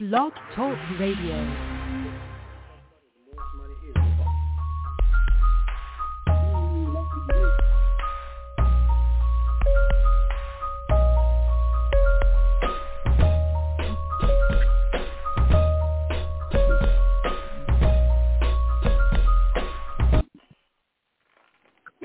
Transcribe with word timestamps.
Blog 0.00 0.32
Talk 0.56 0.78
Radio. 0.98 1.34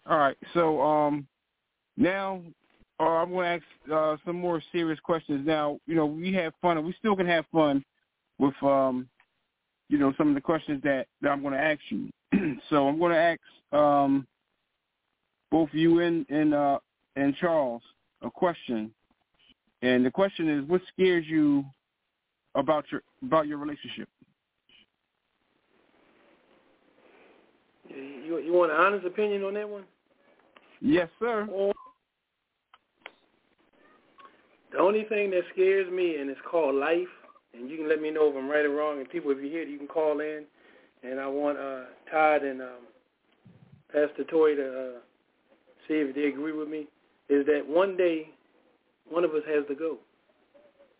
All 0.06 0.18
right. 0.18 0.36
So 0.54 0.80
um, 0.80 1.26
now 1.96 2.42
uh, 2.98 3.04
I'm 3.04 3.30
going 3.30 3.60
to 3.60 3.64
ask 3.64 3.92
uh, 3.92 4.16
some 4.24 4.36
more 4.36 4.62
serious 4.72 5.00
questions. 5.00 5.46
Now, 5.46 5.78
you 5.86 5.94
know, 5.94 6.06
we 6.06 6.32
have 6.34 6.52
fun, 6.60 6.76
and 6.76 6.86
we 6.86 6.94
still 6.98 7.16
can 7.16 7.26
have 7.26 7.44
fun 7.52 7.84
with, 8.38 8.54
um, 8.62 9.08
you 9.88 9.98
know, 9.98 10.12
some 10.18 10.28
of 10.28 10.34
the 10.34 10.40
questions 10.40 10.82
that, 10.82 11.06
that 11.20 11.30
I'm 11.30 11.42
going 11.42 11.54
to 11.54 11.60
ask 11.60 11.80
you. 11.90 12.10
so 12.70 12.88
I'm 12.88 12.98
going 12.98 13.12
to 13.12 13.18
ask 13.18 13.40
um, 13.72 14.26
both 15.50 15.68
you 15.72 16.00
and 16.00 16.26
and 16.28 16.54
uh, 16.54 16.78
and 17.16 17.34
Charles 17.36 17.82
a 18.22 18.30
question, 18.30 18.90
and 19.82 20.04
the 20.04 20.10
question 20.10 20.48
is, 20.48 20.68
what 20.68 20.80
scares 20.92 21.24
you 21.26 21.64
about 22.54 22.84
your 22.90 23.02
about 23.22 23.46
your 23.46 23.58
relationship? 23.58 24.08
You 27.88 28.38
you 28.38 28.52
want 28.52 28.72
an 28.72 28.78
honest 28.78 29.06
opinion 29.06 29.42
on 29.44 29.54
that 29.54 29.68
one? 29.68 29.84
Yes, 30.80 31.08
sir. 31.20 31.46
The 34.72 34.78
only 34.78 35.04
thing 35.04 35.30
that 35.30 35.42
scares 35.52 35.90
me, 35.92 36.16
and 36.16 36.30
it's 36.30 36.40
called 36.50 36.74
life, 36.74 37.06
and 37.52 37.68
you 37.68 37.76
can 37.76 37.88
let 37.88 38.00
me 38.00 38.10
know 38.10 38.30
if 38.30 38.36
I'm 38.36 38.48
right 38.48 38.64
or 38.64 38.70
wrong. 38.70 38.98
And 38.98 39.08
people, 39.08 39.30
if 39.30 39.38
you 39.38 39.50
hear 39.50 39.62
it, 39.62 39.68
you 39.68 39.76
can 39.76 39.86
call 39.86 40.20
in. 40.20 40.44
And 41.02 41.18
I 41.18 41.26
want 41.26 41.58
uh, 41.58 41.84
Todd 42.10 42.42
and 42.42 42.62
um, 42.62 42.86
Pastor 43.92 44.24
Toi 44.30 44.54
to 44.54 44.66
uh, 44.66 44.98
see 45.88 45.94
if 45.94 46.14
they 46.14 46.24
agree 46.24 46.52
with 46.52 46.68
me. 46.68 46.86
Is 47.28 47.44
that 47.46 47.62
one 47.66 47.96
day 47.96 48.30
one 49.08 49.24
of 49.24 49.32
us 49.32 49.42
has 49.48 49.64
to 49.68 49.74
go? 49.74 49.98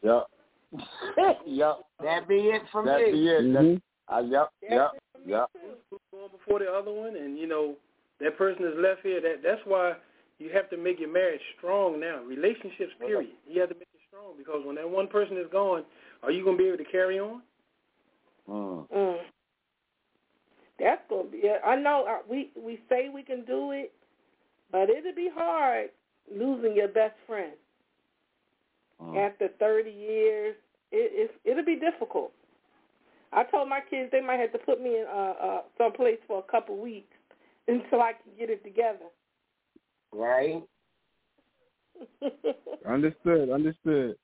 Yep. 0.02 0.26
yep. 1.46 1.78
That 2.02 2.26
be 2.28 2.34
it 2.34 2.62
for 2.72 2.84
that 2.84 2.98
me. 2.98 3.04
That 3.04 3.12
be 3.12 3.28
it. 3.28 3.44
Mm-hmm. 3.44 4.14
Uh, 4.14 4.20
yep. 4.20 4.50
Yep. 4.68 4.90
Yep. 5.26 5.50
Going 6.10 6.30
before 6.30 6.58
the 6.58 6.66
other 6.66 6.92
one, 6.92 7.16
and 7.16 7.38
you 7.38 7.46
know 7.46 7.74
that 8.20 8.36
person 8.36 8.64
is 8.64 8.74
left 8.76 9.00
here. 9.02 9.20
That 9.20 9.42
that's 9.44 9.60
why 9.64 9.94
you 10.38 10.50
have 10.52 10.68
to 10.70 10.76
make 10.76 10.98
your 10.98 11.12
marriage 11.12 11.40
strong 11.58 12.00
now. 12.00 12.22
Relationships, 12.24 12.92
period. 12.98 13.30
You 13.46 13.60
have 13.60 13.68
to 13.70 13.76
make 13.76 13.88
it 13.94 14.00
strong 14.08 14.34
because 14.36 14.62
when 14.64 14.76
that 14.76 14.88
one 14.88 15.06
person 15.06 15.36
is 15.36 15.46
gone, 15.52 15.84
are 16.22 16.30
you 16.30 16.42
going 16.42 16.56
to 16.56 16.62
be 16.62 16.68
able 16.68 16.78
to 16.78 16.90
carry 16.90 17.20
on? 17.20 17.42
Mm. 18.48 18.88
Mm. 18.90 19.16
That's 20.78 21.02
gonna 21.08 21.28
be. 21.28 21.42
I 21.64 21.76
know 21.76 22.20
we 22.28 22.50
we 22.56 22.80
say 22.88 23.08
we 23.12 23.22
can 23.22 23.44
do 23.44 23.72
it, 23.72 23.92
but 24.70 24.88
it'll 24.90 25.14
be 25.14 25.30
hard 25.32 25.90
losing 26.34 26.76
your 26.76 26.88
best 26.88 27.14
friend 27.26 27.52
Mm. 29.00 29.16
after 29.16 29.48
thirty 29.58 29.90
years. 29.90 30.54
It, 30.90 31.30
it 31.44 31.50
it'll 31.50 31.64
be 31.64 31.76
difficult. 31.76 32.32
I 33.32 33.44
told 33.44 33.68
my 33.68 33.80
kids 33.80 34.10
they 34.12 34.20
might 34.20 34.38
have 34.40 34.52
to 34.52 34.58
put 34.58 34.80
me 34.80 34.98
in 34.98 35.06
uh, 35.06 35.34
uh, 35.42 35.62
some 35.78 35.92
place 35.92 36.18
for 36.26 36.38
a 36.38 36.50
couple 36.50 36.76
weeks 36.76 37.16
until 37.68 38.02
I 38.02 38.12
can 38.12 38.32
get 38.38 38.50
it 38.50 38.62
together. 38.62 39.06
Right. 40.12 40.62
understood. 42.86 43.50
Understood. 43.50 44.16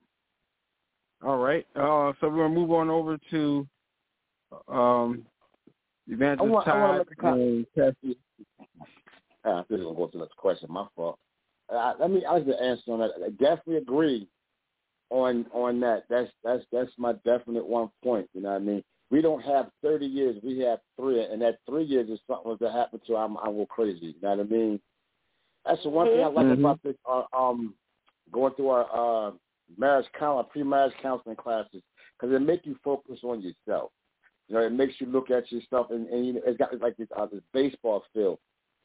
All 1.22 1.38
right. 1.38 1.66
Uh, 1.74 2.12
so 2.20 2.28
we're 2.28 2.36
gonna 2.36 2.54
move 2.54 2.70
on 2.70 2.90
over 2.90 3.18
to 3.30 3.66
um, 4.68 5.24
Evangelist 6.08 6.50
I 6.50 6.52
want, 6.52 6.66
Todd 6.66 6.76
I 6.76 6.80
want 6.80 7.08
to 7.08 7.22
make 7.22 7.34
a 7.34 7.42
and 7.42 7.66
Pastor. 7.76 8.18
Uh, 9.44 9.62
this 9.68 9.78
is 9.78 9.84
gonna 9.84 9.96
go 9.96 10.06
to 10.06 10.18
the 10.18 10.24
next 10.24 10.36
question. 10.36 10.68
My 10.70 10.86
fault. 10.96 11.18
Uh, 11.72 11.94
let 12.00 12.10
me. 12.10 12.24
I 12.24 12.34
like 12.34 12.46
to 12.46 12.60
answer 12.60 12.92
on 12.92 13.00
that. 13.00 13.10
I 13.24 13.30
definitely 13.30 13.76
agree 13.76 14.28
on 15.10 15.46
on 15.52 15.80
that. 15.80 16.04
That's 16.08 16.30
that's 16.42 16.64
that's 16.72 16.90
my 16.98 17.12
definite 17.24 17.66
one 17.66 17.90
point. 18.02 18.28
You 18.34 18.42
know 18.42 18.50
what 18.50 18.56
I 18.56 18.64
mean? 18.64 18.84
We 19.10 19.22
don't 19.22 19.40
have 19.42 19.70
30 19.82 20.04
years. 20.04 20.36
We 20.42 20.58
have 20.60 20.80
three, 20.98 21.24
and 21.24 21.40
that 21.40 21.60
three 21.66 21.84
years 21.84 22.10
is 22.10 22.20
something 22.26 22.56
that 22.60 22.72
happened 22.72 23.02
to. 23.06 23.16
I'm 23.16 23.36
I'm 23.38 23.56
go 23.56 23.66
crazy. 23.66 24.06
You 24.06 24.14
know 24.22 24.30
what 24.30 24.40
I 24.40 24.44
mean? 24.44 24.80
That's 25.64 25.82
the 25.82 25.90
one 25.90 26.08
thing 26.08 26.22
I 26.22 26.26
like 26.26 26.46
Mhm. 26.46 26.58
about 26.58 26.82
this. 26.82 26.96
Uh, 27.06 27.24
um, 27.32 27.74
going 28.30 28.54
through 28.54 28.68
our 28.68 29.28
uh, 29.28 29.32
marriage 29.76 30.06
counseling, 30.18 30.46
pre-marriage 30.50 30.94
counseling 31.00 31.36
classes, 31.36 31.82
because 32.18 32.34
it 32.34 32.40
makes 32.40 32.66
you 32.66 32.74
focus 32.84 33.20
on 33.22 33.40
yourself. 33.40 33.90
You 34.48 34.56
know, 34.56 34.62
it 34.62 34.72
makes 34.72 34.94
you 34.98 35.06
look 35.06 35.30
at 35.30 35.50
yourself, 35.52 35.88
and, 35.90 36.08
and 36.08 36.26
you 36.26 36.32
know, 36.34 36.40
it's 36.46 36.56
got 36.56 36.78
like 36.80 36.96
this, 36.96 37.08
uh, 37.16 37.26
this 37.26 37.42
baseball 37.52 38.02
field, 38.14 38.38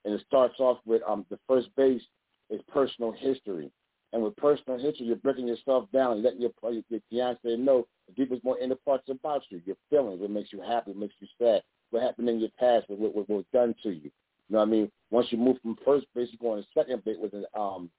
and 0.03 0.13
it 0.13 0.21
starts 0.27 0.55
off 0.59 0.79
with 0.85 1.01
um, 1.07 1.25
the 1.29 1.39
first 1.47 1.69
base 1.77 2.01
is 2.49 2.61
personal 2.71 3.13
history, 3.13 3.71
and 4.11 4.21
with 4.21 4.35
personal 4.35 4.77
history, 4.77 5.05
you're 5.05 5.15
breaking 5.15 5.47
yourself 5.47 5.89
down, 5.93 6.13
and 6.13 6.23
letting 6.23 6.41
your 6.41 6.51
your 6.71 7.01
fiance 7.09 7.55
know 7.55 7.87
the 8.07 8.13
deepest, 8.13 8.43
more 8.43 8.59
inner 8.59 8.75
parts 8.75 9.07
about 9.09 9.43
you, 9.49 9.61
your 9.65 9.77
feelings, 9.89 10.19
what 10.19 10.29
makes 10.29 10.51
you 10.51 10.61
happy, 10.61 10.91
what 10.91 10.99
makes 10.99 11.15
you 11.19 11.27
sad, 11.39 11.61
what 11.91 12.03
happened 12.03 12.27
in 12.27 12.39
your 12.41 12.49
past, 12.59 12.89
what, 12.89 12.99
what, 12.99 13.15
what 13.15 13.29
was 13.29 13.45
done 13.53 13.73
to 13.83 13.89
you. 13.89 14.11
You 14.49 14.55
know 14.55 14.59
what 14.59 14.67
I 14.67 14.71
mean? 14.71 14.91
Once 15.11 15.27
you 15.29 15.37
move 15.37 15.57
from 15.61 15.77
first 15.85 16.05
base, 16.13 16.27
you 16.31 16.37
go 16.39 16.51
on 16.51 16.57
to 16.57 16.65
second 16.73 17.05
base 17.05 17.15
with 17.19 17.33
an 17.33 17.45
um, 17.57 17.89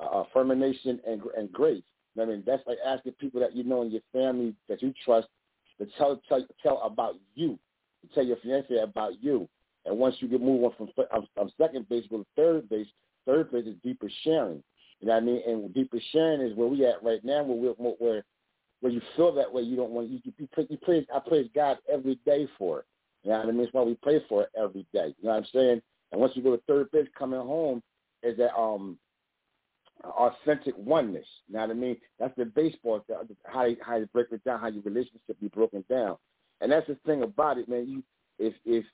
affirmation 0.00 1.00
and 1.06 1.20
and 1.36 1.52
grace. 1.52 1.82
You 2.14 2.22
know 2.22 2.26
what 2.26 2.32
I 2.32 2.36
mean? 2.36 2.44
That's 2.46 2.66
like 2.66 2.78
asking 2.84 3.12
people 3.12 3.40
that 3.40 3.54
you 3.54 3.64
know 3.64 3.82
in 3.82 3.90
your 3.90 4.00
family 4.12 4.54
that 4.70 4.80
you 4.80 4.94
trust 5.04 5.28
to 5.78 5.86
tell 5.96 6.20
tell 6.28 6.46
tell 6.62 6.82
about 6.82 7.14
you, 7.34 7.58
to 8.02 8.14
tell 8.14 8.24
your 8.24 8.36
fiance 8.38 8.76
about 8.76 9.22
you, 9.22 9.48
And 9.84 9.98
once 9.98 10.16
you 10.20 10.28
get 10.28 10.40
move 10.40 10.64
on 10.64 10.72
from 10.76 10.88
um, 11.12 11.26
um, 11.40 11.50
second 11.60 11.88
base 11.88 12.04
go 12.10 12.18
to 12.18 12.26
third 12.36 12.68
base, 12.68 12.86
third 13.26 13.50
base 13.50 13.66
is 13.66 13.76
deeper 13.82 14.10
sharing. 14.24 14.62
You 15.00 15.08
know 15.08 15.14
what 15.14 15.22
I 15.22 15.26
mean? 15.26 15.42
And 15.46 15.74
deeper 15.74 15.98
sharing 16.12 16.40
is 16.40 16.56
where 16.56 16.68
we 16.68 16.84
at 16.84 17.02
right 17.02 17.24
now, 17.24 17.42
where 17.42 17.56
we 17.56 17.94
where 17.98 18.24
where 18.80 18.92
you 18.92 19.00
feel 19.16 19.32
that 19.34 19.52
way. 19.52 19.62
You 19.62 19.76
don't 19.76 19.90
want 19.90 20.08
you 20.08 20.20
you, 20.24 20.32
you 20.38 20.76
praise 20.78 21.04
I 21.14 21.20
praise 21.20 21.48
God 21.54 21.78
every 21.92 22.18
day 22.26 22.48
for 22.58 22.80
it. 22.80 22.84
You 23.22 23.30
know 23.30 23.38
what 23.38 23.48
I 23.48 23.50
mean? 23.50 23.62
That's 23.62 23.72
why 23.72 23.82
we 23.82 23.94
pray 24.02 24.22
for 24.28 24.42
it 24.44 24.50
every 24.56 24.86
day. 24.92 25.14
You 25.18 25.28
know 25.28 25.30
what 25.30 25.36
I'm 25.36 25.46
saying? 25.52 25.82
And 26.12 26.20
once 26.20 26.32
you 26.34 26.42
go 26.42 26.56
to 26.56 26.62
third 26.66 26.90
base, 26.90 27.06
coming 27.16 27.40
home 27.40 27.82
is 28.22 28.36
that 28.38 28.56
um 28.58 28.98
authentic 30.04 30.76
oneness. 30.76 31.26
You 31.48 31.54
know 31.54 31.60
what 31.60 31.70
I 31.70 31.74
mean? 31.74 31.96
That's 32.18 32.36
the 32.36 32.44
baseball 32.44 33.04
how 33.44 33.64
you, 33.64 33.76
how 33.80 33.96
you 33.96 34.06
break 34.06 34.28
it 34.32 34.44
down, 34.44 34.60
how 34.60 34.68
your 34.68 34.82
relationship 34.82 35.40
be 35.40 35.48
broken 35.48 35.84
down. 35.88 36.16
And 36.60 36.72
that's 36.72 36.86
the 36.86 36.96
thing 37.06 37.22
about 37.22 37.58
it, 37.58 37.68
man. 37.68 37.88
You 37.88 38.02
if 38.38 38.54
if 38.64 38.84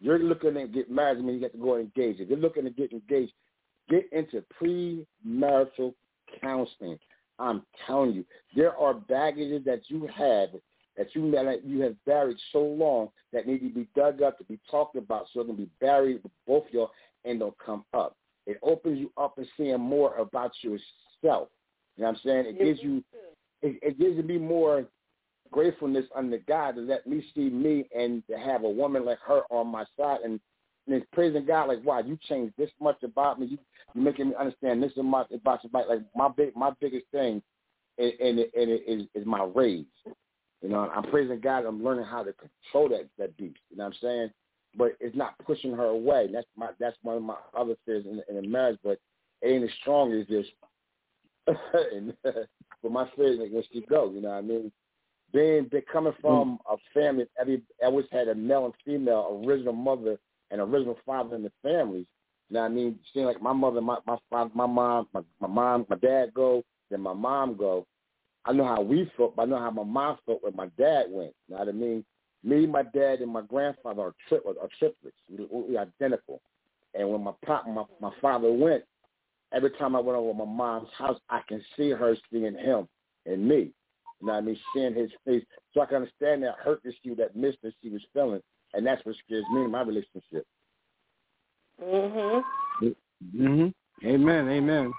you're 0.00 0.18
looking 0.18 0.54
to 0.54 0.66
get 0.66 0.90
married, 0.90 1.18
I 1.18 1.20
mean 1.20 1.36
you 1.36 1.40
got 1.40 1.52
to 1.52 1.58
go 1.58 1.74
and 1.74 1.90
engage. 1.94 2.20
If 2.20 2.28
you're 2.28 2.38
looking 2.38 2.64
to 2.64 2.70
get 2.70 2.92
engaged, 2.92 3.32
get 3.88 4.08
into 4.12 4.44
premarital 4.60 5.94
counseling. 6.40 6.98
I'm 7.38 7.62
telling 7.86 8.12
you, 8.12 8.24
there 8.54 8.76
are 8.76 8.94
baggages 8.94 9.64
that 9.64 9.82
you 9.88 10.06
have 10.14 10.50
that 10.96 11.14
you 11.14 11.30
that 11.30 11.64
you 11.64 11.80
have 11.80 11.96
buried 12.04 12.36
so 12.52 12.60
long 12.60 13.08
that 13.32 13.46
need 13.46 13.60
to 13.60 13.70
be 13.70 13.88
dug 13.96 14.22
up 14.22 14.38
to 14.38 14.44
be 14.44 14.58
talked 14.70 14.96
about, 14.96 15.26
so 15.32 15.40
it 15.40 15.46
can 15.46 15.56
be 15.56 15.68
buried 15.80 16.22
with 16.22 16.32
both 16.46 16.64
y'all 16.70 16.90
and 17.24 17.40
they'll 17.40 17.56
come 17.64 17.84
up. 17.94 18.16
It 18.50 18.58
opens 18.62 18.98
you 18.98 19.12
up 19.16 19.38
and 19.38 19.46
seeing 19.56 19.80
more 19.80 20.16
about 20.16 20.52
yourself. 20.62 21.48
You 21.96 22.04
know 22.04 22.08
what 22.08 22.08
I'm 22.08 22.16
saying? 22.24 22.46
It 22.46 22.58
gives 22.58 22.82
you 22.82 23.04
it, 23.62 23.78
it 23.82 23.98
gives 23.98 24.24
me 24.24 24.38
more 24.38 24.86
gratefulness 25.52 26.06
under 26.14 26.38
God 26.38 26.76
to 26.76 26.80
let 26.80 27.06
me 27.06 27.24
see 27.34 27.48
me 27.50 27.88
and 27.96 28.22
to 28.28 28.36
have 28.36 28.64
a 28.64 28.68
woman 28.68 29.04
like 29.04 29.18
her 29.26 29.42
on 29.50 29.68
my 29.68 29.84
side 29.96 30.20
and, 30.24 30.40
and 30.86 30.96
it's 30.96 31.06
praising 31.12 31.44
God 31.44 31.68
like, 31.68 31.84
wow, 31.84 32.00
you 32.00 32.18
changed 32.28 32.54
this 32.56 32.70
much 32.80 33.02
about 33.02 33.38
me. 33.38 33.46
You 33.46 33.58
you 33.94 34.02
making 34.02 34.30
me 34.30 34.34
understand 34.38 34.82
this 34.82 34.92
much 34.96 35.30
about 35.32 35.60
your 35.62 35.86
Like 35.88 36.00
my 36.14 36.28
big 36.28 36.56
my 36.56 36.70
biggest 36.80 37.06
thing 37.12 37.42
and, 37.98 38.12
and, 38.20 38.38
it, 38.38 38.50
and 38.56 38.70
it 38.70 38.82
is, 38.86 39.06
is 39.14 39.26
my 39.26 39.48
rage. 39.54 39.86
You 40.62 40.68
know, 40.68 40.90
I'm 40.94 41.04
praising 41.04 41.40
God. 41.40 41.64
I'm 41.64 41.82
learning 41.82 42.04
how 42.04 42.22
to 42.22 42.32
control 42.32 42.88
that 42.90 43.08
that 43.18 43.36
beast. 43.36 43.58
You 43.70 43.76
know 43.76 43.84
what 43.84 43.94
I'm 43.94 43.98
saying? 44.00 44.30
But 44.76 44.92
it's 45.00 45.16
not 45.16 45.38
pushing 45.44 45.72
her 45.72 45.86
away. 45.86 46.28
That's 46.32 46.46
my 46.56 46.68
that's 46.78 46.96
one 47.02 47.16
of 47.16 47.22
my 47.22 47.36
other 47.56 47.74
fears 47.84 48.04
in, 48.06 48.22
in 48.28 48.44
a 48.44 48.48
marriage. 48.48 48.78
But 48.82 48.98
it 49.42 49.48
ain't 49.48 49.64
as 49.64 49.70
strong 49.80 50.12
as 50.12 50.26
this. 50.28 50.46
and, 51.92 52.14
but 52.24 52.92
my 52.92 53.08
fears 53.16 53.38
like 53.40 53.50
where 53.50 53.64
she 53.72 53.84
go. 53.88 54.10
You 54.12 54.22
know 54.22 54.28
what 54.30 54.38
I 54.38 54.42
mean? 54.42 54.72
Being 55.32 55.68
they 55.70 55.82
coming 55.92 56.12
from 56.20 56.58
mm. 56.58 56.74
a 56.74 56.76
family, 56.98 57.26
every 57.40 57.62
always 57.82 58.06
had 58.12 58.28
a 58.28 58.34
male 58.34 58.66
and 58.66 58.74
female, 58.84 59.42
original 59.44 59.72
mother 59.72 60.18
and 60.50 60.60
original 60.60 60.98
father 61.06 61.36
in 61.36 61.42
the 61.42 61.52
families. 61.62 62.06
You 62.48 62.54
know 62.54 62.60
what 62.60 62.70
I 62.70 62.74
mean? 62.74 62.98
Seeing 63.12 63.26
like 63.26 63.40
my 63.40 63.52
mother, 63.52 63.80
my 63.80 63.98
my 64.06 64.16
father, 64.28 64.50
my 64.54 64.66
mom, 64.66 65.08
my, 65.12 65.20
my 65.40 65.48
mom, 65.48 65.86
my 65.88 65.96
dad 65.96 66.34
go, 66.34 66.62
then 66.90 67.00
my 67.00 67.14
mom 67.14 67.56
go. 67.56 67.86
I 68.44 68.52
know 68.52 68.64
how 68.64 68.80
we 68.80 69.10
felt, 69.16 69.36
but 69.36 69.42
I 69.42 69.44
know 69.46 69.58
how 69.58 69.70
my 69.70 69.84
mom 69.84 70.18
felt 70.26 70.42
when 70.42 70.56
my 70.56 70.66
dad 70.78 71.06
went. 71.08 71.32
You 71.48 71.54
know 71.54 71.58
what 71.58 71.68
I 71.68 71.72
mean? 71.72 72.04
Me, 72.42 72.66
my 72.66 72.82
dad, 72.82 73.20
and 73.20 73.32
my 73.32 73.42
grandfather 73.42 74.02
are, 74.02 74.14
tri- 74.28 74.38
are 74.38 74.68
triplets. 74.78 75.16
We, 75.28 75.46
we 75.50 75.76
identical. 75.76 76.40
And 76.94 77.08
when 77.08 77.22
my 77.22 77.32
pop, 77.44 77.66
my, 77.66 77.84
my 78.00 78.12
father 78.20 78.50
went, 78.50 78.84
every 79.52 79.70
time 79.72 79.94
I 79.94 80.00
went 80.00 80.18
over 80.18 80.32
my 80.32 80.44
mom's 80.44 80.88
house, 80.96 81.18
I 81.28 81.40
can 81.48 81.62
see 81.76 81.90
her 81.90 82.16
seeing 82.32 82.54
him 82.54 82.88
and 83.26 83.46
me. 83.46 83.72
You 84.20 84.26
know 84.26 84.32
what 84.34 84.38
I 84.38 84.40
mean? 84.40 84.58
Seeing 84.74 84.94
his 84.94 85.10
face. 85.24 85.44
So 85.72 85.80
I 85.80 85.86
can 85.86 85.96
understand 85.96 86.42
that 86.42 86.56
hurt 86.62 86.80
issue, 86.84 87.14
that 87.16 87.36
mistress 87.36 87.74
she 87.82 87.90
was 87.90 88.02
feeling. 88.12 88.40
And 88.72 88.86
that's 88.86 89.04
what 89.04 89.16
scares 89.24 89.44
me 89.52 89.62
in 89.62 89.70
my 89.70 89.82
relationship. 89.82 90.46
Mhm. 91.80 92.44
Mhm. 93.34 93.74
Amen. 94.04 94.48
Amen. 94.48 94.92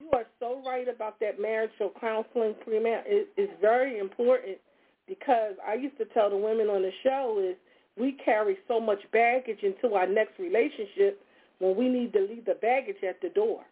You 0.00 0.10
are 0.12 0.26
so 0.38 0.62
right 0.66 0.88
about 0.88 1.18
that 1.20 1.40
marital 1.40 1.92
counseling 2.00 2.54
pre-mar. 2.62 3.02
It, 3.06 3.28
it's 3.36 3.52
very 3.60 3.98
important 3.98 4.58
because 5.06 5.54
I 5.66 5.74
used 5.74 5.98
to 5.98 6.04
tell 6.06 6.30
the 6.30 6.36
women 6.36 6.68
on 6.68 6.82
the 6.82 6.92
show 7.02 7.42
is 7.42 7.56
we 7.98 8.16
carry 8.24 8.58
so 8.68 8.80
much 8.80 8.98
baggage 9.12 9.60
into 9.62 9.94
our 9.94 10.06
next 10.06 10.38
relationship 10.38 11.20
when 11.58 11.76
we 11.76 11.88
need 11.88 12.12
to 12.12 12.20
leave 12.20 12.44
the 12.44 12.56
baggage 12.60 13.02
at 13.08 13.20
the 13.20 13.30
door. 13.30 13.64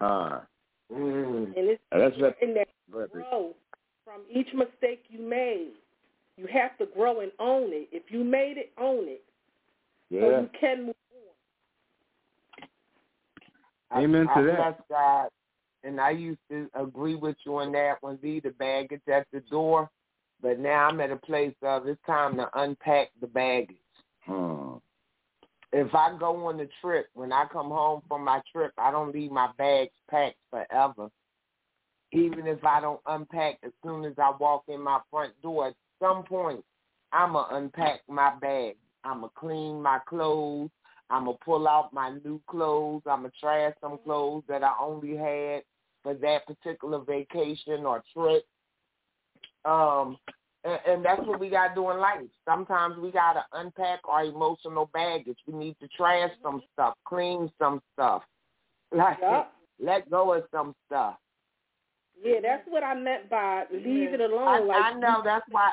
Ah. 0.00 0.42
Uh, 0.90 0.94
mm. 0.94 1.44
And 1.56 1.68
it's 1.68 1.82
that's 1.90 2.14
that, 2.20 2.36
in 2.42 2.54
that 2.54 2.68
grow 2.90 3.54
from 4.04 4.22
each 4.30 4.48
mistake 4.54 5.04
you 5.08 5.26
made. 5.26 5.72
You 6.36 6.46
have 6.52 6.76
to 6.78 6.86
grow 6.94 7.20
and 7.20 7.30
own 7.38 7.68
it. 7.72 7.88
If 7.92 8.04
you 8.08 8.24
made 8.24 8.56
it, 8.56 8.72
own 8.76 9.04
it. 9.06 9.22
Yeah. 10.10 10.20
So 10.20 10.40
you 10.40 10.50
can 10.60 10.86
move 10.86 10.94
Amen 13.94 14.26
I, 14.28 14.34
to 14.34 14.40
I 14.40 14.56
that. 14.56 14.88
God, 14.88 15.28
and 15.84 16.00
I 16.00 16.10
used 16.10 16.40
to 16.50 16.68
agree 16.74 17.14
with 17.14 17.36
you 17.46 17.58
on 17.58 17.72
that 17.72 17.94
one, 18.00 18.16
be 18.16 18.40
the 18.40 18.50
baggage 18.50 19.02
at 19.12 19.26
the 19.32 19.40
door. 19.40 19.88
But 20.44 20.58
now 20.60 20.88
I'm 20.88 21.00
at 21.00 21.10
a 21.10 21.16
place 21.16 21.54
of 21.62 21.86
it's 21.86 21.98
time 22.04 22.36
to 22.36 22.46
unpack 22.52 23.08
the 23.18 23.26
baggage. 23.26 23.78
Hmm. 24.26 24.74
If 25.72 25.94
I 25.94 26.14
go 26.18 26.46
on 26.46 26.58
the 26.58 26.68
trip, 26.82 27.06
when 27.14 27.32
I 27.32 27.46
come 27.50 27.68
home 27.68 28.02
from 28.06 28.26
my 28.26 28.42
trip, 28.52 28.72
I 28.76 28.90
don't 28.90 29.14
leave 29.14 29.30
my 29.30 29.48
bags 29.56 29.90
packed 30.10 30.36
forever. 30.50 31.08
Even 32.12 32.46
if 32.46 32.62
I 32.62 32.82
don't 32.82 33.00
unpack 33.06 33.58
as 33.64 33.72
soon 33.82 34.04
as 34.04 34.12
I 34.18 34.32
walk 34.38 34.64
in 34.68 34.82
my 34.82 35.00
front 35.10 35.32
door, 35.40 35.68
at 35.68 35.74
some 35.98 36.24
point, 36.24 36.62
I'm 37.10 37.32
going 37.32 37.48
to 37.48 37.56
unpack 37.56 38.00
my 38.06 38.34
bag. 38.38 38.76
I'm 39.02 39.20
going 39.20 39.30
to 39.30 39.40
clean 39.40 39.80
my 39.80 39.98
clothes. 40.06 40.68
I'm 41.08 41.24
going 41.24 41.38
to 41.38 41.44
pull 41.44 41.66
out 41.66 41.94
my 41.94 42.18
new 42.22 42.38
clothes. 42.48 43.00
I'm 43.06 43.20
going 43.20 43.30
to 43.30 43.40
trash 43.40 43.72
some 43.80 43.98
clothes 44.04 44.44
that 44.48 44.62
I 44.62 44.74
only 44.78 45.16
had 45.16 45.62
for 46.02 46.12
that 46.12 46.46
particular 46.46 46.98
vacation 46.98 47.86
or 47.86 48.02
trip. 48.12 48.44
Um, 49.64 50.18
and, 50.64 50.78
and 50.86 51.04
that's 51.04 51.20
what 51.26 51.40
we 51.40 51.50
got 51.50 51.68
to 51.68 51.74
do 51.74 51.90
in 51.90 51.98
life. 51.98 52.20
Sometimes 52.44 52.96
we 52.98 53.10
got 53.10 53.34
to 53.34 53.44
unpack 53.52 54.00
our 54.04 54.24
emotional 54.24 54.90
baggage. 54.92 55.38
We 55.46 55.54
need 55.54 55.76
to 55.80 55.88
trash 55.88 56.30
some 56.42 56.62
stuff, 56.72 56.94
clean 57.06 57.50
some 57.58 57.80
stuff, 57.92 58.22
like 58.92 59.18
yep. 59.20 59.52
let 59.80 60.10
go 60.10 60.34
of 60.34 60.44
some 60.52 60.74
stuff. 60.86 61.16
Yeah, 62.22 62.40
that's 62.42 62.62
what 62.68 62.82
I 62.82 62.94
meant 62.94 63.28
by 63.28 63.64
leave 63.72 64.14
it 64.14 64.20
alone. 64.20 64.48
I, 64.48 64.58
like, 64.60 64.82
I 64.82 64.92
know 64.94 65.20
that's 65.24 65.44
why. 65.50 65.70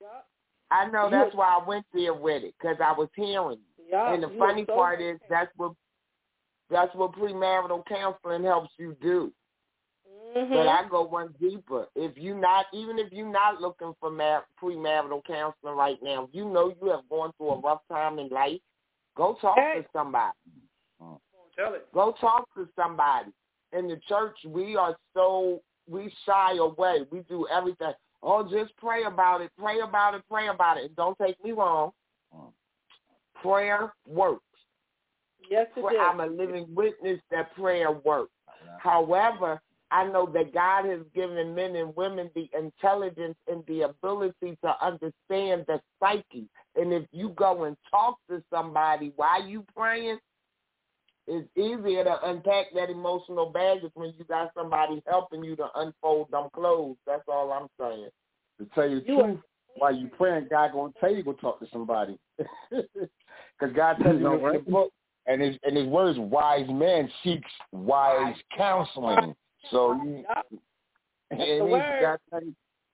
Yep. 0.00 0.26
I 0.70 0.90
know 0.90 1.08
that's 1.10 1.34
why 1.34 1.58
I 1.60 1.68
went 1.68 1.84
there 1.92 2.14
with 2.14 2.42
it 2.42 2.54
because 2.58 2.76
I 2.82 2.92
was 2.92 3.08
hearing. 3.14 3.58
Yep. 3.90 4.06
And 4.06 4.22
the 4.22 4.38
funny 4.38 4.64
so 4.66 4.74
part 4.74 5.02
is 5.02 5.18
that's 5.28 5.50
what 5.56 5.72
that's 6.70 6.94
what 6.94 7.12
premarital 7.12 7.84
counseling 7.86 8.44
helps 8.44 8.70
you 8.78 8.96
do. 9.02 9.32
Mm-hmm. 10.36 10.52
But 10.52 10.66
I 10.68 10.88
go 10.88 11.02
one 11.04 11.32
deeper. 11.40 11.86
If 11.94 12.16
you 12.16 12.34
not, 12.36 12.66
even 12.72 12.98
if 12.98 13.12
you're 13.12 13.30
not 13.30 13.60
looking 13.60 13.92
for 14.00 14.10
mar- 14.10 14.44
premarital 14.60 15.24
counseling 15.24 15.76
right 15.76 15.98
now, 16.02 16.28
you 16.32 16.48
know 16.48 16.74
you 16.82 16.90
have 16.90 17.08
gone 17.08 17.32
through 17.36 17.50
a 17.50 17.60
rough 17.60 17.82
time 17.88 18.18
in 18.18 18.28
life. 18.30 18.60
Go 19.16 19.36
talk 19.40 19.56
Hey. 19.56 19.82
to 19.82 19.86
somebody. 19.92 20.32
Tell 21.56 21.74
it. 21.74 21.86
Go 21.94 22.12
talk 22.20 22.52
to 22.56 22.68
somebody. 22.74 23.30
In 23.72 23.86
the 23.86 23.96
church, 24.08 24.36
we 24.46 24.74
are 24.76 24.96
so 25.14 25.60
we 25.88 26.12
shy 26.26 26.56
away. 26.56 27.06
We 27.12 27.20
do 27.28 27.46
everything. 27.48 27.92
Oh, 28.22 28.42
just 28.42 28.76
pray 28.78 29.04
about 29.04 29.40
it. 29.40 29.52
Pray 29.56 29.80
about 29.80 30.14
it. 30.14 30.22
Pray 30.28 30.48
about 30.48 30.78
it. 30.78 30.84
And 30.86 30.96
don't 30.96 31.16
take 31.18 31.42
me 31.44 31.52
wrong. 31.52 31.92
Prayer 33.42 33.92
works. 34.08 34.40
Yes, 35.50 35.66
it 35.76 35.82
Pray- 35.84 35.94
is. 35.94 36.00
I'm 36.02 36.20
a 36.20 36.26
living 36.26 36.66
witness 36.74 37.20
that 37.30 37.54
prayer 37.54 37.92
works. 37.92 38.32
However, 38.78 39.60
I 39.94 40.04
know 40.10 40.26
that 40.34 40.52
God 40.52 40.86
has 40.86 41.00
given 41.14 41.54
men 41.54 41.76
and 41.76 41.94
women 41.94 42.28
the 42.34 42.50
intelligence 42.58 43.36
and 43.46 43.64
the 43.68 43.82
ability 43.82 44.58
to 44.64 44.74
understand 44.84 45.64
the 45.68 45.80
psyche. 46.00 46.48
And 46.74 46.92
if 46.92 47.04
you 47.12 47.28
go 47.30 47.62
and 47.64 47.76
talk 47.90 48.18
to 48.28 48.42
somebody 48.52 49.12
while 49.14 49.46
you 49.46 49.64
praying, 49.76 50.18
it's 51.28 51.48
easier 51.56 52.02
to 52.04 52.28
unpack 52.28 52.66
that 52.74 52.90
emotional 52.90 53.46
baggage 53.50 53.92
when 53.94 54.12
you 54.18 54.24
got 54.24 54.50
somebody 54.58 55.00
helping 55.06 55.44
you 55.44 55.54
to 55.56 55.68
unfold 55.76 56.28
them 56.32 56.48
clothes. 56.52 56.96
That's 57.06 57.22
all 57.28 57.52
I'm 57.52 57.68
saying. 57.80 58.08
To 58.58 58.66
tell 58.74 58.90
you 58.90 59.00
the 59.00 59.06
You 59.06 59.20
are- 59.20 59.28
truth, 59.28 59.40
while 59.76 59.94
you 59.94 60.08
praying, 60.08 60.48
God 60.50 60.72
gonna 60.72 60.92
tell 61.00 61.10
you 61.10 61.18
to 61.18 61.22
go 61.22 61.32
talk 61.34 61.60
to 61.60 61.66
somebody. 61.72 62.18
Because 63.60 63.74
God 63.76 63.96
tells 64.02 64.16
you 64.18 64.24
No, 64.24 64.46
in 64.48 64.52
the 64.54 64.58
book, 64.70 64.92
and 65.26 65.40
his 65.40 65.56
and 65.62 65.76
his 65.76 65.86
words, 65.86 66.18
wise 66.18 66.68
man 66.68 67.08
seeks 67.22 67.50
wise 67.70 68.34
counseling. 68.56 69.34
So 69.70 69.92
you, 69.92 70.24
and 71.30 71.40
he-. 71.40 72.00
God 72.00 72.18
tell 72.30 72.40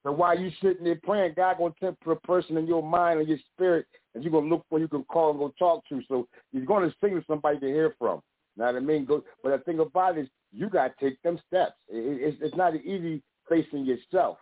so 0.02 0.12
while 0.12 0.38
you 0.38 0.50
sitting 0.62 0.84
there 0.84 0.98
praying, 1.02 1.34
God 1.36 1.58
gonna 1.58 1.74
tell 1.78 1.96
a 2.10 2.16
person 2.16 2.56
in 2.56 2.66
your 2.66 2.82
mind 2.82 3.20
and 3.20 3.28
your 3.28 3.38
spirit 3.52 3.86
that 4.14 4.22
you're 4.22 4.32
gonna 4.32 4.48
look 4.48 4.64
for, 4.70 4.78
you 4.78 4.88
can 4.88 5.04
call 5.04 5.30
and 5.30 5.38
go 5.38 5.52
talk 5.58 5.86
to. 5.88 6.00
So 6.08 6.26
He's 6.52 6.64
gonna 6.64 6.92
signal 7.02 7.22
somebody 7.26 7.60
to 7.60 7.66
hear 7.66 7.94
from. 7.98 8.22
Know 8.56 8.66
what 8.66 8.76
I 8.76 8.80
mean? 8.80 9.04
Go, 9.04 9.22
but 9.42 9.50
the 9.50 9.58
thing 9.64 9.80
about 9.80 10.16
it 10.16 10.22
is, 10.22 10.28
you 10.52 10.70
gotta 10.70 10.94
take 10.98 11.20
them 11.22 11.38
steps. 11.46 11.74
It, 11.88 12.22
it's 12.22 12.38
it's 12.40 12.56
not 12.56 12.74
easy 12.76 13.22
facing 13.48 13.84
yourself, 13.84 14.38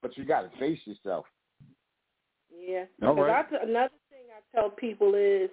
but 0.00 0.16
you 0.16 0.24
gotta 0.24 0.50
face 0.58 0.78
yourself. 0.84 1.26
Yeah. 2.56 2.84
All 3.02 3.14
right. 3.14 3.44
I 3.52 3.64
another 3.64 3.90
thing 4.10 4.26
I 4.30 4.56
tell 4.56 4.70
people 4.70 5.14
is 5.16 5.50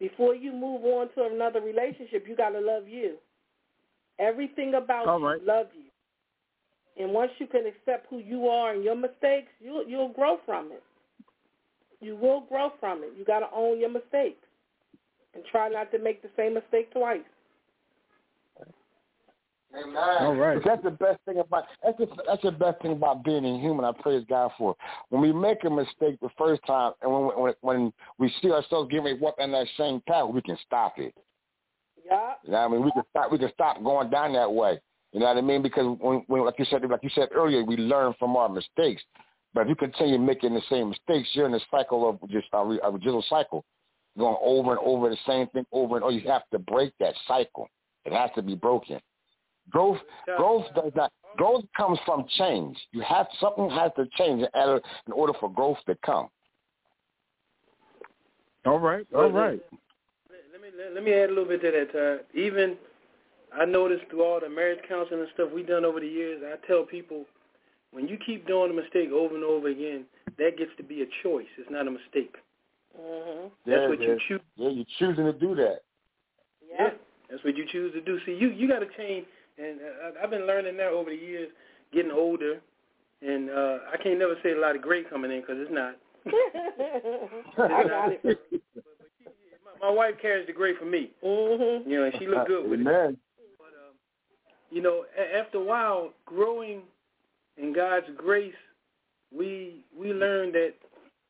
before 0.00 0.34
you 0.34 0.52
move 0.52 0.84
on 0.84 1.08
to 1.14 1.32
another 1.32 1.60
relationship, 1.60 2.26
you 2.28 2.36
got 2.36 2.50
to 2.50 2.60
love 2.60 2.88
you. 2.88 3.16
Everything 4.18 4.74
about 4.74 5.06
All 5.06 5.20
you, 5.20 5.26
right. 5.26 5.44
love 5.44 5.66
you. 5.74 5.84
And 7.02 7.12
once 7.12 7.30
you 7.38 7.46
can 7.46 7.64
accept 7.66 8.06
who 8.10 8.18
you 8.18 8.48
are 8.48 8.72
and 8.72 8.82
your 8.82 8.96
mistakes, 8.96 9.48
you'll 9.60 9.86
you'll 9.86 10.12
grow 10.12 10.38
from 10.44 10.72
it. 10.72 10.82
You 12.00 12.16
will 12.16 12.42
grow 12.42 12.70
from 12.80 13.02
it. 13.02 13.12
You 13.16 13.24
got 13.24 13.40
to 13.40 13.48
own 13.54 13.80
your 13.80 13.90
mistakes 13.90 14.44
and 15.34 15.44
try 15.50 15.68
not 15.68 15.90
to 15.92 15.98
make 15.98 16.22
the 16.22 16.30
same 16.36 16.54
mistake 16.54 16.92
twice. 16.92 17.20
Amen. 19.74 19.96
All 19.96 20.34
right. 20.34 20.58
That's 20.64 20.82
the 20.82 20.90
best 20.90 21.18
thing 21.26 21.38
about 21.38 21.64
that's 21.84 21.98
the, 21.98 22.06
that's 22.26 22.42
the 22.42 22.50
best 22.50 22.80
thing 22.80 22.92
about 22.92 23.22
being 23.22 23.44
a 23.44 23.60
human. 23.60 23.84
I 23.84 23.92
praise 24.00 24.24
God 24.28 24.50
for. 24.56 24.74
When 25.10 25.20
we 25.20 25.32
make 25.32 25.62
a 25.64 25.70
mistake 25.70 26.18
the 26.20 26.30
first 26.38 26.62
time, 26.66 26.92
and 27.02 27.12
when 27.12 27.22
when, 27.38 27.54
when 27.60 27.92
we 28.18 28.32
see 28.40 28.50
ourselves 28.50 28.88
getting 28.90 29.04
ready 29.04 29.18
to 29.18 29.22
walk 29.22 29.34
in 29.38 29.52
that 29.52 29.66
same 29.76 30.00
path, 30.08 30.28
we 30.32 30.40
can 30.40 30.56
stop 30.64 30.94
it. 30.96 31.14
Yeah. 32.10 32.32
You 32.44 32.52
know 32.52 32.58
what 32.58 32.64
I 32.64 32.68
mean? 32.68 32.84
We 32.84 32.92
can 32.92 33.02
stop. 33.10 33.32
We 33.32 33.38
can 33.38 33.50
stop 33.52 33.82
going 33.82 34.10
down 34.10 34.32
that 34.32 34.52
way. 34.52 34.80
You 35.12 35.20
know 35.20 35.26
what 35.26 35.36
I 35.36 35.40
mean? 35.40 35.62
Because 35.62 35.96
when, 36.00 36.22
when 36.26 36.44
like 36.44 36.58
you 36.58 36.66
said, 36.66 36.82
like 36.88 37.02
you 37.02 37.10
said 37.14 37.28
earlier, 37.34 37.64
we 37.64 37.76
learn 37.76 38.14
from 38.18 38.36
our 38.36 38.48
mistakes. 38.48 39.02
But 39.54 39.62
if 39.62 39.68
you 39.68 39.76
continue 39.76 40.18
making 40.18 40.54
the 40.54 40.62
same 40.68 40.90
mistakes, 40.90 41.30
you're 41.32 41.46
in 41.46 41.54
a 41.54 41.60
cycle 41.70 42.08
of 42.08 42.30
just 42.30 42.48
a, 42.52 42.64
re- 42.64 42.80
a 42.82 42.90
residual 42.90 43.24
cycle, 43.28 43.64
going 44.18 44.36
over 44.42 44.72
and 44.72 44.80
over 44.80 45.08
the 45.08 45.16
same 45.26 45.46
thing 45.48 45.64
over 45.72 45.96
and 45.96 46.04
over. 46.04 46.12
You 46.12 46.28
have 46.28 46.42
to 46.52 46.58
break 46.58 46.92
that 47.00 47.14
cycle. 47.26 47.68
It 48.04 48.12
has 48.12 48.30
to 48.34 48.42
be 48.42 48.54
broken. 48.54 49.00
Growth, 49.70 49.98
growth 50.36 50.64
does 50.74 50.92
not. 50.94 51.12
Growth 51.36 51.64
comes 51.76 51.98
from 52.04 52.24
change. 52.36 52.76
You 52.92 53.02
have 53.02 53.26
something 53.40 53.70
has 53.70 53.92
to 53.96 54.06
change 54.16 54.42
in 54.42 54.48
order, 54.54 54.80
in 55.06 55.12
order 55.12 55.32
for 55.38 55.50
growth 55.50 55.78
to 55.86 55.96
come. 56.04 56.28
All 58.66 58.78
right. 58.78 59.06
All 59.14 59.30
right. 59.30 59.62
Let 60.78 60.94
me 60.94 60.94
let, 60.94 60.94
let 60.94 61.04
me 61.04 61.12
add 61.12 61.26
a 61.30 61.32
little 61.32 61.44
bit 61.44 61.60
to 61.62 61.70
that. 61.70 61.98
Uh, 61.98 62.38
even 62.38 62.76
I 63.54 63.64
noticed 63.64 64.04
through 64.10 64.24
all 64.24 64.40
the 64.40 64.48
marriage 64.48 64.80
counseling 64.88 65.20
and 65.20 65.28
stuff 65.34 65.50
we've 65.54 65.66
done 65.66 65.84
over 65.84 66.00
the 66.00 66.06
years, 66.06 66.42
I 66.44 66.64
tell 66.66 66.84
people 66.84 67.24
when 67.92 68.06
you 68.08 68.18
keep 68.24 68.46
doing 68.46 68.70
a 68.70 68.74
mistake 68.74 69.10
over 69.10 69.34
and 69.34 69.44
over 69.44 69.68
again, 69.68 70.04
that 70.38 70.58
gets 70.58 70.70
to 70.76 70.82
be 70.82 71.02
a 71.02 71.06
choice. 71.22 71.46
It's 71.58 71.70
not 71.70 71.88
a 71.88 71.90
mistake. 71.90 72.36
Mhm. 72.98 73.50
That's 73.66 73.82
Yeah, 73.82 73.88
what 73.88 74.00
you 74.00 74.18
choose. 74.28 74.40
Yeah, 74.56 74.68
you're 74.70 74.84
choosing 74.98 75.24
to 75.24 75.32
do 75.32 75.54
that. 75.56 75.82
Yeah. 76.68 76.90
That's 77.30 77.42
what 77.44 77.56
you 77.56 77.66
choose 77.66 77.92
to 77.94 78.00
do. 78.00 78.18
See, 78.24 78.32
you 78.34 78.48
you 78.50 78.68
got 78.68 78.80
to 78.80 78.88
change, 78.96 79.26
and 79.58 79.80
uh, 79.80 79.84
I- 80.18 80.24
I've 80.24 80.30
been 80.30 80.46
learning 80.46 80.76
that 80.78 80.88
over 80.92 81.10
the 81.10 81.16
years, 81.16 81.50
getting 81.92 82.10
older, 82.10 82.60
and 83.22 83.50
uh, 83.50 83.78
I 83.92 83.96
can't 84.02 84.18
never 84.18 84.36
say 84.42 84.52
a 84.52 84.58
lot 84.58 84.76
of 84.76 84.82
great 84.82 85.08
coming 85.10 85.30
in 85.30 85.40
because 85.40 85.56
it's 85.58 85.70
not. 85.70 85.96
I 87.70 87.84
got 87.84 88.12
it. 88.12 88.24
My, 88.24 88.34
my 89.80 89.90
wife 89.90 90.14
carries 90.20 90.46
the 90.46 90.52
great 90.52 90.78
for 90.78 90.84
me, 90.84 91.10
Mhm. 91.22 91.86
you 91.86 91.96
know, 91.98 92.04
and 92.04 92.14
she 92.18 92.26
look 92.26 92.46
good 92.46 92.68
with 92.68 92.80
it. 92.80 92.84
But 92.84 93.66
um, 93.66 93.94
you 94.70 94.82
know, 94.82 95.06
a- 95.16 95.36
after 95.36 95.58
a 95.58 95.62
while, 95.62 96.12
growing 96.26 96.82
in 97.56 97.72
God's 97.72 98.08
grace, 98.16 98.54
we 99.32 99.84
we 99.96 100.12
learn 100.12 100.52
that 100.52 100.74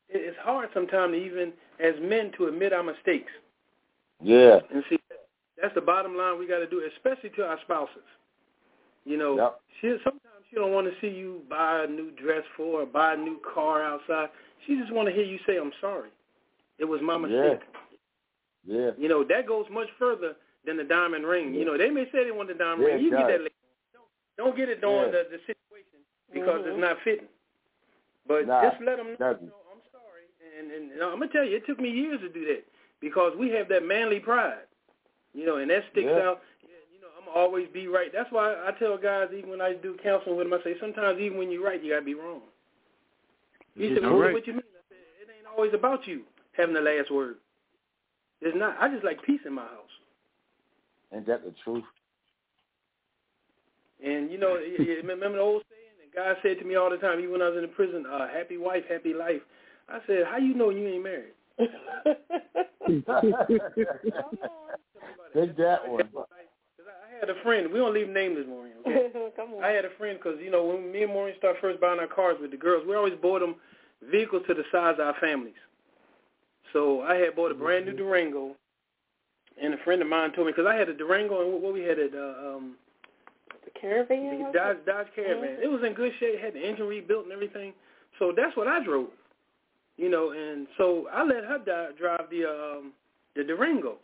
it's 0.09 0.39
hard 0.39 0.71
sometimes 0.73 1.15
even 1.15 1.53
as 1.79 1.95
men 2.01 2.33
to 2.33 2.47
admit 2.47 2.73
our 2.73 2.83
mistakes. 2.83 3.33
Yeah. 4.21 4.61
And 4.73 4.83
see, 4.89 4.99
that's 5.61 5.75
the 5.75 5.81
bottom 5.81 6.17
line 6.17 6.39
we 6.39 6.47
got 6.47 6.59
to 6.59 6.67
do, 6.67 6.83
especially 6.97 7.31
to 7.31 7.47
our 7.47 7.59
spouses. 7.61 8.05
You 9.05 9.17
know, 9.17 9.37
Yep. 9.37 9.61
she 9.81 9.89
sometimes 10.05 10.45
she 10.51 10.57
don't 10.57 10.73
want 10.73 10.87
to 10.93 11.01
see 11.01 11.09
you 11.09 11.43
buy 11.49 11.85
a 11.85 11.87
new 11.87 12.11
dress 12.13 12.45
for 12.57 12.83
or 12.83 12.87
buy 12.87 13.15
a 13.15 13.17
new 13.17 13.39
car 13.41 13.83
outside. 13.83 14.31
She 14.67 14.77
just 14.77 14.93
want 14.93 15.09
to 15.09 15.15
hear 15.15 15.25
you 15.25 15.39
say, 15.47 15.57
"I'm 15.57 15.73
sorry. 15.81 16.11
It 16.79 16.85
was 16.85 17.01
my 17.01 17.17
mistake." 17.17 17.61
Yeah. 17.61 17.81
You 18.69 19.09
know, 19.09 19.25
that 19.25 19.47
goes 19.49 19.67
much 19.73 19.89
further 19.99 20.37
than 20.67 20.77
the 20.77 20.85
diamond 20.85 21.25
ring. 21.27 21.55
You 21.55 21.65
know, 21.65 21.79
they 21.79 21.89
may 21.89 22.05
say 22.13 22.25
they 22.25 22.31
want 22.31 22.49
the 22.49 22.55
diamond 22.55 22.87
Yeah, 22.87 22.95
ring. 22.95 23.05
You 23.05 23.09
it 23.09 23.17
get 23.17 23.27
that 23.29 23.39
does. 23.41 23.49
later. 23.49 23.65
Don't, 23.95 24.09
don't 24.37 24.57
get 24.57 24.69
it 24.69 24.81
during 24.81 25.13
Yeah. 25.13 25.23
the, 25.25 25.37
the 25.37 25.41
situation 25.49 26.05
because 26.33 26.61
Mhm. 26.63 26.69
it's 26.69 26.79
not 26.81 27.01
fitting. 27.01 27.29
But 28.27 28.47
Nah, 28.47 28.69
just 28.69 28.83
let 28.83 28.97
them 28.99 29.13
know, 29.13 29.17
doesn't. 29.17 29.43
you 29.43 29.49
know, 29.49 29.65
I'm 29.73 29.81
sorry. 29.91 30.29
And, 30.59 30.71
and, 30.71 30.93
and 30.93 31.03
I'm 31.03 31.17
going 31.17 31.31
to 31.31 31.35
tell 31.35 31.45
you, 31.45 31.57
it 31.57 31.65
took 31.67 31.81
me 31.81 31.89
years 31.89 32.21
to 32.21 32.29
do 32.29 32.45
that 32.53 32.65
because 33.01 33.35
we 33.37 33.49
have 33.51 33.69
that 33.69 33.85
manly 33.85 34.21
pride. 34.21 34.69
You 35.33 35.47
know, 35.47 35.57
and 35.57 35.71
that 35.71 35.85
sticks 35.93 36.13
Yeah. 36.13 36.29
out. 36.29 36.43
You 36.93 37.01
know, 37.01 37.09
I'm 37.17 37.29
always 37.35 37.69
be 37.73 37.89
right. 37.89 38.13
That's 38.13 38.31
why 38.31 38.53
I 38.53 38.73
tell 38.79 38.99
guys, 38.99 39.29
even 39.33 39.49
when 39.49 39.63
I 39.63 39.75
do 39.75 39.97
counseling 40.03 40.37
with 40.37 40.45
them, 40.51 40.59
I 40.59 40.63
say 40.63 40.77
sometimes 40.79 41.19
even 41.21 41.39
when 41.39 41.51
you're 41.51 41.65
right, 41.65 41.83
you 41.83 41.93
got 41.93 42.01
to 42.01 42.05
be 42.05 42.15
wrong. 42.15 42.43
He 43.75 43.95
said, 43.95 44.05
All 44.05 44.11
well, 44.13 44.21
right. 44.29 44.33
what 44.35 44.47
you 44.47 44.53
mean? 44.55 44.63
I 44.77 44.83
said, 44.89 44.99
it 45.23 45.29
ain't 45.33 45.47
always 45.47 45.73
about 45.73 46.07
you 46.07 46.25
having 46.53 46.75
the 46.75 46.81
last 46.81 47.11
word. 47.11 47.37
It's 48.41 48.57
not. 48.57 48.77
I 48.81 48.89
just 48.89 49.05
like 49.05 49.23
peace 49.23 49.41
in 49.47 49.53
my 49.55 49.63
house. 49.63 49.91
Ain't 51.13 51.27
that 51.27 51.45
the 51.45 51.55
truth? 51.65 51.85
And 54.05 54.31
you 54.31 54.39
know, 54.39 54.59
y- 54.61 54.77
y- 54.79 55.01
remember 55.03 55.39
the 55.39 55.43
old 55.43 55.63
saying? 55.69 55.99
And 56.03 56.13
God 56.15 56.37
said 56.43 56.59
to 56.59 56.65
me 56.65 56.77
all 56.77 56.91
the 56.91 56.99
time, 56.99 57.19
even 57.19 57.33
when 57.33 57.43
I 57.43 57.49
was 57.49 57.57
in 57.57 57.63
the 57.63 57.69
prison, 57.69 58.07
uh, 58.07 58.29
"Happy 58.29 58.57
wife, 58.57 58.85
happy 58.89 59.13
life." 59.15 59.43
I 59.89 60.01
said, 60.07 60.27
"How 60.27 60.37
you 60.37 60.55
know 60.55 60.71
you 60.71 60.87
ain't 60.87 61.03
married?" 61.03 61.35
Take 65.35 65.57
that 65.57 65.89
one. 65.89 66.09
I 66.15 67.21
had 67.21 67.31
a 67.31 67.43
friend. 67.43 67.73
We 67.73 67.79
don't 67.79 67.93
leave 67.95 68.09
nameless, 68.09 68.47
Maureen. 68.47 68.75
Okay. 68.87 69.11
Come 69.37 69.55
on. 69.55 69.65
I 69.65 69.71
had 69.71 69.85
a 69.85 69.91
friend 69.99 70.19
because 70.23 70.39
you 70.41 70.51
know 70.51 70.65
when 70.65 70.93
me 70.93 71.03
and 71.03 71.13
Maureen 71.13 71.35
started 71.39 71.61
first 71.61 71.81
buying 71.81 71.99
our 71.99 72.07
cars 72.07 72.37
with 72.41 72.53
the 72.53 72.57
girls, 72.57 72.87
we 72.87 72.95
always 72.95 73.15
bought 73.21 73.41
them 73.41 73.57
vehicles 74.03 74.45
to 74.47 74.55
the 74.55 74.63
size 74.71 74.95
of 74.95 75.07
our 75.07 75.17
families. 75.21 75.59
So 76.73 77.03
I 77.03 77.17
had 77.17 77.35
bought 77.37 77.51
a 77.51 77.55
brand 77.55 77.87
new 77.87 77.93
Durango, 77.93 78.55
and 79.61 79.75
a 79.75 79.79
friend 79.79 80.03
of 80.03 80.09
mine 80.09 80.33
told 80.33 80.47
me 80.47 80.53
because 80.53 80.69
I 80.71 80.77
had 80.77 80.89
a 80.89 80.95
Durango 80.95 81.43
and 81.43 81.53
what- 81.53 81.63
what 81.63 81.73
we 81.73 81.83
had 81.83 81.99
at 81.99 82.15
uh, 82.15 82.57
um, 82.57 82.77
the 83.65 83.71
caravan. 83.71 84.39
the 84.53 84.59
Dodge? 84.59 84.79
Dodge 84.87 85.09
Caravan. 85.15 85.59
It 85.63 85.69
was 85.71 85.83
in 85.83 85.95
good 85.95 86.13
shape, 86.21 86.39
had 86.41 86.55
the 86.55 86.61
engine 86.67 86.87
rebuilt 86.87 87.25
and 87.25 87.33
everything. 87.33 87.73
So 88.19 88.33
that's 88.37 88.57
what 88.57 88.69
I 88.69 88.83
drove, 88.83 89.11
you 89.97 90.09
know. 90.09 90.31
And 90.31 90.67
so 90.77 91.09
I 91.13 91.23
let 91.25 91.45
her 91.45 91.59
di- 91.59 91.93
drive 91.99 92.29
the 92.31 92.45
um, 92.45 92.93
the 93.35 93.45
Durango. 93.45 93.97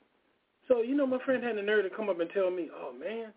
So 0.68 0.80
you 0.82 0.94
know, 0.94 1.06
my 1.06 1.18
friend 1.24 1.42
had 1.42 1.56
the 1.56 1.62
nerve 1.62 1.84
to 1.84 1.90
come 1.94 2.08
up 2.08 2.20
and 2.20 2.30
tell 2.30 2.50
me, 2.50 2.70
"Oh 2.74 2.92
man, 2.92 3.32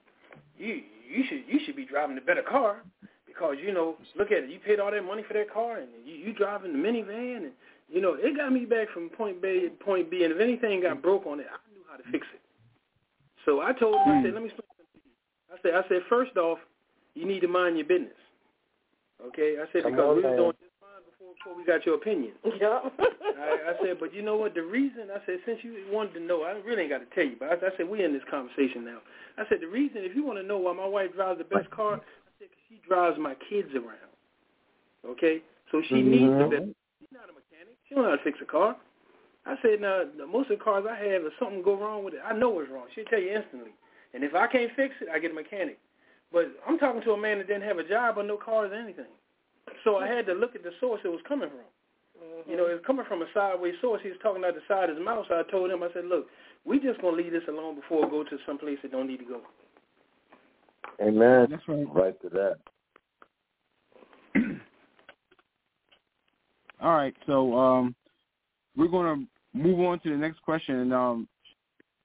you 0.57 0.81
you 1.09 1.23
should 1.27 1.43
you 1.47 1.59
should 1.65 1.75
be 1.75 1.85
driving 1.85 2.17
a 2.17 2.21
better 2.21 2.43
car 2.43 2.83
because 3.25 3.57
you 3.61 3.73
know, 3.73 3.97
look 4.15 4.31
at 4.31 4.43
it. 4.43 4.49
You 4.49 4.59
paid 4.59 4.79
all 4.79 4.91
that 4.91 5.03
money 5.03 5.23
for 5.27 5.33
that 5.33 5.51
car, 5.51 5.77
and 5.77 5.89
you, 6.05 6.15
you 6.15 6.33
driving 6.33 6.71
the 6.73 6.79
minivan, 6.79 7.37
and 7.37 7.51
you 7.87 8.01
know, 8.01 8.15
it 8.19 8.35
got 8.35 8.51
me 8.51 8.65
back 8.65 8.89
from 8.93 9.09
point 9.09 9.41
B 9.41 9.69
to 9.69 9.83
point 9.83 10.11
B. 10.11 10.23
And 10.23 10.33
if 10.33 10.39
anything 10.39 10.81
got 10.81 11.01
broke 11.01 11.25
on 11.25 11.39
it, 11.39 11.47
I 11.49 11.57
knew 11.71 11.81
how 11.89 11.97
to 11.97 12.03
fix 12.11 12.27
it. 12.33 12.41
So 13.45 13.61
I 13.61 13.71
told 13.73 13.95
him, 13.95 14.19
I 14.19 14.21
said, 14.21 14.29
hmm. 14.29 14.35
let 14.35 14.43
me 14.43 14.49
explain 14.51 14.67
something 14.75 14.99
to 14.99 15.07
you. 15.07 15.15
I 15.47 15.57
said, 15.63 15.73
I 15.73 15.87
said, 15.87 16.01
first 16.09 16.35
off, 16.35 16.59
you 17.15 17.25
need 17.25 17.39
to 17.41 17.47
mind 17.47 17.77
your 17.77 17.87
business. 17.87 18.19
Okay, 19.23 19.55
I 19.57 19.65
said 19.71 19.83
Come 19.83 19.93
because 19.93 20.09
on, 20.09 20.15
we 20.17 20.21
was 20.21 20.37
doing 20.37 20.57
just 20.61 20.75
fine 20.77 21.01
before 21.07 21.33
before 21.33 21.55
we 21.57 21.65
got 21.65 21.85
your 21.85 21.95
opinion. 21.95 22.33
Yeah. 22.59 22.89
I, 23.37 23.69
I 23.69 23.85
said, 23.85 23.99
but 23.99 24.13
you 24.15 24.23
know 24.23 24.35
what? 24.35 24.55
The 24.55 24.63
reason 24.63 25.13
I 25.13 25.21
said, 25.25 25.37
since 25.45 25.59
you 25.61 25.85
wanted 25.91 26.13
to 26.17 26.19
know, 26.19 26.41
I 26.41 26.57
really 26.65 26.89
ain't 26.89 26.91
got 26.91 27.05
to 27.05 27.11
tell 27.13 27.23
you. 27.23 27.37
But 27.39 27.49
I, 27.49 27.53
I 27.53 27.69
said, 27.77 27.87
we 27.87 28.03
in 28.03 28.11
this 28.11 28.25
conversation 28.29 28.83
now. 28.83 28.97
I 29.37 29.45
said, 29.47 29.61
the 29.61 29.69
reason, 29.69 30.01
if 30.01 30.15
you 30.15 30.25
want 30.25 30.39
to 30.39 30.45
know 30.45 30.57
why 30.57 30.73
my 30.73 30.87
wife 30.87 31.13
drives 31.13 31.37
the 31.37 31.45
best 31.45 31.69
car, 31.69 32.01
I 32.01 32.31
said, 32.41 32.49
'cause 32.49 32.65
she 32.67 32.81
drives 32.87 33.17
my 33.21 33.35
kids 33.47 33.69
around. 33.75 34.09
Okay, 35.05 35.41
so 35.71 35.81
she 35.87 36.01
mm-hmm. 36.01 36.09
needs 36.09 36.33
the 36.33 36.49
best. 36.49 36.69
She's 36.97 37.13
not 37.13 37.29
a 37.29 37.33
mechanic. 37.37 37.76
She 37.87 37.95
don't 37.95 38.03
know 38.03 38.11
how 38.11 38.17
to 38.17 38.23
fix 38.23 38.39
a 38.41 38.45
car. 38.45 38.75
I 39.45 39.55
said, 39.61 39.79
now 39.79 40.03
most 40.29 40.51
of 40.51 40.59
the 40.59 40.63
cars 40.63 40.85
I 40.89 40.95
have, 40.95 41.23
if 41.23 41.33
something 41.39 41.63
go 41.63 41.79
wrong 41.79 42.03
with 42.03 42.13
it, 42.13 42.19
I 42.25 42.33
know 42.33 42.49
what's 42.49 42.69
wrong. 42.69 42.85
She'll 42.93 43.05
tell 43.05 43.21
you 43.21 43.31
instantly. 43.31 43.71
And 44.13 44.23
if 44.23 44.35
I 44.35 44.47
can't 44.47 44.71
fix 44.75 44.95
it, 44.99 45.07
I 45.07 45.19
get 45.19 45.31
a 45.31 45.33
mechanic. 45.33 45.79
But 46.31 46.51
I'm 46.67 46.77
talking 46.77 47.01
to 47.03 47.11
a 47.11 47.17
man 47.17 47.37
that 47.37 47.47
didn't 47.47 47.63
have 47.63 47.77
a 47.77 47.87
job 47.87 48.17
or 48.17 48.23
no 48.23 48.35
cars 48.35 48.71
or 48.71 48.75
anything. 48.75 49.07
So 49.83 49.97
I 49.97 50.07
had 50.07 50.25
to 50.25 50.33
look 50.33 50.55
at 50.55 50.63
the 50.63 50.71
source 50.79 50.99
it 51.05 51.09
was 51.09 51.21
coming 51.27 51.49
from. 51.49 51.63
You 52.47 52.57
know, 52.57 52.65
it's 52.65 52.85
coming 52.85 53.05
from 53.07 53.21
a 53.21 53.25
sideways 53.33 53.75
source. 53.81 54.01
He 54.03 54.09
was 54.09 54.17
talking 54.21 54.43
out 54.43 54.55
the 54.55 54.61
side 54.67 54.89
of 54.89 54.97
his 54.97 55.05
mouth. 55.05 55.25
So 55.29 55.35
I 55.39 55.43
told 55.49 55.71
him, 55.71 55.83
I 55.83 55.89
said, 55.93 56.05
look, 56.05 56.27
we 56.65 56.79
just 56.79 56.99
going 57.01 57.15
to 57.15 57.21
leave 57.23 57.31
this 57.31 57.47
alone 57.47 57.75
before 57.75 58.03
we 58.03 58.09
go 58.09 58.23
to 58.23 58.37
some 58.45 58.57
place 58.57 58.77
that 58.81 58.91
don't 58.91 59.07
need 59.07 59.19
to 59.19 59.25
go. 59.25 59.41
Amen. 61.01 61.47
That's 61.49 61.63
right. 61.67 61.85
Right 61.93 62.21
to 62.21 62.29
that. 62.29 62.57
All 66.81 66.93
right, 66.93 67.15
so 67.25 67.57
um, 67.57 67.95
we're 68.75 68.87
going 68.87 69.27
to 69.53 69.57
move 69.57 69.79
on 69.79 69.99
to 70.01 70.09
the 70.09 70.15
next 70.17 70.41
question. 70.43 70.75
And 70.75 70.93
um, 70.93 71.27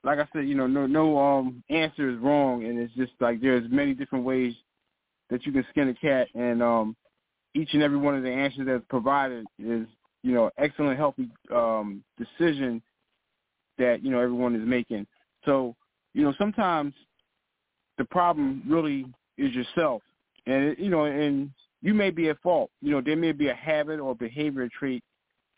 like 0.04 0.18
I 0.18 0.26
said, 0.32 0.48
you 0.48 0.54
know, 0.54 0.66
no 0.66 0.86
no 0.86 1.18
um 1.18 1.62
answer 1.70 2.10
is 2.10 2.18
wrong, 2.18 2.64
and 2.64 2.78
it's 2.78 2.94
just 2.94 3.12
like 3.20 3.40
there's 3.40 3.70
many 3.70 3.94
different 3.94 4.24
ways 4.24 4.54
that 5.30 5.46
you 5.46 5.52
can 5.52 5.64
skin 5.70 5.88
a 5.88 5.94
cat, 5.94 6.28
and 6.34 6.62
um, 6.62 6.96
each 7.54 7.70
and 7.72 7.82
every 7.82 7.98
one 7.98 8.16
of 8.16 8.22
the 8.22 8.30
answers 8.30 8.66
that's 8.66 8.84
provided 8.88 9.46
is 9.58 9.86
you 10.22 10.32
know 10.32 10.50
excellent, 10.58 10.98
healthy 10.98 11.30
um, 11.54 12.02
decision 12.18 12.82
that 13.78 14.02
you 14.02 14.10
know 14.10 14.20
everyone 14.20 14.56
is 14.56 14.66
making. 14.66 15.06
So 15.44 15.76
you 16.14 16.24
know 16.24 16.34
sometimes 16.38 16.94
the 17.98 18.04
problem 18.06 18.62
really 18.66 19.06
is 19.38 19.54
yourself, 19.54 20.02
and 20.46 20.76
you 20.78 20.90
know, 20.90 21.04
and 21.04 21.50
you 21.82 21.94
may 21.94 22.10
be 22.10 22.28
at 22.28 22.40
fault. 22.40 22.70
You 22.80 22.92
know, 22.92 23.00
there 23.00 23.16
may 23.16 23.32
be 23.32 23.48
a 23.48 23.54
habit 23.54 24.00
or 24.00 24.14
behavior 24.14 24.68
trait 24.78 25.02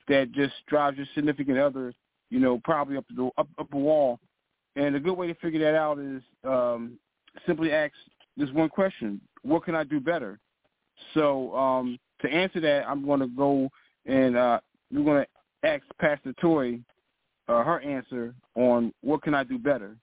that 0.08 0.32
just 0.32 0.54
drives 0.66 0.96
your 0.96 1.06
significant 1.14 1.58
other 1.58 1.92
you 2.34 2.40
know, 2.40 2.60
probably 2.64 2.96
up 2.96 3.04
the 3.14 3.30
up 3.38 3.48
up 3.58 3.72
a 3.72 3.76
wall. 3.76 4.18
And 4.76 4.96
a 4.96 5.00
good 5.00 5.14
way 5.14 5.28
to 5.28 5.34
figure 5.36 5.60
that 5.60 5.78
out 5.78 6.00
is 6.00 6.20
um, 6.42 6.98
simply 7.46 7.70
ask 7.70 7.92
this 8.36 8.50
one 8.50 8.68
question: 8.68 9.20
What 9.42 9.64
can 9.64 9.76
I 9.76 9.84
do 9.84 10.00
better? 10.00 10.40
So 11.14 11.54
um, 11.56 11.96
to 12.22 12.28
answer 12.28 12.60
that, 12.60 12.88
I'm 12.88 13.04
going 13.04 13.20
to 13.20 13.28
go 13.28 13.68
and 14.06 14.36
uh, 14.36 14.58
we're 14.92 15.04
going 15.04 15.24
to 15.24 15.68
ask 15.68 15.84
Pastor 16.00 16.34
Toi 16.40 16.80
uh, 17.48 17.62
her 17.62 17.80
answer 17.80 18.34
on 18.56 18.92
what 19.00 19.22
can 19.22 19.34
I 19.34 19.44
do 19.44 19.56
better. 19.56 19.96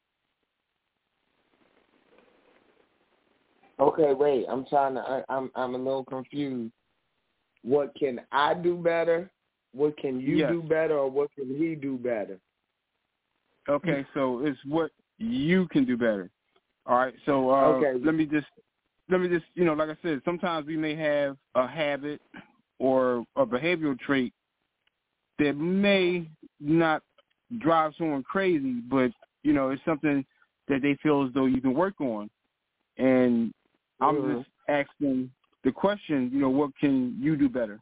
Okay, 3.82 4.14
wait. 4.14 4.46
I'm 4.48 4.66
trying 4.66 4.94
to. 4.94 5.02
I, 5.02 5.24
I'm 5.28 5.52
I'm 5.56 5.74
a 5.74 5.78
little 5.78 6.06
confused. 6.06 6.72
What 7.64 7.94
can 7.96 8.22
I 8.32 8.54
do 8.54 8.78
better? 8.78 9.32
What 9.74 9.98
can 9.98 10.20
you 10.20 10.38
Yes. 10.38 10.52
do 10.52 10.62
better, 10.62 10.98
or 10.98 11.10
what 11.10 11.34
can 11.34 11.56
he 11.58 11.76
do 11.76 11.98
better? 11.98 12.40
Okay, 13.68 14.06
so 14.14 14.46
it's 14.46 14.60
what 14.66 14.92
you 15.18 15.68
can 15.70 15.86
do 15.86 15.98
better. 15.98 16.30
All 16.86 16.98
right, 16.98 17.14
so 17.26 17.50
uh, 17.50 17.64
Okay. 17.70 18.00
let 18.04 18.14
me 18.16 18.26
just 18.26 18.48
let 19.10 19.20
me 19.20 19.28
just 19.28 19.46
you 19.56 19.66
know, 19.66 19.74
like 19.74 19.90
I 19.90 19.98
said, 20.04 20.22
sometimes 20.26 20.68
we 20.68 20.78
may 20.78 20.96
have 20.96 21.38
a 21.56 21.68
habit 21.68 22.22
or 22.80 23.26
a 23.36 23.46
behavioral 23.46 23.98
trait 24.00 24.34
that 25.40 25.54
may 25.54 26.30
not 26.60 27.02
drive 27.60 27.94
someone 27.98 28.24
crazy, 28.24 28.74
but 28.90 29.12
you 29.44 29.54
know, 29.54 29.70
it's 29.72 29.84
something 29.86 30.24
that 30.68 30.82
they 30.84 30.96
feel 31.02 31.26
as 31.26 31.34
though 31.34 31.48
you 31.48 31.62
can 31.62 31.74
work 31.74 32.00
on. 32.00 32.30
And 32.98 33.52
I'm 34.02 34.16
Mhm. 34.16 34.38
just 34.38 34.50
asking 34.68 35.32
the 35.64 35.72
question, 35.72 36.30
you 36.34 36.40
know, 36.42 36.50
what 36.50 36.76
can 36.78 37.16
you 37.20 37.36
do 37.36 37.48
better? 37.48 37.80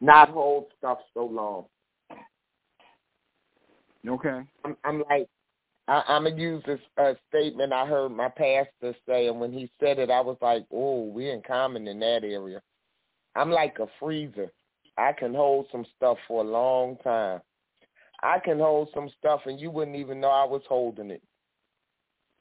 Not 0.00 0.30
hold 0.30 0.72
stuff 0.78 0.98
so 1.14 1.26
long. 1.26 1.66
Okay. 4.06 4.42
I'm, 4.64 4.76
I'm 4.84 5.02
like, 5.08 5.28
I, 5.86 6.02
I'm 6.08 6.24
gonna 6.24 6.36
use 6.36 6.62
this 6.64 6.80
uh, 6.96 7.14
statement 7.28 7.72
I 7.72 7.86
heard 7.86 8.10
my 8.10 8.28
pastor 8.28 8.94
say, 9.06 9.28
and 9.28 9.40
when 9.40 9.52
he 9.52 9.70
said 9.78 9.98
it, 9.98 10.10
I 10.10 10.20
was 10.20 10.38
like, 10.40 10.64
"Oh, 10.70 11.04
we 11.04 11.30
in 11.30 11.42
common 11.42 11.86
in 11.86 12.00
that 12.00 12.24
area." 12.24 12.62
I'm 13.36 13.50
like 13.50 13.78
a 13.78 13.86
freezer. 13.98 14.52
I 14.96 15.12
can 15.12 15.34
hold 15.34 15.66
some 15.70 15.84
stuff 15.96 16.18
for 16.26 16.42
a 16.42 16.46
long 16.46 16.96
time. 16.98 17.40
I 18.22 18.38
can 18.38 18.58
hold 18.58 18.88
some 18.94 19.08
stuff, 19.18 19.42
and 19.46 19.60
you 19.60 19.70
wouldn't 19.70 19.96
even 19.96 20.20
know 20.20 20.28
I 20.30 20.44
was 20.44 20.62
holding 20.68 21.10
it. 21.10 21.22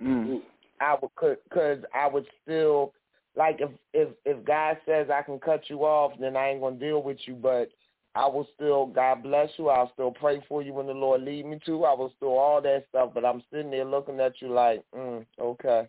Mm. 0.02 0.42
I 0.82 0.96
would, 1.02 1.38
cause 1.54 1.80
I 1.94 2.08
would 2.08 2.26
still 2.44 2.94
like 3.36 3.60
if 3.60 3.70
if 3.94 4.10
if 4.26 4.44
God 4.46 4.78
says 4.86 5.10
I 5.14 5.22
can 5.22 5.40
cut 5.40 5.70
you 5.70 5.80
off, 5.80 6.14
then 6.20 6.36
I 6.36 6.50
ain't 6.50 6.62
gonna 6.62 6.78
deal 6.78 7.02
with 7.02 7.18
you, 7.26 7.36
but 7.36 7.70
I 8.16 8.28
will 8.28 8.48
still, 8.56 8.88
God 8.88 9.24
bless 9.24 9.50
you. 9.58 9.70
I'll 9.70 9.92
still 9.94 10.12
pray 10.12 10.44
for 10.50 10.62
you 10.62 10.74
when 10.74 10.88
the 10.88 10.94
Lord 10.94 11.22
lead 11.22 11.46
me 11.46 11.60
to. 11.66 11.86
I 11.86 11.94
will 11.94 12.12
still 12.18 12.38
all 12.38 12.62
that 12.62 12.86
stuff, 12.90 13.12
but 13.14 13.24
I'm 13.24 13.44
sitting 13.52 13.72
there 13.72 13.86
looking 13.86 14.20
at 14.20 14.42
you 14.42 14.52
like, 14.52 14.84
mm, 14.96 15.26
okay. 15.40 15.88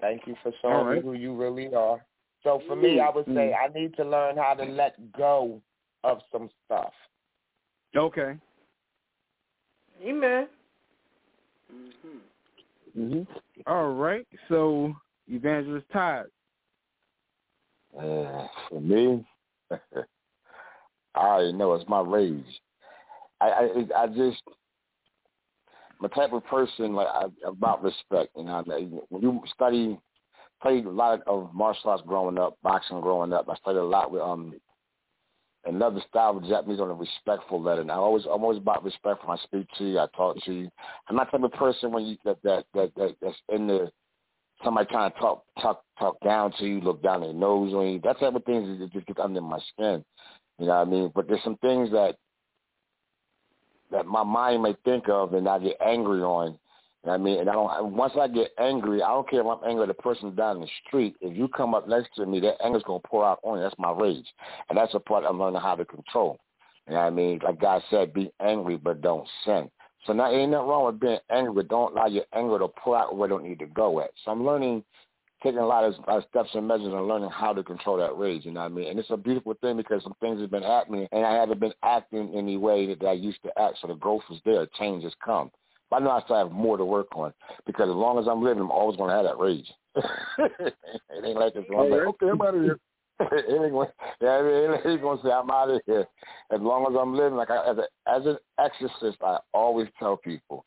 Thank 0.00 0.26
you 0.26 0.36
for 0.42 0.52
showing 0.60 0.74
All 0.74 0.84
right. 0.84 0.96
me 0.96 1.02
who 1.02 1.14
you 1.14 1.34
really 1.34 1.72
are. 1.74 2.04
So 2.42 2.62
for 2.66 2.76
me, 2.76 3.00
I 3.00 3.08
would 3.08 3.26
say 3.34 3.54
I 3.54 3.72
need 3.72 3.96
to 3.96 4.04
learn 4.04 4.36
how 4.36 4.54
to 4.54 4.64
let 4.64 5.12
go 5.12 5.60
of 6.04 6.18
some 6.30 6.50
stuff. 6.64 6.92
Okay. 7.96 8.36
Amen. 10.04 10.48
Mm-hmm. 11.72 12.18
Mm-hmm. 12.96 13.22
All 13.66 13.92
right. 13.94 14.26
So 14.48 14.94
Evangelist 15.28 15.86
Todd. 15.92 16.26
Uh, 17.98 18.46
for 18.68 18.80
me, 18.80 19.26
I 19.70 19.76
already 21.16 21.52
know 21.52 21.74
it's 21.74 21.88
my 21.88 22.00
rage. 22.00 22.44
I 23.40 23.46
I, 23.46 24.02
I 24.02 24.06
just 24.08 24.42
I'm 25.98 26.06
a 26.06 26.08
type 26.08 26.32
of 26.32 26.44
person 26.46 26.94
like 26.94 27.08
I, 27.08 27.26
about 27.46 27.82
respect. 27.82 28.30
You 28.36 28.44
know, 28.44 28.64
when 29.08 29.22
you 29.22 29.40
study, 29.54 29.98
played 30.62 30.84
a 30.86 30.90
lot 30.90 31.22
of 31.26 31.54
martial 31.54 31.90
arts 31.90 32.02
growing 32.06 32.38
up, 32.38 32.58
boxing 32.62 33.00
growing 33.00 33.32
up. 33.32 33.48
I 33.48 33.56
studied 33.56 33.78
a 33.78 33.84
lot 33.84 34.10
with 34.10 34.22
um 34.22 34.54
another 35.66 36.00
style 36.08 36.36
of 36.36 36.46
Japanese 36.46 36.80
on 36.80 36.90
a 36.90 36.94
respectful 36.94 37.62
letter. 37.62 37.80
And 37.80 37.90
I 37.90 37.96
always 37.96 38.24
I'm 38.24 38.42
always 38.42 38.58
about 38.58 38.84
respect 38.84 39.26
when 39.26 39.36
I 39.36 39.42
speak 39.42 39.66
to 39.78 39.84
you, 39.84 39.98
I 39.98 40.06
talk 40.16 40.36
to 40.44 40.52
you. 40.52 40.70
I'm 41.08 41.16
not 41.16 41.30
the 41.30 41.38
type 41.38 41.52
of 41.52 41.58
person 41.58 41.92
when 41.92 42.06
you 42.06 42.16
that 42.24 42.42
that 42.42 42.64
that, 42.74 42.92
that 42.96 43.16
that's 43.20 43.36
in 43.48 43.66
the 43.66 43.90
somebody 44.64 44.88
trying 44.90 45.12
to 45.12 45.18
talk 45.18 45.44
talk 45.60 45.84
talk 45.98 46.16
down 46.24 46.52
to 46.58 46.66
you, 46.66 46.80
look 46.80 47.02
down 47.02 47.20
their 47.20 47.32
nose 47.32 47.74
on 47.74 47.86
you. 47.86 48.00
That 48.02 48.18
type 48.20 48.34
of 48.34 48.44
things 48.44 48.78
that 48.78 48.92
just 48.92 49.06
get 49.06 49.18
under 49.18 49.40
my 49.40 49.58
skin. 49.72 50.04
You 50.58 50.66
know 50.66 50.78
what 50.78 50.86
I 50.88 50.90
mean? 50.90 51.12
But 51.14 51.28
there's 51.28 51.44
some 51.44 51.58
things 51.58 51.90
that 51.90 52.16
that 53.90 54.06
my 54.06 54.24
mind 54.24 54.62
may 54.62 54.74
think 54.84 55.08
of 55.08 55.34
and 55.34 55.48
I 55.48 55.58
get 55.58 55.76
angry 55.84 56.22
on. 56.22 56.58
I 57.14 57.18
mean? 57.18 57.40
And 57.40 57.50
I 57.50 57.52
don't 57.52 57.92
once 57.92 58.14
I 58.18 58.28
get 58.28 58.52
angry, 58.58 59.02
I 59.02 59.08
don't 59.08 59.28
care 59.28 59.40
if 59.40 59.46
I'm 59.46 59.68
angry 59.68 59.82
at 59.82 59.88
the 59.88 59.94
person 59.94 60.34
down 60.34 60.60
the 60.60 60.68
street. 60.86 61.16
If 61.20 61.36
you 61.36 61.48
come 61.48 61.74
up 61.74 61.88
next 61.88 62.14
to 62.16 62.26
me, 62.26 62.40
that 62.40 62.62
anger's 62.64 62.82
gonna 62.84 63.00
pour 63.06 63.24
out 63.24 63.40
on 63.42 63.58
you. 63.58 63.64
That's 63.64 63.78
my 63.78 63.92
rage. 63.92 64.26
And 64.68 64.78
that's 64.78 64.92
the 64.92 65.00
part 65.00 65.24
I'm 65.26 65.38
learning 65.38 65.60
how 65.60 65.74
to 65.76 65.84
control. 65.84 66.38
You 66.86 66.94
know 66.94 67.00
what 67.00 67.06
I 67.06 67.10
mean? 67.10 67.40
Like 67.42 67.60
God 67.60 67.82
said, 67.90 68.12
be 68.12 68.30
angry 68.40 68.76
but 68.76 69.00
don't 69.00 69.28
sin. 69.44 69.70
So 70.06 70.12
now 70.12 70.30
ain't 70.30 70.52
nothing 70.52 70.68
wrong 70.68 70.86
with 70.86 71.00
being 71.00 71.18
angry, 71.30 71.52
but 71.52 71.68
don't 71.68 71.92
allow 71.92 72.06
your 72.06 72.24
anger 72.32 72.58
to 72.60 72.68
pull 72.68 72.94
out 72.94 73.16
where 73.16 73.26
it 73.26 73.30
don't 73.30 73.44
need 73.44 73.58
to 73.58 73.66
go 73.66 74.00
at. 74.00 74.10
So 74.24 74.30
I'm 74.30 74.46
learning 74.46 74.84
taking 75.42 75.58
a 75.58 75.66
lot 75.66 75.84
of, 75.84 75.94
a 75.94 76.10
lot 76.10 76.18
of 76.18 76.24
steps 76.28 76.50
and 76.54 76.66
measures 76.66 76.86
and 76.86 77.08
learning 77.08 77.30
how 77.30 77.52
to 77.52 77.62
control 77.62 77.96
that 77.98 78.16
rage, 78.16 78.44
you 78.44 78.52
know 78.52 78.60
what 78.60 78.66
I 78.66 78.74
mean? 78.74 78.88
And 78.88 78.98
it's 78.98 79.10
a 79.10 79.16
beautiful 79.16 79.54
thing 79.60 79.76
because 79.76 80.02
some 80.02 80.14
things 80.20 80.40
have 80.40 80.50
been 80.50 80.62
happening 80.62 81.06
and 81.12 81.24
I 81.26 81.34
haven't 81.34 81.60
been 81.60 81.74
acting 81.82 82.32
in 82.34 82.46
the 82.46 82.56
way 82.56 82.86
that 82.94 83.06
I 83.06 83.12
used 83.12 83.42
to 83.42 83.58
act. 83.60 83.78
So 83.80 83.88
the 83.88 83.94
growth 83.94 84.22
is 84.30 84.40
there, 84.44 84.66
change 84.78 85.04
has 85.04 85.12
come. 85.24 85.50
But 85.90 86.02
I 86.02 86.04
know 86.04 86.10
I 86.10 86.22
still 86.22 86.36
have 86.36 86.52
more 86.52 86.76
to 86.76 86.84
work 86.84 87.08
on 87.14 87.32
because 87.64 87.88
as 87.88 87.94
long 87.94 88.18
as 88.18 88.26
I'm 88.28 88.42
living, 88.42 88.62
I'm 88.62 88.70
always 88.70 88.96
going 88.96 89.10
to 89.10 89.16
have 89.16 89.24
that 89.24 89.38
rage. 89.38 89.70
it 89.96 91.24
ain't 91.24 91.38
like 91.38 91.54
it's 91.54 91.68
going 91.70 91.90
to 91.90 91.96
like, 91.96 92.06
okay, 92.08 92.28
I'm 92.28 92.42
out 92.42 92.54
of 92.54 92.62
here. 92.62 92.78
it 93.20 93.62
ain't 93.62 93.72
going, 93.72 93.88
yeah, 94.20 94.40
it 94.42 94.86
ain't 94.86 95.00
going 95.00 95.18
to 95.18 95.24
say 95.24 95.30
I'm 95.30 95.50
out 95.50 95.70
of 95.70 95.80
here. 95.86 96.06
As 96.52 96.60
long 96.60 96.86
as 96.90 96.98
I'm 97.00 97.14
living, 97.14 97.36
like 97.36 97.50
I, 97.50 97.70
as, 97.70 97.78
a, 97.78 98.10
as 98.10 98.26
an 98.26 98.36
exorcist, 98.58 99.22
I 99.22 99.38
always 99.54 99.88
tell 99.98 100.16
people, 100.16 100.66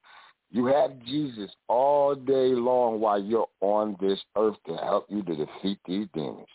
you 0.52 0.66
have 0.66 1.00
Jesus 1.06 1.52
all 1.68 2.16
day 2.16 2.54
long 2.54 3.00
while 3.00 3.22
you're 3.22 3.50
on 3.62 3.96
this 4.00 4.20
earth 4.36 4.56
to 4.68 4.76
help 4.78 5.06
you 5.10 5.22
to 5.24 5.36
defeat 5.36 5.80
these 5.86 6.08
demons. 6.14 6.48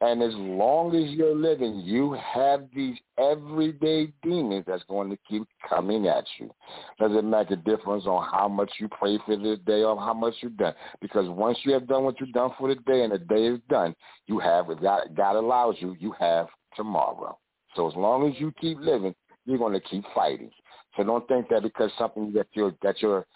And 0.00 0.20
as 0.20 0.32
long 0.34 0.96
as 0.96 1.12
you're 1.12 1.34
living, 1.34 1.80
you 1.84 2.16
have 2.34 2.64
these 2.74 2.96
everyday 3.18 4.12
demons 4.22 4.64
that's 4.66 4.82
going 4.88 5.10
to 5.10 5.18
keep 5.28 5.44
coming 5.68 6.08
at 6.08 6.24
you. 6.38 6.50
Doesn't 6.98 7.28
make 7.28 7.50
a 7.52 7.56
difference 7.56 8.04
on 8.06 8.26
how 8.28 8.48
much 8.48 8.70
you 8.80 8.88
pray 8.88 9.18
for 9.24 9.36
the 9.36 9.56
day 9.64 9.82
or 9.84 9.96
how 9.96 10.14
much 10.14 10.34
you've 10.40 10.56
done. 10.56 10.74
Because 11.00 11.28
once 11.28 11.58
you 11.62 11.72
have 11.72 11.86
done 11.86 12.02
what 12.02 12.20
you've 12.20 12.32
done 12.32 12.50
for 12.58 12.68
the 12.68 12.80
day 12.82 13.04
and 13.04 13.12
the 13.12 13.18
day 13.18 13.46
is 13.46 13.60
done, 13.68 13.94
you 14.26 14.40
have, 14.40 14.70
if 14.70 14.80
God, 14.80 15.02
God 15.16 15.36
allows 15.36 15.76
you, 15.78 15.96
you 16.00 16.12
have 16.18 16.48
tomorrow. 16.74 17.38
So 17.76 17.88
as 17.88 17.94
long 17.94 18.28
as 18.28 18.40
you 18.40 18.52
keep 18.60 18.78
living, 18.80 19.14
you're 19.46 19.58
going 19.58 19.72
to 19.72 19.80
keep 19.80 20.04
fighting. 20.14 20.50
So 20.96 21.04
don't 21.04 21.26
think 21.28 21.48
that 21.48 21.62
because 21.62 21.90
something 21.98 22.32
that 22.34 22.48
you're 22.52 22.74
that 22.82 23.00
you're 23.00 23.26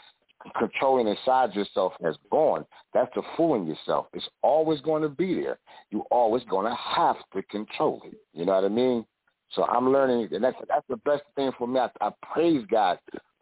controlling 0.58 1.08
inside 1.08 1.54
yourself 1.54 1.92
has 2.02 2.16
gone, 2.30 2.64
that's 2.92 3.10
the 3.14 3.22
fooling 3.36 3.66
yourself. 3.66 4.06
It's 4.12 4.28
always 4.42 4.80
going 4.80 5.02
to 5.02 5.08
be 5.08 5.34
there. 5.34 5.58
You're 5.90 6.06
always 6.10 6.44
going 6.44 6.66
to 6.66 6.76
have 6.76 7.16
to 7.34 7.42
control 7.44 8.02
it. 8.04 8.18
You 8.32 8.44
know 8.44 8.54
what 8.54 8.64
I 8.64 8.68
mean? 8.68 9.04
So 9.50 9.64
I'm 9.64 9.92
learning, 9.92 10.28
and 10.32 10.42
that's 10.42 10.56
that's 10.68 10.86
the 10.88 10.96
best 10.98 11.22
thing 11.34 11.50
for 11.56 11.66
me. 11.66 11.80
I, 11.80 11.88
I 12.00 12.10
praise 12.32 12.64
God 12.70 12.98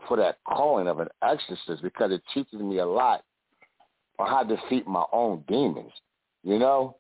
for 0.07 0.17
that 0.19 0.39
calling 0.47 0.87
of 0.87 1.01
an 1.01 1.09
exorcist 1.23 1.83
because 1.83 2.13
it 2.13 2.23
teaches 2.33 2.61
me 2.61 2.79
a 2.79 2.87
lot 2.87 3.25
on 4.19 4.29
how 4.29 4.43
to 4.43 4.57
defeat 4.57 4.87
my 4.87 5.05
own 5.13 5.43
demons. 5.49 5.93
You 6.43 6.59
know, 6.59 6.97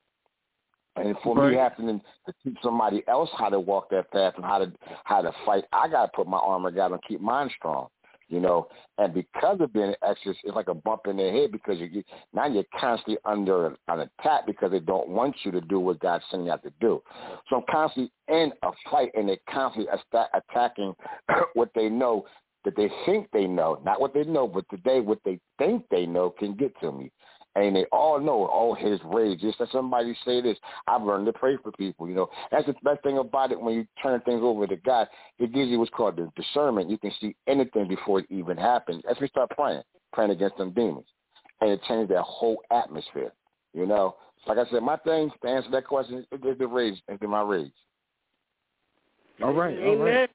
and 0.96 1.18
for 1.20 1.36
Right. 1.36 1.52
me 1.52 1.56
having 1.56 2.00
to 2.26 2.34
teach 2.42 2.56
somebody 2.62 3.06
else 3.08 3.30
how 3.36 3.48
to 3.48 3.58
walk 3.58 3.88
that 3.90 4.10
path 4.10 4.34
and 4.36 4.44
how 4.44 4.58
to 4.58 4.72
how 5.04 5.22
to 5.22 5.32
fight, 5.44 5.64
I 5.72 5.88
gotta 5.88 6.10
put 6.14 6.26
my 6.26 6.38
armor 6.38 6.70
down 6.70 6.92
and 6.92 7.02
keep 7.02 7.20
mine 7.20 7.50
strong. 7.56 7.88
You 8.28 8.40
know, 8.40 8.68
and 8.96 9.12
because 9.12 9.60
of 9.60 9.72
being 9.72 9.88
an 9.88 9.96
exorcist, 10.02 10.40
it's 10.44 10.56
like 10.56 10.68
a 10.68 10.74
bump 10.74 11.02
in 11.06 11.18
the 11.18 11.30
head 11.30 11.52
because 11.52 11.78
you 11.78 12.02
now 12.32 12.46
you're 12.46 12.64
constantly 12.80 13.18
under 13.24 13.76
an 13.88 14.00
attack 14.00 14.46
because 14.46 14.70
they 14.70 14.80
don't 14.80 15.08
want 15.08 15.36
you 15.44 15.52
to 15.52 15.60
do 15.60 15.78
what 15.78 16.00
God's 16.00 16.24
sending 16.30 16.46
you 16.46 16.52
out 16.52 16.62
to 16.62 16.72
do. 16.80 17.02
So 17.48 17.56
I'm 17.56 17.64
constantly 17.70 18.10
in 18.28 18.52
a 18.62 18.70
fight, 18.90 19.10
and 19.14 19.28
they're 19.28 19.36
constantly 19.48 19.92
attacking 20.32 20.94
what 21.52 21.70
they 21.74 21.90
know 21.90 22.24
that 22.64 22.76
they 22.76 22.90
think 23.04 23.28
they 23.32 23.46
know, 23.46 23.80
not 23.84 24.00
what 24.00 24.14
they 24.14 24.24
know, 24.24 24.48
but 24.48 24.64
today 24.70 25.00
what 25.00 25.18
they 25.24 25.38
think 25.58 25.84
they 25.90 26.06
know 26.06 26.30
can 26.30 26.54
get 26.54 26.72
to 26.80 26.90
me. 26.90 27.12
And 27.56 27.76
they 27.76 27.84
all 27.92 28.18
know, 28.18 28.50
oh, 28.52 28.74
his 28.74 28.98
rage. 29.04 29.40
Just 29.40 29.60
as 29.60 29.68
somebody 29.70 30.16
say 30.24 30.40
this, 30.40 30.58
I've 30.88 31.02
learned 31.02 31.26
to 31.26 31.32
pray 31.32 31.56
for 31.62 31.70
people. 31.72 32.08
You 32.08 32.14
know, 32.14 32.28
that's 32.50 32.66
the 32.66 32.74
best 32.82 33.02
thing 33.02 33.18
about 33.18 33.52
it. 33.52 33.60
When 33.60 33.74
you 33.74 33.86
turn 34.02 34.20
things 34.22 34.40
over 34.42 34.66
to 34.66 34.76
God, 34.76 35.06
it 35.38 35.52
gives 35.52 35.68
you 35.68 35.78
what's 35.78 35.90
called 35.92 36.16
the 36.16 36.30
discernment. 36.34 36.90
You 36.90 36.98
can 36.98 37.12
see 37.20 37.36
anything 37.46 37.86
before 37.86 38.20
it 38.20 38.26
even 38.28 38.56
happens. 38.56 39.04
As 39.08 39.16
we 39.20 39.28
start 39.28 39.50
praying, 39.50 39.82
praying 40.12 40.32
against 40.32 40.56
them 40.56 40.72
demons, 40.72 41.06
and 41.60 41.70
it 41.70 41.80
changes 41.86 42.08
that 42.08 42.22
whole 42.22 42.60
atmosphere. 42.72 43.32
You 43.72 43.86
know, 43.86 44.16
like 44.46 44.58
I 44.58 44.68
said, 44.70 44.82
my 44.82 44.96
thing 44.98 45.30
to 45.42 45.48
answer 45.48 45.70
that 45.70 45.86
question 45.86 46.26
is 46.30 46.58
the 46.58 46.66
rage, 46.66 47.00
is 47.08 47.18
my 47.22 47.42
rage. 47.42 47.72
All 49.42 49.52
right. 49.52 49.76
Amen. 49.76 49.88
All 49.88 49.98
right. 49.98 50.28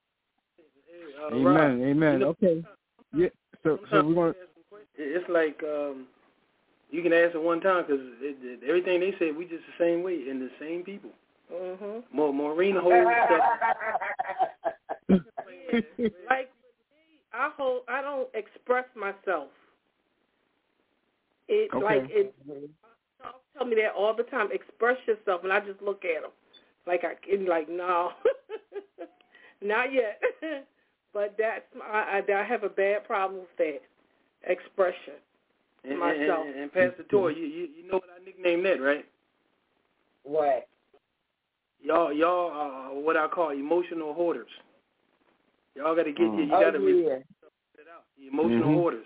Amen. 1.33 1.43
Rob, 1.45 1.81
Amen. 1.81 2.13
you 2.13 2.19
know, 2.19 2.27
okay. 2.29 2.63
Yeah. 3.13 3.27
So 3.63 3.79
so 3.91 4.03
we're 4.03 4.13
gonna. 4.13 4.33
It's 4.97 5.29
like 5.29 5.61
um, 5.63 6.07
you 6.89 7.01
can 7.03 7.13
ask 7.13 7.35
at 7.35 7.41
one 7.41 7.61
time 7.61 7.83
because 7.87 8.01
everything 8.67 8.99
they 8.99 9.13
said, 9.19 9.35
we 9.35 9.45
just 9.45 9.63
the 9.65 9.83
same 9.83 10.03
way 10.03 10.27
and 10.29 10.41
the 10.41 10.49
same 10.59 10.83
people. 10.83 11.11
Mhm. 11.51 12.03
More 12.11 12.33
Maureen 12.33 12.75
holds 12.75 13.09
stuff. 13.25 13.43
Like 16.29 16.49
I 17.33 17.49
hold. 17.55 17.83
I 17.87 18.01
don't 18.01 18.27
express 18.33 18.85
myself. 18.95 19.49
It 21.47 21.71
Okay. 21.73 21.83
like 21.83 22.09
it. 22.09 22.33
Charles 23.21 23.41
tell 23.57 23.65
me 23.67 23.75
that 23.75 23.93
all 23.97 24.15
the 24.15 24.23
time. 24.23 24.49
Express 24.51 24.97
yourself, 25.07 25.43
and 25.43 25.51
I 25.53 25.59
just 25.59 25.81
look 25.81 26.03
at 26.05 26.23
him 26.23 26.31
like 26.85 27.03
I 27.03 27.15
can. 27.25 27.45
Like 27.45 27.69
no, 27.69 28.11
not 29.61 29.91
yet. 29.93 30.21
but 31.13 31.35
that's 31.37 31.65
I, 31.83 32.21
I. 32.27 32.33
I 32.33 32.43
have 32.43 32.63
a 32.63 32.69
bad 32.69 33.05
problem 33.05 33.41
with 33.41 33.57
that 33.57 33.81
expression. 34.51 35.15
And, 35.83 35.91
and, 35.93 35.99
myself. 35.99 36.45
and, 36.47 36.55
and 36.59 36.73
Pastor 36.73 37.03
Toi, 37.09 37.29
you, 37.29 37.45
you 37.45 37.67
you 37.77 37.87
know 37.87 37.95
what 37.95 38.09
I 38.09 38.23
nicknamed 38.23 38.65
that, 38.65 38.81
right? 38.81 39.05
What? 40.23 40.67
Y'all 41.81 42.11
y'all 42.11 42.51
are 42.51 42.93
what 42.93 43.15
I 43.15 43.27
call 43.27 43.51
emotional 43.51 44.13
hoarders. 44.13 44.49
Y'all 45.75 45.95
got 45.95 46.03
to 46.03 46.11
get 46.11 46.21
you. 46.21 46.43
You 46.43 46.55
Oh, 46.55 46.59
got 46.61 46.71
to 46.71 46.79
yeah. 46.79 47.13
it 47.15 47.87
out. 47.93 48.03
The 48.17 48.27
emotional 48.27 48.69
Mhm. 48.69 48.73
hoarders. 48.75 49.05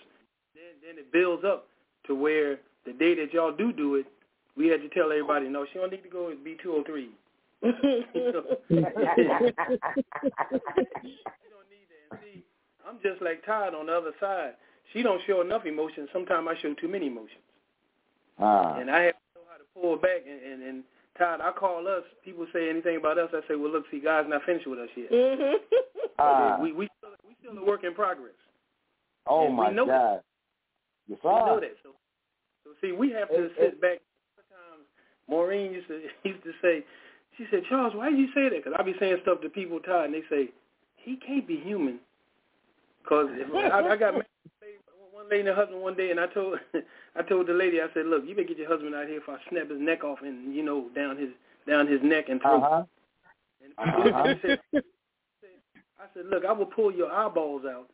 Then 0.56 0.74
then 0.82 0.98
it 0.98 1.12
builds 1.12 1.44
up 1.46 1.68
to 2.08 2.16
where 2.16 2.60
the 2.86 2.94
day 2.94 3.14
that 3.16 3.32
y'all 3.34 3.52
do 3.52 3.72
do 3.72 3.96
it, 3.96 4.08
we 4.58 4.68
had 4.68 4.82
to 4.82 4.90
tell 4.90 5.12
everybody, 5.12 5.48
no, 5.50 5.66
she 5.72 5.78
don't 5.80 5.92
need 5.92 6.04
to 6.04 6.10
go 6.10 6.28
with 6.30 6.44
B 6.44 6.56
two 6.62 6.72
hundred 6.72 6.86
three. 6.88 7.12
She 7.64 8.20
don't 11.50 11.68
need 11.70 11.88
that. 11.90 12.02
And 12.10 12.20
see, 12.22 12.44
I'm 12.88 12.98
just 13.04 13.22
like 13.22 13.46
Todd 13.46 13.76
on 13.76 13.86
the 13.88 13.94
other 13.96 14.14
side. 14.20 14.56
She 14.92 15.02
don't 15.02 15.22
show 15.26 15.42
enough 15.42 15.66
emotion. 15.66 16.08
Sometimes 16.12 16.48
I 16.50 16.60
show 16.62 16.74
too 16.76 16.88
many 16.88 17.08
emotions, 17.08 17.42
Ah. 18.40 18.76
and 18.80 18.92
I 18.92 19.04
have 19.04 19.14
to 19.16 19.40
know 19.40 19.46
how 19.50 19.58
to 19.58 19.64
pull 19.74 19.96
back. 19.98 20.22
And, 20.30 20.42
and, 20.42 20.64
and 20.64 20.84
Todd, 21.18 21.42
I 21.42 21.52
call 21.52 21.88
us. 21.88 22.04
People 22.26 22.46
say 22.54 22.70
anything 22.70 22.98
about 22.98 23.18
us. 23.18 23.30
I 23.34 23.42
say, 23.48 23.56
well, 23.56 23.72
look, 23.72 23.86
see, 23.90 24.00
God's 24.00 24.30
not 24.30 24.44
finished 24.44 24.68
with 24.68 24.80
us 24.80 24.90
yet. 24.96 25.12
mhm. 25.12 25.54
Ah. 26.20 26.58
We 26.62 26.74
we 26.74 26.90
still, 26.98 27.10
we 27.28 27.36
still 27.42 27.58
a 27.58 27.66
work 27.66 27.84
in 27.84 27.94
progress. 27.94 28.34
Oh 29.28 29.46
and 29.48 29.58
we 29.58 29.64
my 29.64 29.72
know 29.72 29.86
God. 29.86 30.22
Yes, 31.08 31.20
We 31.24 31.30
know 31.30 31.60
that. 31.60 31.76
So, 31.84 31.90
so 32.64 32.70
see, 32.82 32.92
we 32.92 33.12
have 33.12 33.30
to 33.30 33.46
It- 33.46 33.52
sit 33.58 33.64
it- 33.74 33.82
back. 33.82 34.00
Sometimes 34.36 34.86
Maureen 35.28 35.74
used 35.74 35.88
to 35.88 36.02
used 36.30 36.44
to 36.44 36.52
say, 36.62 36.84
she 37.38 37.46
said, 37.50 37.64
Charles, 37.70 37.96
why 37.96 38.10
do 38.12 38.16
you 38.18 38.28
say 38.36 38.50
that? 38.50 38.64
Because 38.64 38.74
I 38.78 38.84
be 38.84 38.94
saying 39.00 39.18
stuff 39.24 39.42
to 39.42 39.50
people, 39.50 39.80
Todd, 39.80 40.06
and 40.06 40.14
they 40.14 40.24
say 40.30 40.50
he 40.98 41.16
can't 41.16 41.48
be 41.48 41.58
human. 41.58 42.00
Because 43.02 43.28
I, 43.56 43.82
I 43.90 43.96
got 43.98 44.12
to 44.12 44.24
one 45.24 45.30
lady 45.32 45.48
and 45.48 45.50
her 45.50 45.56
husband 45.56 45.82
one 45.82 45.96
day, 45.96 46.12
and 46.12 46.20
I 46.20 46.28
told 46.28 46.60
I 47.16 47.22
told 47.22 47.48
the 47.48 47.54
lady, 47.54 47.82
I 47.82 47.88
said, 47.94 48.06
look, 48.06 48.24
you 48.26 48.36
better 48.36 48.48
get 48.48 48.58
your 48.58 48.68
husband 48.68 48.96
out 48.96 49.08
here 49.08 49.18
if 49.18 49.30
I 49.30 49.38
snap 49.50 49.70
his 49.70 49.80
neck 49.80 50.04
off 50.04 50.20
and 50.22 50.54
you 50.54 50.64
know 50.64 50.90
down 50.96 51.18
his 51.18 51.30
down 51.68 51.88
his 51.88 52.00
neck 52.04 52.26
and 52.30 52.42
throat. 52.42 52.64
Uh-huh. 52.64 52.84
And 53.64 53.74
Uh-huh. 53.78 54.34
she 54.34 54.40
said, 54.42 54.60
I 56.00 56.06
said, 56.14 56.26
look, 56.30 56.44
I 56.44 56.52
will 56.52 56.66
pull 56.66 56.92
your 56.92 57.12
eyeballs 57.12 57.64
out, 57.66 57.88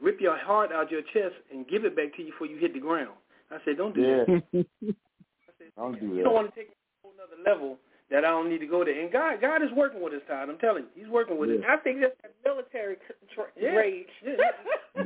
rip 0.00 0.20
your 0.20 0.36
heart 0.36 0.70
out 0.70 0.90
your 0.90 1.02
chest, 1.02 1.34
and 1.52 1.66
give 1.66 1.84
it 1.84 1.96
back 1.96 2.14
to 2.16 2.22
you 2.22 2.30
before 2.30 2.46
you 2.46 2.58
hit 2.58 2.74
the 2.74 2.80
ground. 2.80 3.16
I 3.50 3.58
said, 3.64 3.76
don't 3.76 3.94
do 3.94 4.02
Yeah. 4.02 4.24
that. 4.24 4.44
I 4.54 5.52
said, 5.58 5.68
Don't 5.76 5.98
do 5.98 6.06
you 6.06 6.16
that. 6.16 6.24
don't 6.24 6.34
want 6.34 6.54
to 6.54 6.54
take 6.54 6.68
it 6.68 6.76
to 6.76 7.08
a 7.08 7.10
whole 7.10 7.12
other 7.18 7.42
level 7.42 7.78
that 8.10 8.24
I 8.24 8.28
don't 8.28 8.48
need 8.48 8.58
to 8.58 8.66
go 8.66 8.84
there. 8.84 8.98
And 9.00 9.12
God, 9.12 9.40
God 9.40 9.62
is 9.62 9.70
working 9.76 10.02
with 10.02 10.14
us, 10.14 10.22
Todd. 10.26 10.48
I'm 10.48 10.58
telling 10.58 10.84
you, 10.84 11.02
He's 11.02 11.10
working 11.10 11.38
with 11.38 11.50
us. 11.50 11.56
I 11.68 11.76
think 11.78 12.00
that's 12.00 12.14
that 12.22 12.32
military 12.44 12.96
tra- 13.34 13.44
Yeah. 13.56 13.70
rage. 13.70 14.06
Yeah. 14.24 14.36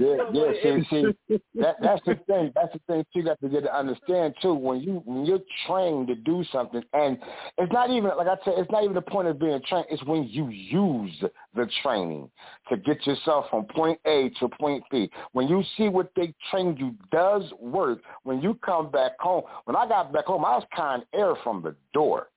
Yeah, 0.01 0.17
yeah. 0.33 0.53
See, 0.62 1.15
see, 1.29 1.41
that 1.57 1.77
that's 1.83 2.01
the 2.07 2.15
thing. 2.27 2.51
That's 2.55 2.73
the 2.73 2.81
thing 2.87 3.05
too. 3.12 3.19
You 3.19 3.25
got 3.25 3.38
to 3.43 3.49
get 3.51 3.65
to 3.65 3.77
understand 3.77 4.35
too. 4.41 4.55
When 4.55 4.81
you 4.81 5.03
when 5.05 5.27
you're 5.27 5.43
trained 5.67 6.09
to 6.09 6.15
do 6.15 6.43
something, 6.51 6.83
and 6.95 7.19
it's 7.59 7.71
not 7.73 7.91
even 7.91 8.11
like 8.17 8.27
I 8.27 8.37
said, 8.43 8.55
it's 8.57 8.71
not 8.71 8.85
even 8.85 8.95
the 8.95 9.03
point 9.03 9.29
of 9.29 9.38
being 9.38 9.61
trained. 9.69 9.85
It's 9.91 10.03
when 10.05 10.25
you 10.25 10.49
use 10.49 11.23
the 11.55 11.69
training 11.83 12.31
to 12.71 12.79
get 12.79 13.07
yourself 13.07 13.47
from 13.51 13.67
point 13.67 14.01
A 14.07 14.31
to 14.41 14.49
point 14.49 14.83
B. 14.91 15.11
When 15.33 15.47
you 15.47 15.62
see 15.77 15.91
what 15.91 16.11
they 16.17 16.33
trained 16.51 16.79
you 16.79 16.95
does 17.11 17.43
work. 17.61 18.01
When 18.23 18.41
you 18.41 18.55
come 18.65 18.91
back 18.91 19.12
home, 19.21 19.43
when 19.65 19.77
I 19.77 19.87
got 19.87 20.11
back 20.11 20.25
home, 20.25 20.45
I 20.45 20.57
was 20.57 20.65
kind 20.75 21.03
air 21.12 21.35
from 21.45 21.62
the 21.62 21.75
door. 21.93 22.29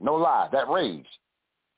No 0.00 0.14
lie, 0.14 0.48
that 0.52 0.68
rage. 0.68 1.06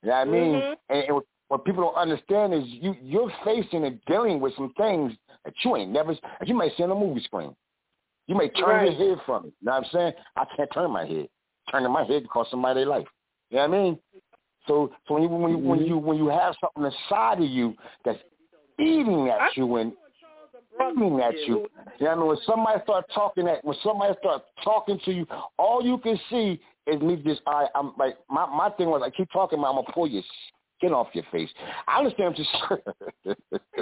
You 0.02 0.08
know 0.10 0.14
what 0.16 0.20
I 0.20 0.24
mean? 0.30 0.54
Mhm. 0.54 0.76
And, 0.88 1.04
and 1.04 1.20
what 1.48 1.64
people 1.64 1.82
don't 1.84 1.96
understand 1.96 2.54
is 2.54 2.64
you 2.66 2.94
you're 3.00 3.32
facing 3.44 3.84
and 3.84 4.00
dealing 4.06 4.40
with 4.40 4.54
some 4.56 4.72
things 4.76 5.12
that 5.44 5.54
you 5.64 5.76
ain't 5.76 5.90
never 5.90 6.14
that 6.14 6.48
you 6.48 6.54
may 6.54 6.70
see 6.76 6.82
on 6.82 6.90
a 6.90 6.94
movie 6.94 7.20
screen. 7.20 7.54
You 8.26 8.34
may 8.34 8.48
turn 8.48 8.68
Right. 8.68 8.90
your 8.98 9.16
head 9.16 9.24
from 9.24 9.46
it. 9.46 9.54
You 9.60 9.66
know 9.66 9.72
what 9.72 9.84
I'm 9.84 9.90
saying? 9.92 10.12
I 10.36 10.44
can't 10.56 10.70
turn 10.72 10.90
my 10.90 11.06
head. 11.06 11.28
Turning 11.70 11.92
my 11.92 12.04
head 12.04 12.28
cost 12.28 12.50
somebody 12.50 12.80
their 12.80 12.86
life. 12.86 13.06
You 13.50 13.56
know 13.58 13.68
what 13.68 13.76
I 13.76 13.82
mean? 13.82 13.98
So 14.66 14.92
so 15.06 15.14
when 15.14 15.22
you 15.22 15.28
when 15.28 15.50
you 15.50 15.58
when 15.58 15.80
you 15.86 15.98
when 15.98 16.16
you 16.16 16.26
have 16.28 16.54
something 16.60 16.84
inside 16.84 17.38
of 17.38 17.48
you 17.48 17.76
that's 18.04 18.18
eating 18.78 19.28
at 19.28 19.56
you 19.56 19.76
and 19.76 19.92
eating 20.92 21.20
at 21.20 21.34
you. 21.46 21.46
You 21.46 21.54
know 21.54 21.68
what 21.98 22.10
I 22.10 22.14
mean? 22.16 22.26
When 22.26 22.38
somebody 22.44 22.82
start 22.82 23.04
talking 23.14 23.48
at 23.48 23.64
when 23.64 23.76
somebody 23.82 24.14
start 24.18 24.42
talking 24.64 24.98
to 25.04 25.12
you, 25.12 25.26
all 25.58 25.82
you 25.84 25.98
can 25.98 26.18
see 26.30 26.60
is 26.86 27.00
me 27.00 27.16
just 27.16 27.40
I 27.46 27.66
I'm 27.74 27.92
like 27.98 28.16
my 28.30 28.46
my 28.46 28.70
thing 28.70 28.88
was 28.88 29.02
I 29.04 29.10
keep 29.10 29.30
talking 29.32 29.58
about 29.58 29.70
I'm 29.70 29.76
gonna 29.76 29.92
pull 29.92 30.06
your 30.06 30.22
skin 30.78 30.92
off 30.92 31.08
your 31.12 31.24
face. 31.32 31.48
I 31.86 31.98
understand 31.98 32.36
what 32.36 32.88
you're 33.24 33.36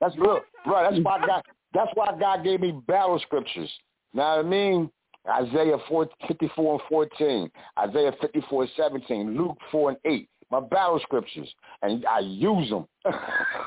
That's 0.00 0.16
real. 0.16 0.40
Right, 0.66 0.90
that's 0.90 1.04
why 1.04 1.26
God 1.26 1.42
that's 1.72 1.90
why 1.94 2.16
God 2.18 2.44
gave 2.44 2.60
me 2.60 2.72
battle 2.86 3.18
scriptures. 3.20 3.70
Now 4.14 4.38
I 4.38 4.42
mean? 4.42 4.90
Isaiah 5.28 5.76
4, 5.88 6.08
54 6.26 6.72
and 6.72 6.82
14, 6.88 7.50
Isaiah 7.78 8.12
54 8.20 8.62
and 8.62 8.72
17, 8.76 9.36
Luke 9.36 9.58
4 9.70 9.90
and 9.90 9.98
8, 10.06 10.28
my 10.50 10.60
battle 10.60 10.98
scriptures. 11.02 11.52
And 11.82 12.06
I 12.06 12.20
use 12.20 12.70
them. 12.70 12.86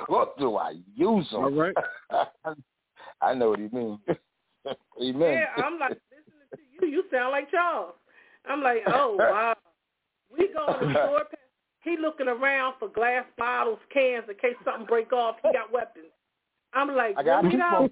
what 0.08 0.38
do 0.40 0.56
I 0.56 0.76
use 0.96 1.30
them? 1.30 1.44
All 1.44 1.52
right. 1.52 1.76
I 3.22 3.34
know 3.34 3.52
what 3.52 3.60
he 3.60 3.68
means. 3.72 4.00
Amen. 5.02 5.22
Yeah, 5.22 5.64
I'm 5.64 5.80
like 5.80 5.92
listening 5.92 6.50
to 6.56 6.88
you. 6.88 6.92
You 6.92 7.04
sound 7.12 7.32
like 7.32 7.52
Charles. 7.52 7.94
I'm 8.47 8.62
like, 8.62 8.84
oh 8.88 9.15
wow. 9.17 9.56
We 10.36 10.49
go 10.54 10.73
in 10.82 10.93
the 10.93 10.93
store. 11.06 11.23
He 11.84 11.97
looking 11.99 12.27
around 12.27 12.75
for 12.80 12.89
glass 12.89 13.25
bottles, 13.38 13.80
cans 13.91 14.25
in 14.30 14.36
case 14.36 14.56
something 14.63 14.86
break 14.86 15.12
off. 15.12 15.38
He 15.43 15.51
got 15.51 15.71
weapons. 15.71 16.06
I'm 16.73 16.95
like, 16.95 17.15
I 17.17 17.23
got 17.23 17.43
really 17.43 17.58
now? 17.58 17.89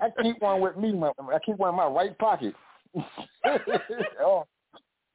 I 0.00 0.10
keep 0.22 0.40
one 0.40 0.60
with 0.60 0.76
me. 0.76 0.92
My, 0.92 1.10
I 1.32 1.38
keep 1.44 1.56
one 1.56 1.70
in 1.70 1.76
my 1.76 1.86
right 1.86 2.16
pocket. 2.18 2.54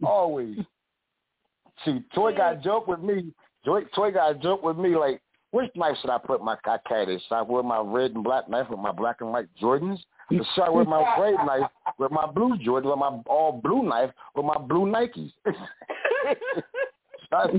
always. 0.03 0.57
See, 1.83 2.03
Toi 2.13 2.35
got 2.35 2.53
a 2.53 2.57
joke 2.57 2.87
with 2.87 3.01
me. 3.01 3.33
Toi, 3.65 3.81
Toi 3.93 4.11
got 4.11 4.31
a 4.31 4.35
joke 4.35 4.63
with 4.63 4.77
me. 4.77 4.95
Like, 4.95 5.21
which 5.51 5.71
knife 5.75 5.95
should 6.01 6.09
I 6.09 6.17
put 6.17 6.43
my 6.43 6.57
carry? 6.87 7.17
Should 7.17 7.35
I 7.35 7.41
wear 7.41 7.63
my 7.63 7.79
red 7.79 8.11
and 8.11 8.23
black 8.23 8.49
knife 8.49 8.69
with 8.69 8.79
my 8.79 8.91
black 8.91 9.21
and 9.21 9.31
white 9.31 9.47
Jordans? 9.61 9.99
Or 10.31 10.45
should 10.53 10.63
I 10.63 10.69
wear 10.69 10.85
my 10.85 11.13
gray 11.17 11.33
knife 11.45 11.69
with 11.97 12.11
my 12.11 12.25
blue 12.25 12.57
Jordan, 12.57 12.89
with 12.89 12.99
my 12.99 13.19
all 13.27 13.51
blue 13.63 13.83
knife 13.83 14.11
with 14.35 14.45
my 14.45 14.57
blue 14.57 14.85
Nikes? 14.85 15.31
trust, 17.29 17.55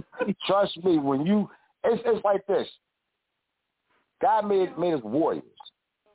trust 0.46 0.84
me, 0.84 0.98
when 0.98 1.24
you, 1.26 1.48
it's, 1.84 2.02
it's 2.04 2.24
like 2.24 2.46
this. 2.46 2.68
God 4.22 4.46
made 4.46 4.76
made 4.78 4.94
us 4.94 5.02
warriors. 5.02 5.44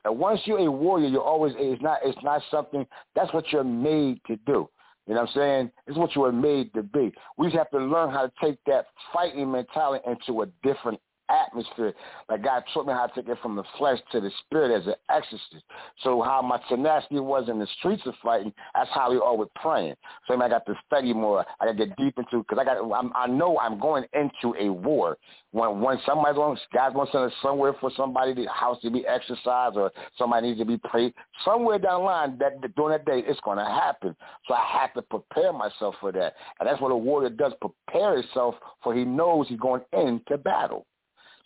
And 0.04 0.18
once 0.18 0.40
you're 0.44 0.58
a 0.58 0.70
warrior, 0.70 1.08
you're 1.08 1.22
always 1.22 1.54
it's 1.56 1.80
not 1.82 1.98
it's 2.04 2.18
not 2.22 2.42
something 2.50 2.84
that's 3.14 3.32
what 3.32 3.50
you're 3.52 3.62
made 3.62 4.20
to 4.26 4.36
do. 4.46 4.68
You 5.06 5.14
know 5.14 5.20
what 5.20 5.30
I'm 5.30 5.34
saying? 5.34 5.70
It's 5.86 5.98
what 5.98 6.14
you 6.14 6.22
were 6.22 6.32
made 6.32 6.72
to 6.74 6.82
be. 6.82 7.12
We 7.36 7.46
just 7.46 7.56
have 7.56 7.70
to 7.70 7.78
learn 7.78 8.10
how 8.10 8.26
to 8.26 8.32
take 8.40 8.58
that 8.66 8.86
fighting 9.12 9.50
mentality 9.50 10.04
into 10.06 10.42
a 10.42 10.46
different 10.62 11.00
atmosphere. 11.32 11.94
Like 12.28 12.44
God 12.44 12.62
taught 12.72 12.86
me 12.86 12.92
how 12.92 13.06
to 13.06 13.14
take 13.14 13.28
it 13.28 13.38
from 13.42 13.56
the 13.56 13.64
flesh 13.78 13.98
to 14.12 14.20
the 14.20 14.30
spirit 14.44 14.78
as 14.78 14.86
an 14.86 14.94
exorcist. 15.10 15.64
So 16.02 16.22
how 16.22 16.42
my 16.42 16.60
tenacity 16.68 17.20
was 17.20 17.48
in 17.48 17.58
the 17.58 17.66
streets 17.78 18.02
of 18.06 18.14
fighting, 18.22 18.52
that's 18.74 18.90
how 18.94 19.10
we 19.10 19.18
are 19.18 19.36
with 19.36 19.52
praying. 19.54 19.94
So 20.26 20.40
I 20.40 20.48
got 20.48 20.66
to 20.66 20.74
study 20.86 21.12
more. 21.12 21.44
I 21.60 21.66
got 21.66 21.76
to 21.78 21.86
get 21.86 21.96
deep 21.96 22.18
into 22.18 22.38
because 22.38 22.58
I 22.58 22.64
got 22.64 22.78
I'm, 22.92 23.12
I 23.14 23.26
know 23.26 23.58
I'm 23.58 23.78
going 23.78 24.04
into 24.12 24.54
a 24.58 24.70
war. 24.70 25.18
When 25.52 25.80
when 25.80 25.98
somebody's 26.06 26.36
going, 26.36 26.58
God's 26.72 26.94
going 26.94 27.06
to 27.06 27.12
send 27.12 27.24
us 27.24 27.32
somewhere 27.42 27.74
for 27.80 27.90
somebody 27.96 28.34
the 28.34 28.50
house 28.50 28.80
to 28.82 28.90
be 28.90 29.06
exorcised 29.06 29.76
or 29.76 29.90
somebody 30.16 30.48
needs 30.48 30.60
to 30.60 30.64
be 30.64 30.78
prayed. 30.78 31.12
Somewhere 31.44 31.78
down 31.78 32.00
the 32.00 32.06
line 32.06 32.38
that 32.38 32.74
during 32.74 32.92
that 32.92 33.04
day 33.04 33.22
it's 33.26 33.40
going 33.40 33.58
to 33.58 33.64
happen. 33.64 34.16
So 34.48 34.54
I 34.54 34.64
have 34.80 34.94
to 34.94 35.02
prepare 35.02 35.52
myself 35.52 35.94
for 36.00 36.12
that, 36.12 36.34
and 36.58 36.68
that's 36.68 36.80
what 36.80 36.92
a 36.92 36.96
warrior 36.96 37.30
does: 37.30 37.52
prepare 37.60 38.20
himself 38.20 38.54
for 38.82 38.94
he 38.94 39.04
knows 39.04 39.48
he's 39.48 39.60
going 39.60 39.82
into 39.92 40.38
battle. 40.38 40.86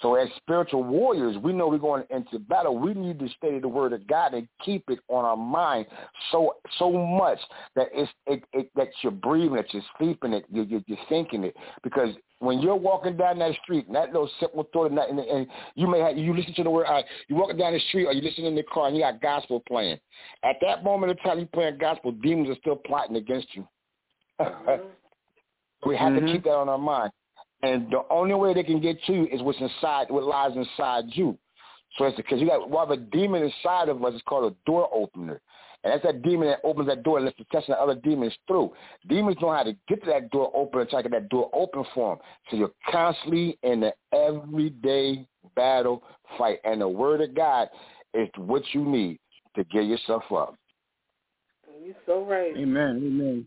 So 0.03 0.15
as 0.17 0.29
spiritual 0.37 0.85
warriors, 0.85 1.37
we 1.43 1.53
know 1.53 1.69
we're 1.69 1.79
going 1.79 2.05
into 2.11 2.39
battle. 2.39 2.79
We 2.79 2.93
need 2.95 3.19
to 3.19 3.29
study 3.31 3.59
the 3.59 3.69
word 3.69 3.93
of 3.93 4.07
God 4.07 4.35
and 4.35 4.47
keep 4.65 4.85
it 4.89 4.99
on 5.09 5.25
our 5.25 5.37
mind 5.37 5.87
so 6.31 6.57
so 6.79 6.93
much 6.93 7.39
that 7.75 7.89
it's 7.93 8.11
it, 8.27 8.45
it 8.53 8.71
that 8.77 8.89
you're 9.03 9.13
breathing, 9.13 9.55
that 9.55 9.73
you're 9.73 9.83
sleeping, 9.99 10.35
it, 10.35 10.45
you're, 10.51 10.65
you're 10.65 10.99
thinking 11.09 11.45
it. 11.45 11.57
Because 11.83 12.15
when 12.41 12.61
you're 12.61 12.77
walking 12.77 13.17
down 13.17 13.39
that 13.39 13.55
street, 13.63 13.87
and 13.87 13.97
that 13.97 14.09
little 14.09 14.31
simple 14.39 14.69
thought, 14.73 14.87
and, 14.87 14.99
that, 14.99 15.09
and, 15.09 15.19
and 15.19 15.47
you 15.75 15.87
may 15.87 16.01
have 16.01 16.19
you 16.19 16.37
listen 16.37 16.55
to 16.55 16.63
the 16.65 16.71
word. 16.71 16.87
Uh, 16.87 17.03
you 17.29 17.37
walking 17.37 17.57
down 17.57 17.73
the 17.73 17.81
street, 17.89 18.05
or 18.07 18.13
you 18.13 18.21
listen 18.21 18.45
in 18.45 18.55
the 18.55 18.63
car, 18.65 18.89
and 18.89 18.97
you 18.97 19.03
got 19.03 19.23
gospel 19.23 19.63
playing. 19.67 19.99
At 20.45 20.57
that 20.61 20.85
moment 20.85 21.13
of 21.13 21.23
time, 21.23 21.39
you 21.39 21.47
playing 21.47 21.79
gospel, 21.79 22.13
demons 22.13 22.51
are 22.51 22.61
still 22.61 22.77
plotting 22.77 23.17
against 23.17 23.49
you. 23.55 23.67
we 25.87 25.97
have 25.97 26.13
Mhm. 26.13 26.27
to 26.27 26.33
keep 26.33 26.45
that 26.45 26.55
on 26.55 26.69
our 26.69 26.79
mind. 26.79 27.11
And 27.63 27.91
the 27.91 28.03
only 28.11 28.35
way 28.35 28.55
they 28.55 28.63
can 28.63 28.81
get 28.81 29.03
to 29.05 29.13
you 29.13 29.29
is 29.33 29.43
what's 29.43 29.61
inside, 29.61 30.11
what 30.11 30.25
lies 30.25 30.57
inside 30.57 31.05
you. 31.09 31.39
So 31.97 32.05
it's 32.05 32.17
because 32.17 32.41
you 32.41 32.47
got 32.47 32.69
we 32.69 32.77
have 32.77 32.91
a 32.91 32.97
demon 32.97 33.43
inside 33.43 33.89
of 33.89 34.05
us. 34.05 34.13
It's 34.15 34.23
called 34.25 34.53
a 34.53 34.71
door 34.71 34.89
opener, 34.93 35.41
and 35.83 35.93
that's 35.93 36.03
that 36.05 36.23
demon 36.23 36.49
that 36.49 36.59
opens 36.63 36.89
that 36.89 37.03
door 37.03 37.17
and 37.17 37.25
lets 37.25 37.39
the 37.39 37.47
test 37.51 37.71
of 37.71 37.77
other 37.79 37.99
demons 37.99 38.35
through. 38.47 38.73
Demons 39.09 39.37
know 39.41 39.51
how 39.51 39.63
to 39.63 39.75
get 39.89 40.05
to 40.05 40.11
that 40.11 40.31
door 40.31 40.51
open 40.55 40.81
and 40.81 40.91
try 40.91 41.01
to 41.01 41.09
get 41.09 41.23
that 41.23 41.29
door 41.31 41.49
open 41.55 41.85
for 41.95 42.17
them. 42.17 42.25
So 42.51 42.57
you're 42.57 42.73
constantly 42.91 43.59
in 43.63 43.81
the 43.81 43.95
everyday 44.13 45.27
battle 45.55 46.03
fight, 46.37 46.59
and 46.65 46.83
the 46.83 46.89
word 46.89 47.23
of 47.23 47.35
God 47.35 47.69
is 48.13 48.29
what 48.37 48.63
you 48.73 48.85
need 48.85 49.19
to 49.55 49.65
get 49.65 49.85
yourself 49.85 50.25
up. 50.31 50.55
You're 51.83 51.95
so 52.05 52.25
right. 52.25 52.55
Amen. 52.57 52.97
Amen. 52.97 53.47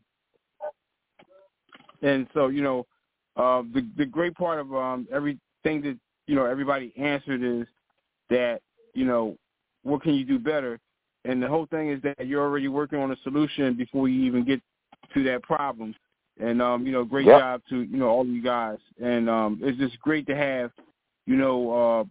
And 2.01 2.27
so, 2.33 2.47
you 2.47 2.63
know, 2.63 2.87
uh, 3.39 3.63
the 3.73 3.87
the 3.97 4.05
great 4.05 4.35
part 4.35 4.59
of 4.59 4.73
um, 4.75 5.07
everything 5.11 5.81
that 5.81 5.97
you 6.27 6.35
know 6.35 6.45
everybody 6.45 6.93
answered 6.97 7.41
is 7.43 7.65
that 8.29 8.61
you 8.93 9.05
know 9.05 9.35
what 9.83 10.01
can 10.03 10.13
you 10.13 10.25
do 10.25 10.37
better, 10.37 10.77
and 11.25 11.41
the 11.41 11.47
whole 11.47 11.65
thing 11.67 11.89
is 11.89 12.01
that 12.01 12.27
you're 12.27 12.43
already 12.43 12.67
working 12.67 12.99
on 12.99 13.11
a 13.11 13.15
solution 13.23 13.75
before 13.75 14.09
you 14.09 14.21
even 14.23 14.43
get 14.45 14.61
to 15.13 15.23
that 15.23 15.41
problem. 15.43 15.95
And 16.41 16.61
um, 16.61 16.85
you 16.85 16.91
know, 16.91 17.03
great 17.03 17.27
Yep. 17.27 17.39
job 17.39 17.61
to 17.69 17.81
you 17.81 17.97
know 17.97 18.07
all 18.09 18.21
of 18.21 18.27
you 18.27 18.43
guys, 18.43 18.77
and 19.01 19.29
um, 19.29 19.59
it's 19.61 19.77
just 19.77 19.99
great 19.99 20.27
to 20.27 20.35
have 20.35 20.71
you 21.25 21.35
know 21.37 21.71
uh, 21.71 22.03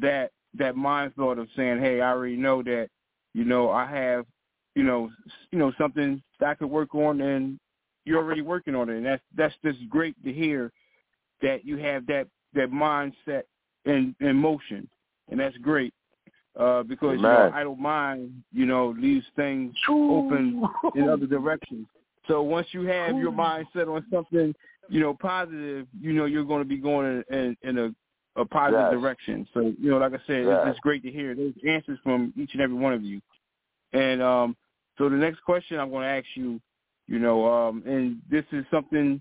that 0.00 0.30
that 0.56 0.76
mind 0.76 1.14
thought 1.14 1.38
of 1.38 1.48
saying, 1.56 1.78
hey, 1.80 2.00
I 2.00 2.10
already 2.10 2.36
know 2.36 2.62
that 2.62 2.88
you 3.34 3.44
know 3.44 3.70
I 3.70 3.86
have 3.86 4.24
you 4.74 4.82
know 4.82 5.10
s- 5.26 5.32
you 5.50 5.58
know 5.58 5.72
something 5.78 6.22
that 6.40 6.48
I 6.48 6.54
could 6.54 6.70
work 6.70 6.94
on, 6.94 7.20
and 7.20 7.58
you're 8.04 8.18
already 8.18 8.42
working 8.42 8.74
on 8.74 8.88
it, 8.88 8.96
and 8.96 9.06
that's 9.06 9.22
that's 9.36 9.54
just 9.64 9.88
great 9.88 10.14
to 10.24 10.32
hear 10.32 10.72
that 11.42 11.64
you 11.64 11.76
have 11.78 12.06
that 12.06 12.26
that 12.54 12.70
mindset 12.70 13.42
in 13.84 14.14
in 14.20 14.36
motion, 14.36 14.88
and 15.30 15.40
that's 15.40 15.56
great 15.58 15.92
uh, 16.58 16.82
because 16.82 17.16
you 17.16 17.22
know 17.22 17.50
idle 17.54 17.76
mind 17.76 18.42
you 18.52 18.66
know 18.66 18.94
leaves 18.98 19.26
things 19.36 19.74
open 19.88 20.62
in 20.94 21.08
other 21.12 21.26
directions. 21.26 21.86
So 22.28 22.42
once 22.42 22.66
you 22.72 22.82
have 22.82 23.16
your 23.16 23.32
mind 23.32 23.66
set 23.74 23.88
on 23.88 24.04
something 24.12 24.54
you 24.88 25.00
know 25.00 25.14
positive, 25.14 25.86
you 26.00 26.12
know 26.12 26.24
you're 26.26 26.44
going 26.44 26.62
to 26.62 26.68
be 26.68 26.78
going 26.78 27.24
in, 27.30 27.36
in, 27.36 27.56
in 27.62 27.78
a 27.78 27.94
a 28.36 28.44
positive 28.44 28.86
Yes. 28.90 28.90
direction. 28.90 29.46
So 29.54 29.72
you 29.78 29.90
know, 29.90 29.98
like 29.98 30.12
I 30.12 30.18
said, 30.26 30.46
Yes. 30.46 30.58
it's 30.64 30.72
just 30.72 30.80
great 30.82 31.02
to 31.04 31.10
hear 31.10 31.34
those 31.34 31.54
answers 31.66 31.98
from 32.02 32.32
each 32.36 32.50
and 32.52 32.60
every 32.62 32.76
one 32.76 32.92
of 32.92 33.02
you. 33.02 33.20
And 33.92 34.20
um, 34.20 34.56
so 34.98 35.08
the 35.08 35.16
next 35.16 35.40
question 35.44 35.78
I'm 35.78 35.90
going 35.90 36.02
to 36.02 36.08
ask 36.08 36.26
you, 36.34 36.60
you 37.06 37.18
know, 37.18 37.46
um, 37.46 37.82
and 37.86 38.18
this 38.30 38.44
is 38.52 38.64
something 38.70 39.20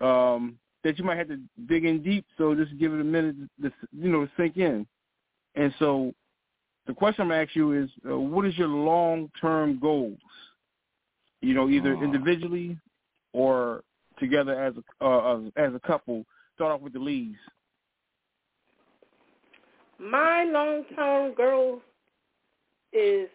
um, 0.00 0.58
that 0.84 0.98
you 0.98 1.04
might 1.04 1.18
have 1.18 1.28
to 1.28 1.40
dig 1.68 1.84
in 1.84 2.02
deep. 2.02 2.24
So 2.38 2.54
just 2.54 2.78
give 2.78 2.92
it 2.94 3.00
a 3.00 3.04
minute, 3.04 3.36
to, 3.62 3.72
you 3.92 4.10
know, 4.10 4.24
to 4.24 4.30
sink 4.36 4.56
in. 4.56 4.86
And 5.54 5.74
so 5.78 6.12
the 6.86 6.94
question 6.94 7.22
I'm 7.22 7.28
going 7.28 7.40
to 7.40 7.48
ask 7.48 7.56
you 7.56 7.72
is, 7.72 7.90
uh, 8.08 8.18
what 8.18 8.46
is 8.46 8.56
your 8.56 8.68
long-term 8.68 9.80
goals? 9.80 10.18
You 11.40 11.54
know, 11.54 11.68
either 11.68 11.94
Oh. 11.96 12.02
individually 12.02 12.78
or 13.32 13.82
together 14.18 14.54
as 14.62 14.74
a 15.00 15.04
uh, 15.04 15.40
as 15.56 15.74
a 15.74 15.80
couple. 15.80 16.24
Start 16.54 16.72
off 16.72 16.80
with 16.80 16.94
the 16.94 16.98
leads. 16.98 17.38
My 19.98 20.44
long-term 20.44 21.34
goal 21.34 21.82
is 22.92 23.28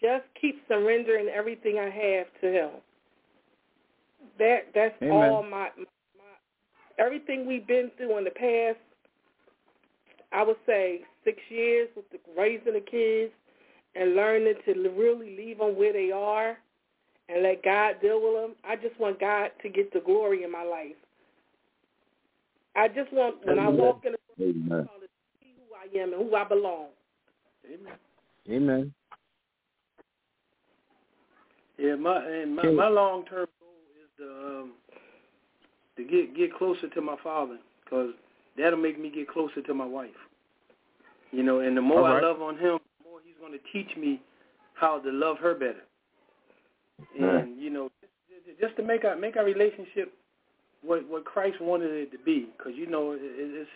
just 0.00 0.24
keep 0.40 0.62
surrendering 0.68 1.28
everything 1.28 1.78
I 1.78 1.88
have 1.88 2.26
to 2.40 2.52
Him. 2.52 2.70
That 4.38 4.68
that's 4.74 4.94
Amen. 5.02 5.12
all 5.12 5.42
my, 5.42 5.68
my 5.78 5.84
everything 6.98 7.46
we've 7.46 7.66
been 7.66 7.90
through 7.96 8.18
in 8.18 8.24
the 8.24 8.30
past. 8.30 8.78
I 10.32 10.42
would 10.42 10.56
say 10.66 11.02
six 11.24 11.38
years 11.48 11.88
with 11.94 12.10
the 12.10 12.18
raising 12.36 12.72
the 12.72 12.80
kids 12.80 13.32
and 13.94 14.16
learning 14.16 14.54
to 14.64 14.72
really 14.90 15.36
leave 15.36 15.58
them 15.58 15.76
where 15.76 15.92
they 15.92 16.10
are 16.10 16.58
and 17.28 17.42
let 17.42 17.62
God 17.62 17.96
deal 18.02 18.20
with 18.20 18.42
them. 18.42 18.56
I 18.64 18.76
just 18.76 18.98
want 18.98 19.20
God 19.20 19.50
to 19.62 19.68
get 19.68 19.92
the 19.92 20.00
glory 20.00 20.42
in 20.42 20.50
my 20.50 20.64
life. 20.64 20.96
I 22.76 22.88
just 22.88 23.12
want 23.12 23.36
when 23.46 23.58
I 23.58 23.68
walk 23.68 24.02
in 24.04 24.12
the 24.12 24.18
Amen. 24.42 24.88
see 25.40 25.54
who 25.56 25.74
I 25.74 26.02
am 26.02 26.12
and 26.12 26.28
who 26.28 26.34
I 26.34 26.44
belong. 26.44 26.86
Amen. 27.64 27.92
Amen. 28.50 28.92
Yeah, 31.78 31.94
my 31.96 32.24
and 32.24 32.54
my, 32.54 32.70
my 32.70 32.88
long 32.88 33.24
term 33.26 33.46
goal 33.60 33.63
is 33.63 33.63
to 33.63 33.63
um, 34.22 34.72
to 35.96 36.04
get 36.04 36.36
get 36.36 36.54
closer 36.54 36.88
to 36.88 37.00
my 37.00 37.16
father 37.22 37.58
because 37.84 38.10
that'll 38.56 38.78
make 38.78 39.00
me 39.00 39.10
get 39.14 39.28
closer 39.28 39.62
to 39.62 39.74
my 39.74 39.86
wife. 39.86 40.10
You 41.32 41.42
know, 41.42 41.60
and 41.60 41.76
the 41.76 41.80
more 41.82 42.02
right. 42.02 42.22
I 42.22 42.26
love 42.26 42.40
on 42.42 42.54
him, 42.54 42.78
the 43.02 43.08
more 43.10 43.20
he's 43.24 43.34
going 43.40 43.52
to 43.52 43.58
teach 43.72 43.96
me 43.96 44.20
how 44.74 44.98
to 45.00 45.10
love 45.10 45.38
her 45.38 45.54
better. 45.54 45.82
Right. 47.18 47.44
And 47.44 47.60
you 47.60 47.70
know, 47.70 47.90
just- 48.60 48.76
to 48.76 48.82
make 48.82 49.04
our 49.04 49.16
make 49.16 49.36
our 49.36 49.44
relationship 49.44 50.12
what 50.82 51.08
what 51.08 51.24
Christ 51.24 51.60
wanted 51.60 51.90
it 51.90 52.12
to 52.12 52.18
be, 52.18 52.48
because 52.56 52.72
you 52.76 52.86
know 52.86 53.12
it, 53.12 53.20
it's 53.22 53.70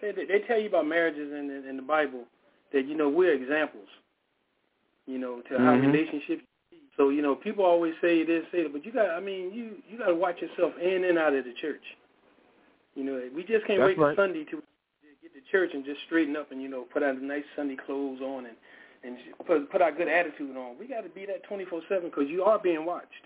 they, 0.00 0.12
they 0.24 0.44
tell 0.46 0.58
you 0.58 0.68
about 0.68 0.86
marriages 0.86 1.32
in, 1.32 1.50
in 1.50 1.68
in 1.68 1.76
the 1.76 1.82
Bible 1.82 2.24
that 2.72 2.86
you 2.86 2.96
know 2.96 3.08
we're 3.08 3.32
examples. 3.34 3.88
You 5.06 5.18
know, 5.18 5.42
to 5.50 5.58
how 5.58 5.74
Mhm. 5.74 5.92
relationships 5.92 6.42
so 6.96 7.08
you 7.08 7.22
know, 7.22 7.34
people 7.34 7.64
always 7.64 7.94
say 8.00 8.24
this, 8.24 8.44
say 8.52 8.62
that, 8.64 8.72
but 8.72 8.84
you 8.84 8.92
got. 8.92 9.10
I 9.10 9.20
mean, 9.20 9.52
you 9.52 9.76
you 9.88 9.98
got 9.98 10.08
to 10.08 10.14
watch 10.14 10.40
yourself 10.40 10.72
in 10.80 11.04
and 11.04 11.18
out 11.18 11.34
of 11.34 11.44
the 11.44 11.54
church. 11.60 11.82
You 12.94 13.04
know, 13.04 13.22
we 13.34 13.42
just 13.42 13.66
can't 13.66 13.80
That's 13.80 13.88
wait 13.88 13.98
right. 13.98 14.14
till 14.14 14.24
Sunday 14.24 14.44
to 14.44 14.62
get 15.22 15.32
to 15.32 15.50
church 15.50 15.70
and 15.72 15.84
just 15.84 16.00
straighten 16.06 16.36
up 16.36 16.52
and 16.52 16.60
you 16.60 16.68
know 16.68 16.84
put 16.92 17.02
on 17.02 17.26
nice 17.26 17.44
Sunday 17.56 17.76
clothes 17.76 18.20
on 18.20 18.46
and 18.46 18.56
and 19.04 19.16
put 19.46 19.70
put 19.70 19.80
our 19.80 19.92
good 19.92 20.08
attitude 20.08 20.56
on. 20.56 20.78
We 20.78 20.86
got 20.86 21.00
to 21.02 21.08
be 21.08 21.24
that 21.26 21.44
twenty 21.44 21.64
four 21.64 21.80
seven 21.88 22.10
because 22.10 22.28
you 22.28 22.44
are 22.44 22.58
being 22.58 22.84
watched. 22.84 23.24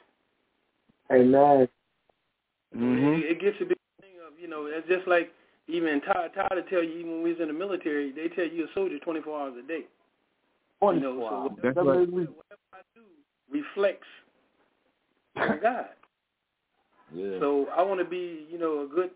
Amen. 1.12 1.68
Mhm. 2.76 3.18
It, 3.18 3.24
it 3.32 3.40
gets 3.40 3.56
a 3.60 3.64
big 3.64 3.78
thing 4.00 4.14
of 4.26 4.38
you 4.40 4.48
know, 4.48 4.66
it's 4.66 4.86
just 4.86 5.08
like 5.08 5.32
even 5.66 6.00
Todd 6.02 6.30
Todd 6.34 6.52
will 6.54 6.62
tell 6.70 6.84
you 6.84 6.98
even 7.00 7.12
when 7.12 7.22
we 7.22 7.32
was 7.32 7.40
in 7.40 7.48
the 7.48 7.54
military, 7.54 8.12
they 8.12 8.28
tell 8.28 8.46
you 8.46 8.64
a 8.64 8.68
soldier 8.74 9.00
twenty 9.00 9.22
four 9.22 9.40
hours 9.40 9.54
a 9.58 9.66
day. 9.66 9.86
You 10.82 11.00
know, 11.00 11.16
so 11.16 11.42
whatever, 11.42 11.56
That's 11.62 11.76
right. 11.76 11.84
whatever 11.86 12.02
I 12.02 12.04
do 12.04 12.28
reflects 13.50 14.06
on 15.36 15.60
God. 15.62 15.86
Yeah. 17.14 17.38
So 17.40 17.66
I 17.76 17.82
want 17.82 18.00
to 18.00 18.04
be, 18.04 18.46
you 18.50 18.58
know, 18.58 18.82
a 18.82 18.86
good 18.94 19.10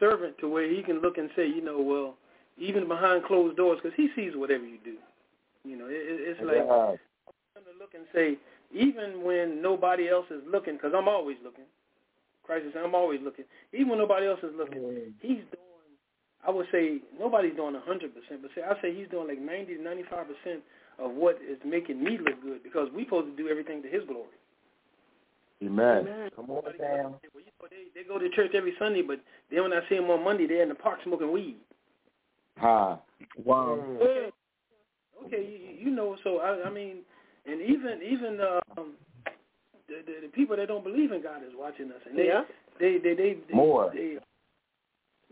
servant 0.00 0.36
to 0.38 0.48
where 0.48 0.68
he 0.70 0.82
can 0.82 1.00
look 1.00 1.18
and 1.18 1.30
say, 1.36 1.46
you 1.46 1.62
know, 1.62 1.80
well, 1.80 2.16
even 2.58 2.86
behind 2.88 3.24
closed 3.24 3.56
doors, 3.56 3.78
because 3.82 3.96
he 3.96 4.08
sees 4.14 4.32
whatever 4.34 4.64
you 4.66 4.78
do. 4.84 4.96
You 5.64 5.76
know, 5.76 5.86
it, 5.86 5.92
it- 5.94 6.36
it's 6.36 6.40
like 6.40 6.56
Yeah. 6.66 6.96
to 7.56 7.78
look 7.78 7.94
and 7.94 8.04
say, 8.14 8.36
even 8.72 9.22
when 9.22 9.62
nobody 9.62 10.08
else 10.08 10.26
is 10.30 10.42
looking, 10.50 10.74
because 10.74 10.92
I'm 10.94 11.08
always 11.08 11.36
looking. 11.42 11.64
Christ 12.44 12.66
is 12.66 12.72
saying, 12.74 12.84
I'm 12.84 12.94
always 12.94 13.20
looking. 13.22 13.44
Even 13.72 13.88
when 13.90 13.98
nobody 13.98 14.26
else 14.26 14.40
is 14.42 14.52
looking, 14.56 14.82
he's 15.20 15.44
doing, 15.54 15.96
I 16.46 16.50
would 16.50 16.66
say, 16.70 16.98
nobody's 17.18 17.54
doing 17.56 17.74
100%, 17.74 18.42
but 18.42 18.50
say 18.54 18.62
I 18.62 18.80
say 18.82 18.94
he's 18.94 19.08
doing 19.08 19.28
like 19.28 19.40
90 19.40 19.76
to 19.76 19.80
95% 19.80 20.60
of 20.98 21.12
what 21.12 21.36
is 21.36 21.58
making 21.64 22.02
me 22.02 22.18
look 22.18 22.40
good 22.42 22.62
because 22.62 22.88
we're 22.94 23.04
supposed 23.04 23.36
to 23.36 23.42
do 23.42 23.48
everything 23.48 23.82
to 23.82 23.88
his 23.88 24.02
glory. 24.06 24.28
Amen. 25.62 25.98
Amen. 26.06 26.30
Come 26.36 26.50
on 26.50 26.62
Somebody 26.62 26.78
down. 26.78 27.14
Well, 27.32 27.42
you 27.44 27.52
know, 27.60 27.68
they, 27.70 28.00
they 28.02 28.06
go 28.06 28.18
to 28.18 28.28
church 28.30 28.52
every 28.54 28.74
Sunday, 28.78 29.02
but 29.02 29.20
then 29.50 29.62
when 29.62 29.72
I 29.72 29.80
see 29.88 29.96
them 29.96 30.10
on 30.10 30.22
Monday, 30.22 30.46
they're 30.46 30.62
in 30.62 30.68
the 30.68 30.74
park 30.74 30.98
smoking 31.04 31.32
weed. 31.32 31.56
Ha. 32.58 32.98
Wow. 33.44 33.78
Mm. 34.00 34.30
Okay, 35.26 35.42
you, 35.42 35.86
you 35.88 35.90
know, 35.94 36.16
so 36.22 36.38
I, 36.38 36.68
I 36.68 36.70
mean, 36.70 36.98
and 37.46 37.60
even 37.62 38.00
even 38.04 38.38
um, 38.76 38.92
the, 39.88 40.02
the 40.06 40.26
the 40.26 40.28
people 40.32 40.56
that 40.56 40.68
don't 40.68 40.84
believe 40.84 41.12
in 41.12 41.22
God 41.22 41.42
is 41.42 41.52
watching 41.56 41.86
us, 41.90 42.00
and 42.08 42.18
they 42.18 42.26
Yeah. 42.26 42.42
they, 42.78 42.98
they 42.98 43.14
they 43.14 43.36
they 43.48 43.54
More. 43.54 43.90
They, 43.94 44.18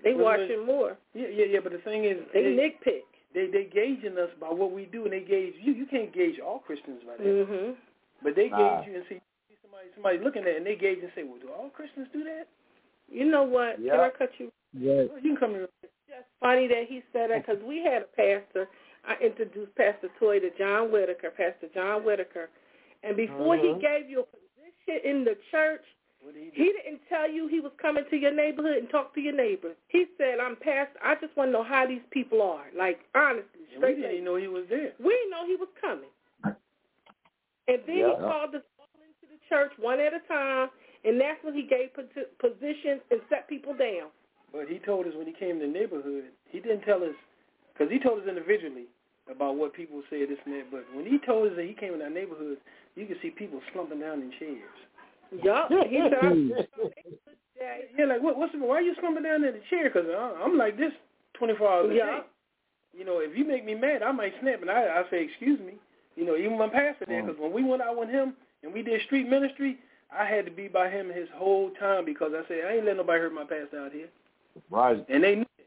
They 0.02 0.14
watching 0.14 0.64
more. 0.66 0.96
yeah, 1.14 1.28
yeah, 1.32 1.44
yeah. 1.50 1.60
But 1.62 1.72
the 1.72 1.78
thing 1.78 2.04
is, 2.04 2.16
They 2.32 2.42
they 2.42 2.48
nitpick. 2.50 3.02
They 3.34 3.46
they 3.46 3.64
gauging 3.64 4.18
us 4.18 4.30
by 4.40 4.48
what 4.48 4.72
we 4.72 4.84
do, 4.86 5.04
and 5.04 5.12
they 5.12 5.20
gauge 5.20 5.54
you. 5.60 5.72
You 5.72 5.86
can't 5.86 6.12
gauge 6.12 6.38
all 6.38 6.58
Christians 6.60 7.02
by 7.04 7.16
that, 7.16 7.24
Mhm. 7.24 7.76
but 8.22 8.34
they 8.34 8.48
gauge 8.48 8.50
Nah. 8.52 8.84
you 8.84 8.94
and 8.96 9.06
see 9.08 9.20
see 9.48 9.56
somebody 9.62 9.88
somebody 9.94 10.18
looking 10.18 10.42
at, 10.42 10.48
it 10.48 10.56
and 10.58 10.66
they 10.66 10.76
gauge 10.76 11.02
and 11.02 11.12
say, 11.14 11.22
well, 11.22 11.38
do 11.38 11.48
all 11.50 11.70
Christians 11.70 12.08
do 12.12 12.24
that? 12.24 12.46
You 13.08 13.24
know 13.24 13.42
what? 13.44 13.76
Can 13.76 13.90
I 14.00 14.10
cut 14.10 14.38
you? 14.38 14.52
Right. 14.74 15.08
Well, 15.10 15.18
you 15.18 15.30
can 15.30 15.36
come 15.36 15.50
here. 15.52 15.68
just 16.08 16.28
funny 16.40 16.66
that 16.68 16.84
he 16.88 17.02
said 17.12 17.30
that 17.30 17.46
because 17.46 17.62
we 17.62 17.78
had 17.82 18.02
a 18.02 18.06
pastor. 18.16 18.68
I 19.04 19.16
introduced 19.16 19.74
Pastor 19.74 20.08
Toi 20.20 20.38
to 20.40 20.50
John 20.58 20.92
Whitaker, 20.92 21.30
Pastor 21.30 21.68
John 21.74 22.04
Whitaker, 22.04 22.50
and 23.02 23.16
before 23.16 23.56
Mhm. 23.56 23.76
he 23.76 23.80
gave 23.80 24.10
you 24.10 24.20
a 24.20 24.24
position 24.24 25.00
in 25.08 25.24
the 25.24 25.34
church, 25.50 25.82
What 25.82 25.90
did 25.90 26.01
he 26.34 26.44
do? 26.44 26.50
he 26.54 26.72
didn't 26.72 27.00
tell 27.08 27.28
you 27.30 27.48
he 27.48 27.60
was 27.60 27.72
coming 27.80 28.04
to 28.10 28.16
your 28.16 28.32
neighborhood 28.34 28.76
and 28.78 28.88
talk 28.90 29.14
to 29.14 29.20
your 29.20 29.34
neighbors. 29.34 29.76
He 29.88 30.06
said, 30.18 30.38
"I'm 30.40 30.56
past. 30.56 30.90
I 31.02 31.14
just 31.20 31.36
want 31.36 31.48
to 31.48 31.52
know 31.52 31.64
how 31.64 31.86
these 31.86 32.02
people 32.10 32.40
are. 32.42 32.66
Like 32.76 33.00
honestly, 33.14 33.66
And 33.74 33.82
we 33.82 33.94
didn't 33.94 34.12
even 34.12 34.24
know 34.24 34.36
he 34.36 34.46
was 34.48 34.64
there. 34.70 34.92
We 35.02 35.10
didn't 35.10 35.30
know 35.30 35.46
he 35.46 35.56
was 35.56 35.68
coming. 35.80 36.12
And 37.68 37.78
then 37.86 37.96
Yeah. 37.98 38.14
he 38.14 38.22
called 38.22 38.54
us 38.54 38.62
all 38.78 38.88
into 39.02 39.26
the 39.32 39.38
church 39.48 39.72
one 39.78 40.00
at 40.00 40.12
a 40.14 40.20
time, 40.26 40.70
and 41.04 41.20
that's 41.20 41.42
when 41.44 41.54
he 41.54 41.62
gave 41.62 41.92
posi- 41.94 42.30
positions 42.38 43.02
and 43.10 43.20
set 43.28 43.46
people 43.48 43.74
down. 43.74 44.10
But 44.52 44.68
he 44.68 44.78
told 44.78 45.06
us 45.06 45.14
when 45.14 45.26
he 45.26 45.32
came 45.32 45.60
to 45.60 45.66
the 45.66 45.72
neighborhood, 45.72 46.24
he 46.50 46.60
didn't 46.60 46.82
tell 46.82 47.02
us, 47.02 47.14
because 47.72 47.90
he 47.90 47.98
told 47.98 48.20
us 48.22 48.28
individually 48.28 48.86
about 49.30 49.56
what 49.56 49.72
people 49.72 50.02
say 50.10 50.26
this 50.26 50.38
and 50.44 50.54
that. 50.54 50.70
But 50.70 50.84
when 50.92 51.06
he 51.06 51.18
told 51.18 51.48
us 51.50 51.56
that 51.56 51.64
he 51.64 51.72
came 51.74 51.94
in 51.94 52.02
our 52.02 52.10
neighborhood, 52.10 52.58
you 52.96 53.06
could 53.06 53.20
see 53.22 53.30
people 53.30 53.62
slumping 53.72 54.00
down 54.00 54.20
in 54.20 54.30
chairs. 54.38 54.76
Yup. 55.42 55.70
He 55.88 55.98
said, 55.98 56.66
yeah, 57.60 57.74
Yeah, 57.98 58.04
like 58.06 58.22
what, 58.22 58.36
what's 58.36 58.52
the, 58.52 58.58
why 58.58 58.76
are 58.76 58.82
you 58.82 58.94
slumping 59.00 59.22
down 59.24 59.44
in 59.44 59.54
the 59.54 59.60
chair? 59.70 59.84
Because 59.88 60.06
I'm 60.42 60.58
like 60.58 60.76
this 60.76 60.92
24 61.34 61.68
hours 61.68 61.90
a 61.90 61.94
Yeah. 61.94 62.06
day. 62.06 62.20
You 62.98 63.04
know, 63.06 63.20
if 63.20 63.36
you 63.36 63.44
make 63.46 63.64
me 63.64 63.74
mad, 63.74 64.02
I 64.02 64.12
might 64.12 64.34
snap, 64.42 64.60
and 64.60 64.70
I 64.70 64.82
I 65.00 65.10
say 65.10 65.24
excuse 65.24 65.58
me. 65.60 65.74
You 66.14 66.26
know, 66.26 66.36
even 66.36 66.58
my 66.58 66.68
pastor 66.68 67.06
there, 67.08 67.22
hmm. 67.22 67.26
because 67.28 67.40
when 67.40 67.52
we 67.52 67.64
went 67.64 67.80
out 67.80 67.96
with 67.98 68.10
him 68.10 68.34
and 68.62 68.72
we 68.72 68.82
did 68.82 69.00
street 69.06 69.26
ministry, 69.28 69.78
I 70.14 70.26
had 70.26 70.44
to 70.44 70.50
be 70.50 70.68
by 70.68 70.90
him 70.90 71.08
his 71.08 71.28
whole 71.34 71.70
time 71.80 72.04
because 72.04 72.32
I 72.34 72.46
said 72.48 72.64
I 72.68 72.74
ain't 72.74 72.84
letting 72.84 72.98
nobody 72.98 73.20
hurt 73.20 73.32
my 73.32 73.44
pastor 73.44 73.80
out 73.86 73.92
here, 73.92 74.08
Right. 74.68 75.02
and 75.08 75.24
they 75.24 75.36
knew 75.36 75.46
it. 75.58 75.66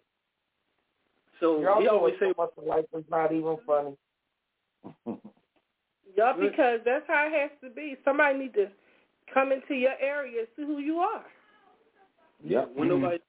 So 1.39 1.61
Y'all 1.61 1.81
he 1.81 1.87
always 1.87 2.13
say, 2.19 2.31
much 2.37 2.51
the 2.57 2.63
life 2.63 2.85
is 2.95 3.03
not 3.09 3.31
even 3.31 3.57
funny. 3.65 3.97
yup, 6.15 6.39
because 6.39 6.79
that's 6.85 7.05
how 7.07 7.25
it 7.27 7.33
has 7.33 7.51
to 7.63 7.69
be. 7.75 7.95
Somebody 8.05 8.37
need 8.37 8.53
to 8.53 8.67
come 9.33 9.51
into 9.51 9.73
your 9.73 9.93
area 10.01 10.39
and 10.39 10.47
see 10.55 10.63
who 10.63 10.79
you 10.79 10.97
are. 10.97 11.25
Yep. 12.43 12.71
when 12.75 12.89
mm-hmm. 12.89 13.01
nobody 13.01 13.19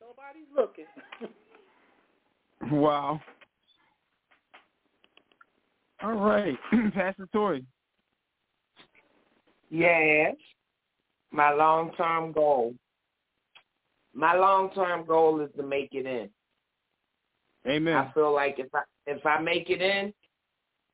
Nobody's 0.00 0.48
looking. 0.56 0.86
Wow. 2.70 3.18
All 6.02 6.12
right, 6.12 6.54
Pastor 6.94 7.26
Toi. 7.32 7.60
Yes, 9.70 10.34
my 11.30 11.54
long-term 11.54 12.32
goal. 12.32 12.74
My 14.12 14.34
long-term 14.34 15.06
goal 15.06 15.40
is 15.40 15.48
to 15.56 15.62
make 15.62 15.88
it 15.92 16.04
in. 16.04 16.28
Amen. 17.66 17.96
I 17.96 18.12
feel 18.12 18.34
like 18.34 18.56
if 18.58 18.74
I 18.74 18.82
if 19.06 19.24
I 19.24 19.40
make 19.40 19.70
it 19.70 19.80
in, 19.80 20.12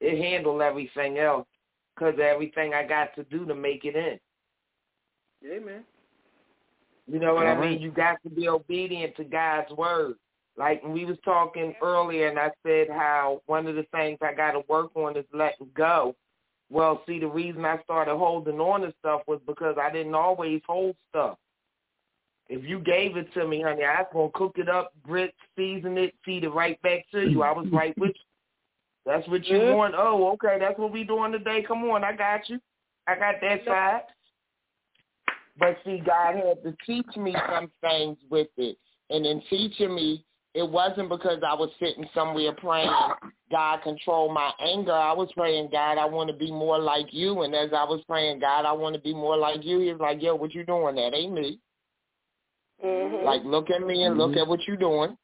it 0.01 0.23
handle 0.23 0.63
everything 0.63 1.19
else 1.19 1.49
because 1.97 2.15
everything 2.23 2.75
I 2.75 2.87
got 2.87 3.13
to 3.17 3.25
do 3.25 3.45
to 3.47 3.57
make 3.57 3.85
it 3.85 3.97
in. 3.97 4.21
Amen. 5.51 5.85
You 7.07 7.21
know 7.21 7.35
what 7.35 7.47
I 7.47 7.61
mean? 7.61 7.81
You 7.81 7.91
got 7.91 8.23
to 8.25 8.31
be 8.31 8.49
obedient 8.49 9.17
to 9.17 9.25
God's 9.25 9.71
word. 9.73 10.15
Like 10.57 10.83
we 10.83 11.05
was 11.05 11.19
talking 11.25 11.75
earlier, 11.83 12.29
and 12.29 12.39
I 12.39 12.51
said 12.67 12.89
how 12.89 13.43
one 13.47 13.67
of 13.67 13.77
the 13.77 13.87
things 13.93 14.19
I 14.23 14.33
got 14.33 14.53
to 14.53 14.63
work 14.69 14.91
on 14.97 15.17
is 15.17 15.25
letting 15.33 15.69
go. 15.77 16.17
Well, 16.71 17.03
see, 17.07 17.21
the 17.21 17.29
reason 17.29 17.65
I 17.65 17.81
started 17.85 18.17
holding 18.17 18.59
on 18.59 18.81
to 18.81 18.93
stuff 18.99 19.23
was 19.27 19.41
because 19.47 19.77
I 19.81 19.93
didn't 19.93 20.15
always 20.15 20.63
hold 20.67 20.97
stuff. 21.11 21.39
If 22.49 22.65
you 22.65 22.81
gave 22.81 23.17
it 23.17 23.33
to 23.35 23.47
me, 23.47 23.61
honey, 23.61 23.85
I 23.85 24.03
was 24.03 24.11
gonna 24.13 24.31
cook 24.35 24.57
it 24.57 24.69
up, 24.69 24.93
grit, 25.03 25.35
season 25.57 25.99
it, 25.99 26.15
feed 26.25 26.45
it 26.45 26.51
right 26.51 26.81
back 26.83 27.05
to 27.13 27.29
you. 27.29 27.43
I 27.43 27.53
was 27.53 27.67
right 27.71 27.97
with 27.99 28.15
you. 28.15 28.23
That's 29.05 29.27
what 29.29 29.47
you 29.47 29.59
Yeah. 29.59 29.75
want. 29.75 29.95
Oh, 29.97 30.29
okay, 30.33 30.59
that's 30.59 30.79
what 30.79 30.91
we 30.91 31.05
doing 31.05 31.33
today. 31.33 31.63
Come 31.63 31.89
on, 31.91 32.03
I 32.03 32.13
got 32.13 32.49
you. 32.49 32.61
I 33.07 33.15
got 33.15 33.41
that 33.41 33.65
side. 33.65 34.03
But 35.59 35.79
see, 35.85 36.03
God 36.05 36.35
had 36.35 36.63
to 36.63 36.77
teach 36.87 37.17
me 37.17 37.35
some 37.51 37.71
things 37.81 38.19
with 38.31 38.49
it. 38.57 38.77
And 39.11 39.25
in 39.25 39.43
teaching 39.49 39.95
me, 39.95 40.25
it 40.55 40.69
wasn't 40.69 41.09
because 41.09 41.43
I 41.47 41.55
was 41.55 41.71
sitting 41.79 42.07
somewhere 42.15 42.53
praying, 42.53 42.91
God 43.51 43.83
control 43.83 44.33
my 44.33 44.53
anger. 44.61 44.93
I 44.93 45.13
was 45.13 45.29
praying, 45.37 45.69
God, 45.71 45.99
I 45.99 46.07
want 46.07 46.31
to 46.31 46.37
be 46.37 46.51
more 46.51 46.79
like 46.79 47.07
you. 47.11 47.43
And 47.43 47.55
as 47.55 47.71
I 47.73 47.85
was 47.85 48.03
praying, 48.09 48.41
God, 48.41 48.65
I 48.65 48.73
want 48.73 48.95
to 48.95 49.01
be 49.01 49.15
more 49.15 49.37
like 49.37 49.65
you, 49.65 49.81
he 49.81 49.93
was 49.93 50.01
like, 50.01 50.23
yo, 50.23 50.35
what 50.35 50.55
you 50.55 50.65
doing? 50.65 50.97
That 50.97 51.15
ain't 51.15 51.35
me. 51.35 51.61
Mm-hmm. 52.85 53.25
Like, 53.25 53.43
look 53.45 53.71
at 53.71 53.87
me 53.87 54.05
and 54.05 54.19
look 54.19 54.37
at 54.37 54.47
what 54.47 54.67
you're 54.67 54.77
doing. 54.77 55.17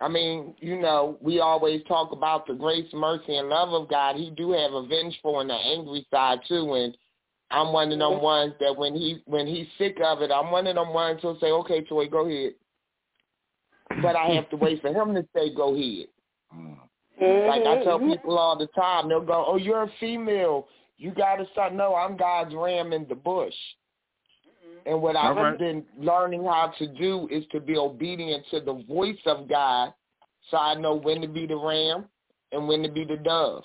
I 0.00 0.08
mean, 0.08 0.54
you 0.60 0.80
know, 0.80 1.18
we 1.20 1.40
always 1.40 1.82
talk 1.86 2.12
about 2.12 2.46
the 2.46 2.54
grace, 2.54 2.88
mercy, 2.94 3.36
and 3.36 3.48
love 3.48 3.70
of 3.70 3.88
God. 3.90 4.16
He 4.16 4.30
do 4.30 4.52
have 4.52 4.72
a 4.72 4.86
vengeful 4.86 5.40
and 5.40 5.50
an 5.50 5.58
angry 5.58 6.06
side 6.10 6.38
too, 6.48 6.74
and 6.74 6.96
I'm 7.50 7.72
one 7.72 7.90
of 7.92 7.98
them 7.98 8.20
ones 8.20 8.54
that 8.60 8.76
when 8.76 8.94
he 8.94 9.22
when 9.26 9.46
he's 9.46 9.66
sick 9.76 9.98
of 10.04 10.22
it, 10.22 10.30
I'm 10.30 10.50
one 10.50 10.66
of 10.66 10.76
them 10.76 10.92
ones 10.92 11.20
who'll 11.20 11.38
say, 11.40 11.50
"Okay, 11.50 11.82
Toi, 11.82 12.06
go 12.06 12.26
ahead," 12.26 12.54
but 14.02 14.14
I 14.14 14.28
have 14.34 14.48
to 14.50 14.56
wait 14.56 14.80
for 14.80 14.88
him 14.88 15.14
to 15.14 15.26
say, 15.34 15.54
"Go 15.54 15.74
ahead." 15.74 16.06
Like 17.20 17.66
I 17.66 17.84
tell 17.84 17.98
mm-hmm. 17.98 18.12
people 18.12 18.38
all 18.38 18.56
the 18.56 18.68
time, 18.68 19.08
they'll 19.08 19.20
go, 19.20 19.44
"Oh, 19.46 19.56
you're 19.56 19.82
a 19.82 19.90
female. 19.98 20.68
You 20.96 21.10
got 21.12 21.36
to 21.36 21.46
start." 21.52 21.74
No, 21.74 21.94
I'm 21.94 22.16
God's 22.16 22.54
ram 22.54 22.92
in 22.92 23.06
the 23.08 23.14
bush. 23.14 23.54
Mm-hmm. 24.46 24.88
And 24.88 25.02
what 25.02 25.16
I've 25.16 25.36
All 25.36 25.42
right. 25.44 25.58
been 25.58 25.84
learning 25.98 26.44
how 26.44 26.72
to 26.78 26.86
do 26.86 27.28
is 27.30 27.44
to 27.52 27.60
be 27.60 27.76
obedient 27.76 28.44
to 28.52 28.60
the 28.60 28.84
voice 28.88 29.20
of 29.26 29.48
God, 29.48 29.92
so 30.50 30.56
I 30.56 30.74
know 30.76 30.94
when 30.94 31.20
to 31.20 31.28
be 31.28 31.46
the 31.46 31.56
ram 31.56 32.06
and 32.52 32.68
when 32.68 32.82
to 32.84 32.90
be 32.90 33.04
the 33.04 33.16
dove, 33.16 33.64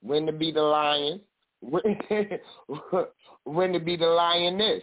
when 0.00 0.24
to 0.26 0.32
be 0.32 0.50
the 0.50 0.62
lion, 0.62 1.20
when, 3.44 3.72
to 3.72 3.80
be 3.80 3.96
the 3.96 4.06
lioness. 4.06 4.82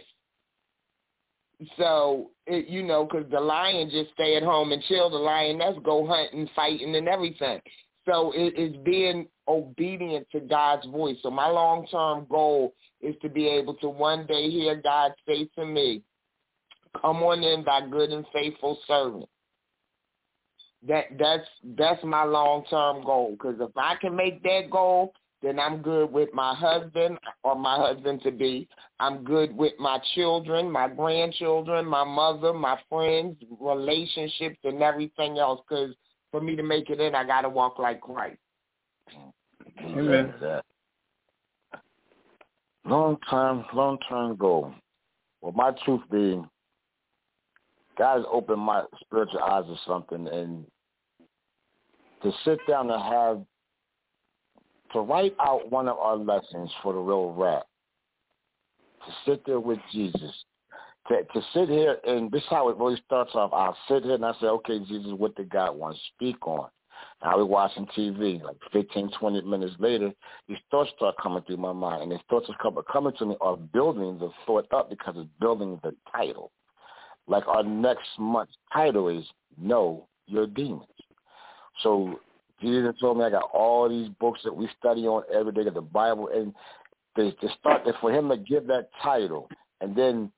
So 1.76 2.30
it, 2.46 2.68
you 2.68 2.82
know, 2.82 3.04
because 3.04 3.30
the 3.30 3.40
lion 3.40 3.90
just 3.90 4.12
stay 4.14 4.36
at 4.36 4.42
home 4.42 4.72
and 4.72 4.82
chill. 4.84 5.10
The 5.10 5.16
lioness 5.16 5.76
go 5.84 6.06
hunting, 6.06 6.48
fighting, 6.56 6.94
and 6.96 7.08
everything. 7.08 7.60
So 8.04 8.32
it 8.34 8.58
is 8.58 8.76
being 8.84 9.28
obedient 9.46 10.26
to 10.32 10.40
God's 10.40 10.86
voice. 10.88 11.16
So 11.22 11.30
my 11.30 11.48
long 11.48 11.86
term 11.86 12.26
goal 12.28 12.74
is 13.00 13.14
to 13.22 13.28
be 13.28 13.46
able 13.48 13.74
to 13.74 13.88
one 13.88 14.26
day 14.26 14.50
hear 14.50 14.74
God 14.76 15.12
say 15.26 15.48
to 15.56 15.64
me, 15.64 16.02
"Come 17.00 17.22
on 17.22 17.42
in, 17.42 17.64
thy 17.64 17.86
good 17.88 18.10
and 18.10 18.26
faithful 18.32 18.78
servant." 18.86 19.28
That 20.86 21.16
that's 21.16 21.48
that's 21.76 22.02
my 22.02 22.24
long 22.24 22.64
term 22.68 23.04
goal. 23.04 23.32
Because 23.32 23.60
if 23.60 23.76
I 23.76 23.94
can 24.00 24.16
make 24.16 24.42
that 24.42 24.68
goal, 24.68 25.12
then 25.42 25.58
I'm 25.58 25.82
good 25.82 26.12
with 26.12 26.32
my 26.32 26.54
husband 26.54 27.18
or 27.42 27.56
my 27.56 27.76
husband 27.76 28.22
to 28.22 28.30
be. 28.30 28.68
I'm 29.00 29.24
good 29.24 29.56
with 29.56 29.72
my 29.78 29.98
children, 30.14 30.70
my 30.70 30.88
grandchildren, 30.88 31.84
my 31.84 32.04
mother, 32.04 32.52
my 32.52 32.78
friends, 32.88 33.36
relationships, 33.60 34.58
and 34.62 34.82
everything 34.82 35.38
else. 35.38 35.60
Because 35.68 35.94
for 36.30 36.40
me 36.40 36.54
to 36.54 36.62
make 36.62 36.90
it 36.90 37.00
in, 37.00 37.14
I 37.14 37.24
got 37.24 37.40
to 37.42 37.48
walk 37.48 37.78
like 37.80 38.00
Christ. 38.00 38.38
Amen. 39.84 40.32
Long 42.84 43.16
time, 43.28 43.64
long 43.74 43.98
term 44.08 44.36
goal. 44.36 44.72
Well, 45.40 45.52
my 45.52 45.72
truth 45.84 46.02
being, 46.10 46.48
God 47.98 48.18
has 48.18 48.26
opened 48.30 48.60
my 48.60 48.84
spiritual 49.00 49.40
eyes 49.40 49.64
to 49.66 49.76
something, 49.86 50.28
and 50.28 50.64
to 52.22 52.32
sit 52.44 52.58
down 52.68 52.90
and 52.90 53.02
have 53.02 53.42
to 54.92 55.00
write 55.00 55.34
out 55.40 55.70
one 55.70 55.88
of 55.88 55.98
our 55.98 56.16
lessons 56.16 56.70
for 56.82 56.92
the 56.92 56.98
real 56.98 57.32
rap. 57.32 57.64
To 59.06 59.30
sit 59.30 59.44
there 59.46 59.60
with 59.60 59.78
Jesus. 59.92 60.32
To 61.08 61.22
to 61.22 61.42
sit 61.52 61.68
here 61.68 61.96
and 62.04 62.30
this 62.30 62.42
is 62.42 62.48
how 62.48 62.68
it 62.68 62.76
really 62.76 63.00
starts 63.04 63.32
off. 63.34 63.50
I'll 63.52 63.76
sit 63.88 64.04
here 64.04 64.14
and 64.14 64.24
I 64.24 64.32
say, 64.40 64.46
Okay, 64.46 64.78
Jesus, 64.80 65.12
what 65.16 65.34
did 65.34 65.50
God 65.50 65.76
want 65.76 65.96
to 65.96 66.02
speak 66.14 66.46
on? 66.46 66.68
Now 67.22 67.36
we're 67.36 67.44
watching 67.44 67.86
TV. 67.96 68.42
Like 68.42 68.56
15, 68.72 69.10
20 69.18 69.42
minutes 69.42 69.74
later, 69.78 70.12
these 70.48 70.58
thoughts 70.70 70.90
start 70.96 71.14
coming 71.22 71.42
through 71.44 71.58
my 71.58 71.72
mind, 71.72 72.02
and 72.02 72.12
these 72.12 72.18
thoughts 72.28 72.48
are 72.48 72.56
coming, 72.62 72.82
coming 72.92 73.12
to 73.18 73.26
me 73.26 73.36
are 73.40 73.56
building 73.56 74.18
the 74.18 74.30
thought 74.46 74.66
up 74.72 74.90
because 74.90 75.14
it's 75.16 75.30
building 75.40 75.78
the 75.82 75.94
title. 76.10 76.50
Like 77.26 77.46
our 77.46 77.62
next 77.62 78.08
month's 78.18 78.56
title 78.72 79.08
is 79.08 79.24
Know 79.56 80.08
Your 80.26 80.46
Demons. 80.46 80.84
So 81.82 82.18
Jesus 82.62 82.94
told 83.00 83.18
me 83.18 83.24
I 83.24 83.30
got 83.30 83.50
all 83.52 83.88
these 83.88 84.08
books 84.20 84.40
that 84.44 84.54
we 84.54 84.68
study 84.78 85.06
on 85.06 85.24
every 85.34 85.52
day, 85.52 85.64
got 85.64 85.74
the 85.74 85.80
Bible, 85.80 86.28
and 86.34 86.54
they 87.16 87.30
to 87.30 87.48
start 87.58 87.82
for 88.00 88.10
him 88.10 88.28
to 88.28 88.36
give 88.36 88.66
that 88.68 88.88
title 89.02 89.48
and 89.80 89.94
then 89.94 90.30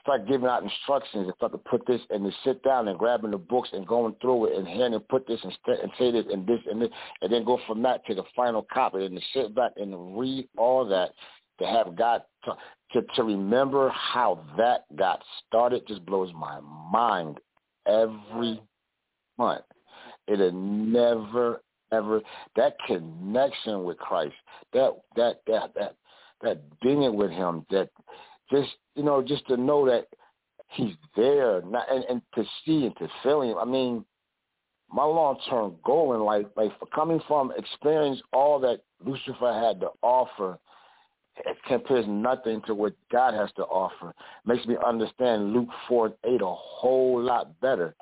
start 0.00 0.26
giving 0.26 0.48
out 0.48 0.62
instructions 0.62 1.26
and 1.26 1.34
start 1.36 1.52
to 1.52 1.58
put 1.58 1.86
this 1.86 2.00
and 2.10 2.24
to 2.24 2.32
sit 2.44 2.62
down 2.62 2.88
and 2.88 2.98
grabbing 2.98 3.30
the 3.30 3.38
books 3.38 3.68
and 3.72 3.86
going 3.86 4.14
through 4.20 4.46
it 4.46 4.56
and 4.56 4.66
hand 4.66 4.94
and 4.94 5.06
put 5.08 5.26
this 5.26 5.40
and, 5.42 5.52
st- 5.62 5.80
and 5.82 5.92
say 5.98 6.10
this 6.10 6.24
and 6.32 6.46
this 6.46 6.60
and 6.70 6.80
this 6.80 6.88
and 7.20 7.32
then 7.32 7.44
go 7.44 7.58
from 7.66 7.82
that 7.82 8.04
to 8.06 8.14
the 8.14 8.22
final 8.34 8.66
copy 8.72 9.04
and 9.04 9.16
to 9.16 9.22
sit 9.34 9.54
back 9.54 9.72
and 9.76 10.18
read 10.18 10.48
all 10.56 10.86
that 10.86 11.10
to 11.58 11.66
have 11.66 11.96
God 11.96 12.22
to, 12.44 12.52
to 12.92 13.06
to 13.16 13.24
remember 13.24 13.90
how 13.90 14.44
that 14.56 14.84
got 14.96 15.22
started 15.46 15.86
just 15.86 16.06
blows 16.06 16.32
my 16.32 16.60
mind 16.90 17.38
every 17.86 18.62
front. 19.36 19.64
It'll 20.28 20.52
never 20.52 21.62
ever 21.90 22.20
that 22.56 22.76
connection 22.86 23.84
with 23.84 23.98
Christ, 23.98 24.34
that 24.72 24.92
that 25.16 25.40
that 25.46 25.74
that 25.74 25.94
that 26.42 26.80
being 26.80 27.16
with 27.16 27.30
Him, 27.30 27.64
that 27.70 27.88
just 28.50 28.70
you 28.94 29.02
know, 29.02 29.22
just 29.22 29.46
to 29.48 29.56
know 29.56 29.86
that 29.86 30.06
He's 30.70 30.94
there, 31.16 31.62
not, 31.62 31.90
and, 31.90 32.04
and 32.04 32.22
to 32.34 32.44
see 32.64 32.84
and 32.84 32.96
to 32.98 33.08
feel 33.22 33.40
Him. 33.40 33.56
I 33.56 33.64
mean, 33.64 34.04
my 34.92 35.04
long 35.04 35.38
term 35.48 35.76
goal 35.84 36.14
in 36.14 36.20
life, 36.20 36.46
like 36.56 36.72
coming 36.94 37.20
from 37.26 37.52
experience 37.56 38.20
all 38.32 38.60
that 38.60 38.80
Lucifer 39.04 39.52
had 39.52 39.80
to 39.80 39.88
offer, 40.02 40.58
it 41.46 41.56
compares 41.66 42.04
nothing 42.08 42.60
to 42.66 42.74
what 42.74 42.94
God 43.10 43.34
has 43.34 43.50
to 43.56 43.62
offer. 43.62 44.14
Makes 44.44 44.66
me 44.66 44.76
understand 44.84 45.52
Luke 45.52 45.68
four 45.88 46.12
eight 46.24 46.42
a 46.42 46.46
whole 46.46 47.22
lot 47.22 47.58
better. 47.60 47.94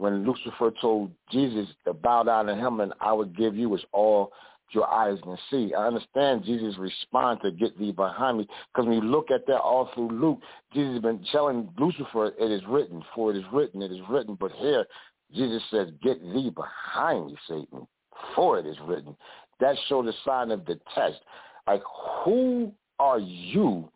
When 0.00 0.24
Lucifer 0.24 0.72
told 0.80 1.10
Jesus 1.30 1.68
to 1.84 1.92
bow 1.92 2.22
down 2.22 2.46
to 2.46 2.54
him 2.54 2.80
and 2.80 2.94
I 3.02 3.12
would 3.12 3.36
give 3.36 3.54
you 3.54 3.74
is 3.74 3.82
all 3.92 4.32
your 4.70 4.90
eyes 4.90 5.18
can 5.22 5.36
see. 5.50 5.74
I 5.74 5.88
understand 5.88 6.42
Jesus' 6.42 6.78
response 6.78 7.40
to 7.42 7.50
get 7.50 7.78
thee 7.78 7.92
behind 7.92 8.38
me 8.38 8.48
because 8.72 8.88
when 8.88 8.94
you 8.94 9.02
look 9.02 9.30
at 9.30 9.46
that 9.46 9.60
all 9.60 9.90
through 9.94 10.08
Luke, 10.08 10.38
Jesus 10.72 10.94
has 10.94 11.02
been 11.02 11.22
telling 11.30 11.68
Lucifer, 11.78 12.32
it 12.40 12.50
is 12.50 12.62
written, 12.66 13.02
for 13.14 13.30
it 13.30 13.36
is 13.36 13.44
written, 13.52 13.82
it 13.82 13.92
is 13.92 14.00
written. 14.08 14.38
But 14.40 14.52
here, 14.52 14.86
Jesus 15.34 15.62
says, 15.70 15.88
get 16.02 16.18
thee 16.22 16.50
behind 16.50 17.26
me, 17.26 17.36
Satan, 17.46 17.86
for 18.34 18.58
it 18.58 18.64
is 18.64 18.76
written. 18.86 19.14
That 19.60 19.76
showed 19.86 20.06
the 20.06 20.14
sign 20.24 20.50
of 20.50 20.64
the 20.64 20.80
test. 20.94 21.18
Like, 21.66 21.82
who 22.24 22.72
are 22.98 23.18
you 23.18 23.90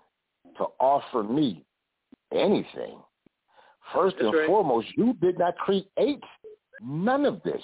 to 0.58 0.66
offer 0.78 1.22
me 1.22 1.64
anything? 2.30 2.98
First 3.92 4.16
That's 4.16 4.26
and 4.26 4.38
right. 4.38 4.46
foremost, 4.46 4.88
you 4.96 5.14
did 5.20 5.38
not 5.38 5.56
create 5.58 6.22
none 6.80 7.24
of 7.24 7.42
this. 7.42 7.62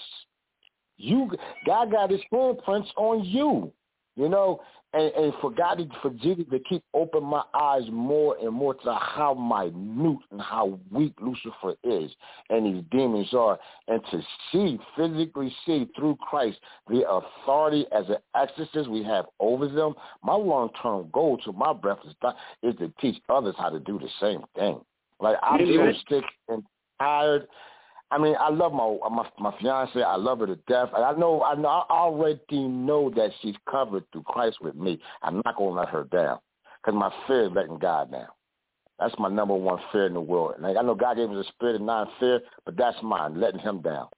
You 0.96 1.30
God 1.66 1.90
got 1.90 2.10
his 2.10 2.20
fingerprints 2.30 2.90
on 2.96 3.24
you. 3.24 3.72
You 4.16 4.28
know, 4.28 4.60
and, 4.92 5.12
and 5.12 5.32
for 5.40 5.50
God 5.50 5.80
for 6.02 6.10
Jesus 6.10 6.44
to 6.50 6.58
keep 6.68 6.82
open 6.94 7.22
my 7.22 7.42
eyes 7.54 7.84
more 7.90 8.36
and 8.42 8.52
more 8.52 8.74
to 8.74 8.94
how 8.94 9.34
minute 9.34 10.18
and 10.30 10.40
how 10.40 10.78
weak 10.90 11.14
Lucifer 11.20 11.74
is 11.84 12.10
and 12.50 12.66
these 12.66 12.84
demons 12.90 13.32
are, 13.32 13.58
and 13.88 14.02
to 14.10 14.20
see, 14.50 14.78
physically 14.96 15.54
see 15.64 15.88
through 15.96 16.16
Christ 16.16 16.58
the 16.88 17.08
authority 17.08 17.86
as 17.92 18.08
an 18.08 18.16
exorcist 18.34 18.90
we 18.90 19.02
have 19.04 19.26
over 19.38 19.68
them. 19.68 19.94
My 20.22 20.34
long 20.34 20.70
term 20.82 21.08
goal 21.12 21.38
to 21.44 21.52
my 21.52 21.72
breath 21.72 22.00
is, 22.04 22.14
is 22.62 22.76
to 22.78 22.92
teach 23.00 23.22
others 23.28 23.54
how 23.58 23.70
to 23.70 23.80
do 23.80 23.98
the 23.98 24.08
same 24.20 24.42
thing. 24.56 24.80
Like 25.20 25.36
I'm 25.42 25.66
so 25.66 25.92
sick 26.08 26.24
and 26.48 26.62
tired 27.00 27.46
I 28.12 28.18
mean, 28.18 28.34
I 28.40 28.50
love 28.50 28.72
my 28.72 28.96
my 29.08 29.28
my 29.38 29.56
fiance. 29.60 30.02
I 30.02 30.16
love 30.16 30.40
her 30.40 30.46
to 30.46 30.56
death. 30.66 30.88
And 30.94 31.04
I 31.04 31.12
know, 31.12 31.42
I 31.42 31.54
know, 31.54 31.68
I 31.68 31.84
already 31.90 32.66
know 32.66 33.10
that 33.10 33.30
she's 33.40 33.54
covered 33.70 34.04
through 34.12 34.24
Christ 34.24 34.58
with 34.60 34.74
me. 34.74 35.00
I'm 35.22 35.40
not 35.44 35.56
gonna 35.56 35.80
let 35.80 35.88
her 35.90 36.04
down 36.04 36.40
because 36.82 36.98
my 36.98 37.12
fear 37.26 37.46
is 37.46 37.52
letting 37.54 37.78
God 37.78 38.10
down. 38.10 38.28
That's 38.98 39.14
my 39.18 39.28
number 39.28 39.54
one 39.54 39.78
fear 39.92 40.06
in 40.06 40.14
the 40.14 40.20
world. 40.20 40.54
And 40.58 40.66
I 40.66 40.82
know 40.82 40.94
God 40.94 41.16
gave 41.16 41.30
us 41.30 41.46
a 41.46 41.52
spirit 41.52 41.76
of 41.76 41.82
non-fear, 41.82 42.40
but 42.66 42.76
that's 42.76 42.98
mine, 43.02 43.40
letting 43.40 43.60
Him 43.60 43.80
down. 43.80 44.08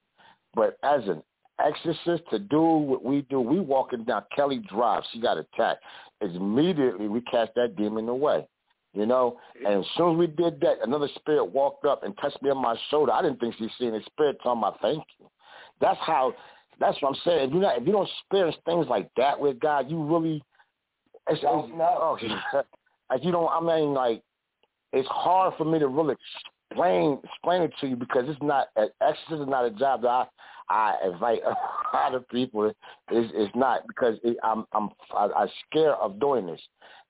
But 0.54 0.78
as 0.82 1.02
an 1.06 1.22
exorcist 1.64 2.28
to 2.30 2.38
do 2.38 2.62
what 2.62 3.04
we 3.04 3.22
do, 3.22 3.40
we 3.40 3.60
walking 3.60 4.04
down 4.04 4.24
Kelly 4.34 4.60
Drive. 4.68 5.02
She 5.12 5.20
got 5.20 5.38
attacked. 5.38 5.82
Immediately, 6.20 7.08
we 7.08 7.20
cast 7.22 7.52
that 7.56 7.76
demon 7.76 8.08
away. 8.08 8.48
You 8.94 9.06
know, 9.06 9.38
and 9.66 9.80
as 9.80 9.86
soon 9.96 10.12
as 10.12 10.18
we 10.18 10.26
did 10.26 10.60
that, 10.60 10.76
another 10.82 11.08
spirit 11.14 11.46
walked 11.46 11.86
up 11.86 12.02
and 12.02 12.16
touched 12.18 12.42
me 12.42 12.50
on 12.50 12.58
my 12.58 12.76
shoulder. 12.90 13.12
I 13.12 13.22
didn't 13.22 13.40
think 13.40 13.54
she 13.58 13.68
seen 13.78 13.94
a 13.94 14.04
spirit 14.04 14.36
telling 14.42 14.60
my 14.60 14.72
thank 14.82 15.02
you. 15.18 15.30
That's 15.80 15.98
how. 16.00 16.34
That's 16.78 17.00
what 17.00 17.10
I'm 17.10 17.20
saying. 17.24 17.48
If 17.48 17.54
you 17.54 17.60
not, 17.60 17.78
if 17.78 17.86
you 17.86 17.92
don't 17.92 18.08
experience 18.20 18.56
things 18.66 18.86
like 18.88 19.10
that 19.16 19.38
with 19.38 19.60
God, 19.60 19.90
you 19.90 20.02
really. 20.02 20.42
It's, 21.28 21.40
it's, 21.42 21.44
oh, 21.46 22.18
like 23.10 23.24
you 23.24 23.32
don't. 23.32 23.48
I 23.50 23.60
mean, 23.60 23.94
like 23.94 24.22
it's 24.92 25.08
hard 25.08 25.54
for 25.56 25.64
me 25.64 25.78
to 25.78 25.88
really 25.88 26.16
explain 26.70 27.18
explain 27.24 27.62
it 27.62 27.72
to 27.80 27.86
you 27.86 27.96
because 27.96 28.24
it's 28.28 28.42
not. 28.42 28.68
Exorcism 28.76 29.42
is 29.42 29.48
not 29.48 29.64
a 29.64 29.70
job 29.70 30.02
that 30.02 30.08
I 30.08 30.26
I 30.68 30.96
invite 31.04 31.40
a 31.46 31.96
lot 31.96 32.14
of 32.14 32.28
people. 32.28 32.66
It's, 32.68 32.76
it's 33.34 33.54
not 33.54 33.86
because 33.86 34.18
it, 34.22 34.36
I'm 34.42 34.64
I'm 34.72 34.90
I, 35.14 35.28
I'm 35.36 35.48
scared 35.68 35.96
of 36.00 36.20
doing 36.20 36.46
this. 36.46 36.60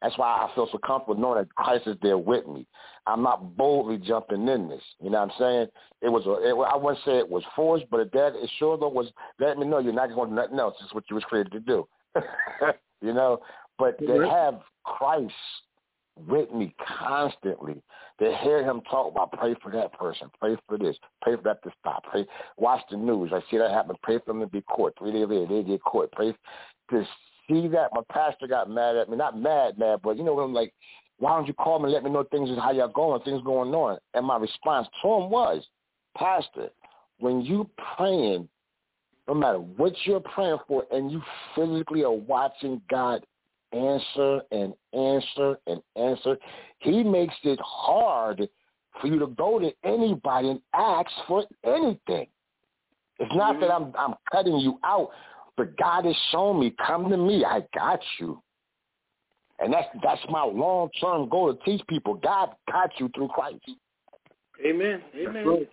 That's 0.00 0.18
why 0.18 0.26
I 0.28 0.52
feel 0.54 0.68
so 0.72 0.78
comfortable 0.78 1.20
knowing 1.20 1.38
that 1.38 1.54
Christ 1.54 1.86
is 1.86 1.96
there 2.02 2.18
with 2.18 2.46
me. 2.48 2.66
I'm 3.06 3.22
not 3.22 3.56
boldly 3.56 3.98
jumping 3.98 4.48
in 4.48 4.68
this. 4.68 4.82
You 5.00 5.10
know 5.10 5.20
what 5.20 5.30
I'm 5.30 5.38
saying? 5.38 5.66
It 6.02 6.08
was 6.08 6.26
a, 6.26 6.48
it, 6.48 6.54
I 6.54 6.76
wouldn't 6.76 7.04
say 7.04 7.18
it 7.18 7.28
was 7.28 7.44
forced, 7.54 7.86
but 7.88 8.00
it 8.00 8.12
that 8.12 8.34
it 8.34 8.50
sure 8.58 8.76
though 8.76 8.88
was 8.88 9.12
letting 9.38 9.60
me 9.60 9.66
know 9.66 9.78
you're 9.78 9.92
not 9.92 10.12
going 10.12 10.30
to 10.30 10.34
nothing 10.34 10.58
else. 10.58 10.74
It's 10.82 10.94
what 10.94 11.04
you 11.08 11.14
was 11.14 11.24
created 11.24 11.52
to 11.52 11.60
do. 11.60 11.86
you 13.00 13.12
know, 13.12 13.40
but 13.78 13.98
to 13.98 14.04
mm-hmm. 14.04 14.30
have 14.30 14.60
Christ 14.84 15.32
with 16.16 16.52
me 16.52 16.74
constantly, 16.98 17.82
to 18.18 18.36
hear 18.42 18.64
him 18.64 18.80
talk 18.82 19.10
about 19.10 19.32
pray 19.32 19.54
for 19.62 19.72
that 19.72 19.92
person, 19.92 20.30
pray 20.38 20.56
for 20.68 20.78
this, 20.78 20.96
pray 21.22 21.36
for 21.36 21.42
that 21.42 21.62
to 21.62 21.70
stop, 21.80 22.04
pray, 22.04 22.26
watch 22.56 22.82
the 22.90 22.96
news. 22.96 23.30
I 23.32 23.40
see 23.50 23.58
that 23.58 23.70
happen. 23.70 23.96
Pray 24.02 24.18
for 24.18 24.32
them 24.32 24.40
to 24.40 24.46
be 24.46 24.62
caught. 24.62 24.94
Three 24.98 25.12
days 25.12 25.26
later, 25.28 25.46
they 25.46 25.62
get 25.62 25.82
caught. 25.82 26.12
Pray 26.12 26.34
to 26.90 27.06
see 27.48 27.68
that. 27.68 27.88
My 27.92 28.02
pastor 28.10 28.46
got 28.46 28.70
mad 28.70 28.96
at 28.96 29.08
me, 29.08 29.16
not 29.16 29.38
mad, 29.38 29.78
mad, 29.78 30.00
but 30.02 30.16
you 30.16 30.24
know 30.24 30.34
what 30.34 30.42
I'm 30.42 30.54
like. 30.54 30.72
Why 31.18 31.36
don't 31.36 31.46
you 31.46 31.54
call 31.54 31.78
me 31.78 31.84
and 31.84 31.92
let 31.92 32.02
me 32.02 32.10
know 32.10 32.24
things 32.24 32.50
is 32.50 32.58
how 32.58 32.72
y'all 32.72 32.88
going, 32.88 33.22
things 33.22 33.42
going 33.44 33.72
on? 33.74 33.98
And 34.14 34.26
my 34.26 34.36
response 34.38 34.88
to 35.02 35.08
him 35.08 35.30
was, 35.30 35.64
Pastor, 36.16 36.68
when 37.18 37.42
you 37.42 37.68
praying, 37.96 38.48
no 39.28 39.34
matter 39.34 39.58
what 39.58 39.92
you're 40.04 40.20
praying 40.20 40.58
for, 40.66 40.84
and 40.90 41.12
you 41.12 41.22
physically 41.54 42.02
are 42.02 42.12
watching 42.12 42.82
God 42.90 43.24
answer 43.72 44.42
and 44.50 44.74
answer 44.92 45.56
and 45.66 45.80
answer, 45.96 46.36
He 46.78 47.02
makes 47.02 47.34
it 47.44 47.58
hard 47.62 48.48
for 49.00 49.06
you 49.06 49.18
to 49.18 49.26
go 49.28 49.58
to 49.58 49.72
anybody 49.84 50.50
and 50.50 50.60
ask 50.74 51.10
for 51.26 51.44
anything. 51.64 52.26
It's 53.18 53.34
not 53.34 53.60
that 53.60 53.70
mm-hmm. 53.70 53.96
I'm 53.96 54.10
I'm 54.10 54.14
cutting 54.30 54.58
you 54.58 54.78
out, 54.84 55.10
but 55.56 55.76
God 55.76 56.04
has 56.04 56.16
shown 56.30 56.60
me, 56.60 56.74
come 56.86 57.08
to 57.10 57.16
me, 57.16 57.44
I 57.44 57.62
got 57.74 58.00
you. 58.18 58.42
And 59.58 59.72
that's 59.72 59.88
that's 60.02 60.20
my 60.28 60.42
long 60.42 60.90
term 61.00 61.28
goal 61.28 61.54
to 61.54 61.64
teach 61.64 61.86
people. 61.86 62.14
God 62.14 62.50
got 62.70 62.90
you 62.98 63.10
through 63.14 63.28
Christ. 63.28 63.60
Amen. 64.64 65.02
Amen. 65.16 65.66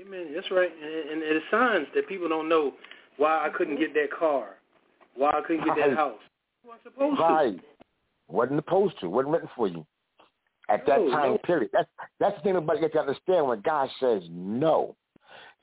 Amen. 0.00 0.32
That's 0.34 0.50
right. 0.50 0.70
And, 0.82 1.22
and 1.22 1.22
it's 1.22 1.44
signs 1.50 1.86
that 1.94 2.08
people 2.08 2.28
don't 2.28 2.48
know 2.48 2.72
why 3.16 3.46
I 3.46 3.50
couldn't 3.50 3.78
get 3.78 3.92
that 3.94 4.10
car, 4.16 4.56
why 5.14 5.30
I 5.30 5.40
couldn't 5.46 5.64
get 5.64 5.76
that 5.76 5.96
house. 5.96 6.18
Supposed 6.82 7.16
to. 7.16 7.22
Right. 7.22 7.60
Wasn't 8.28 8.58
supposed 8.58 9.00
to. 9.00 9.08
Wasn't 9.08 9.32
written 9.32 9.48
for 9.56 9.68
you. 9.68 9.86
At 10.68 10.86
that 10.86 11.00
No, 11.00 11.10
time 11.10 11.30
no. 11.32 11.38
period. 11.38 11.70
That's 11.72 11.88
that's 12.20 12.36
the 12.36 12.42
thing 12.42 12.56
about 12.56 12.76
you 12.76 12.82
got 12.82 12.92
to 12.92 13.00
understand 13.00 13.46
when 13.46 13.60
God 13.60 13.88
says 13.98 14.22
no. 14.30 14.94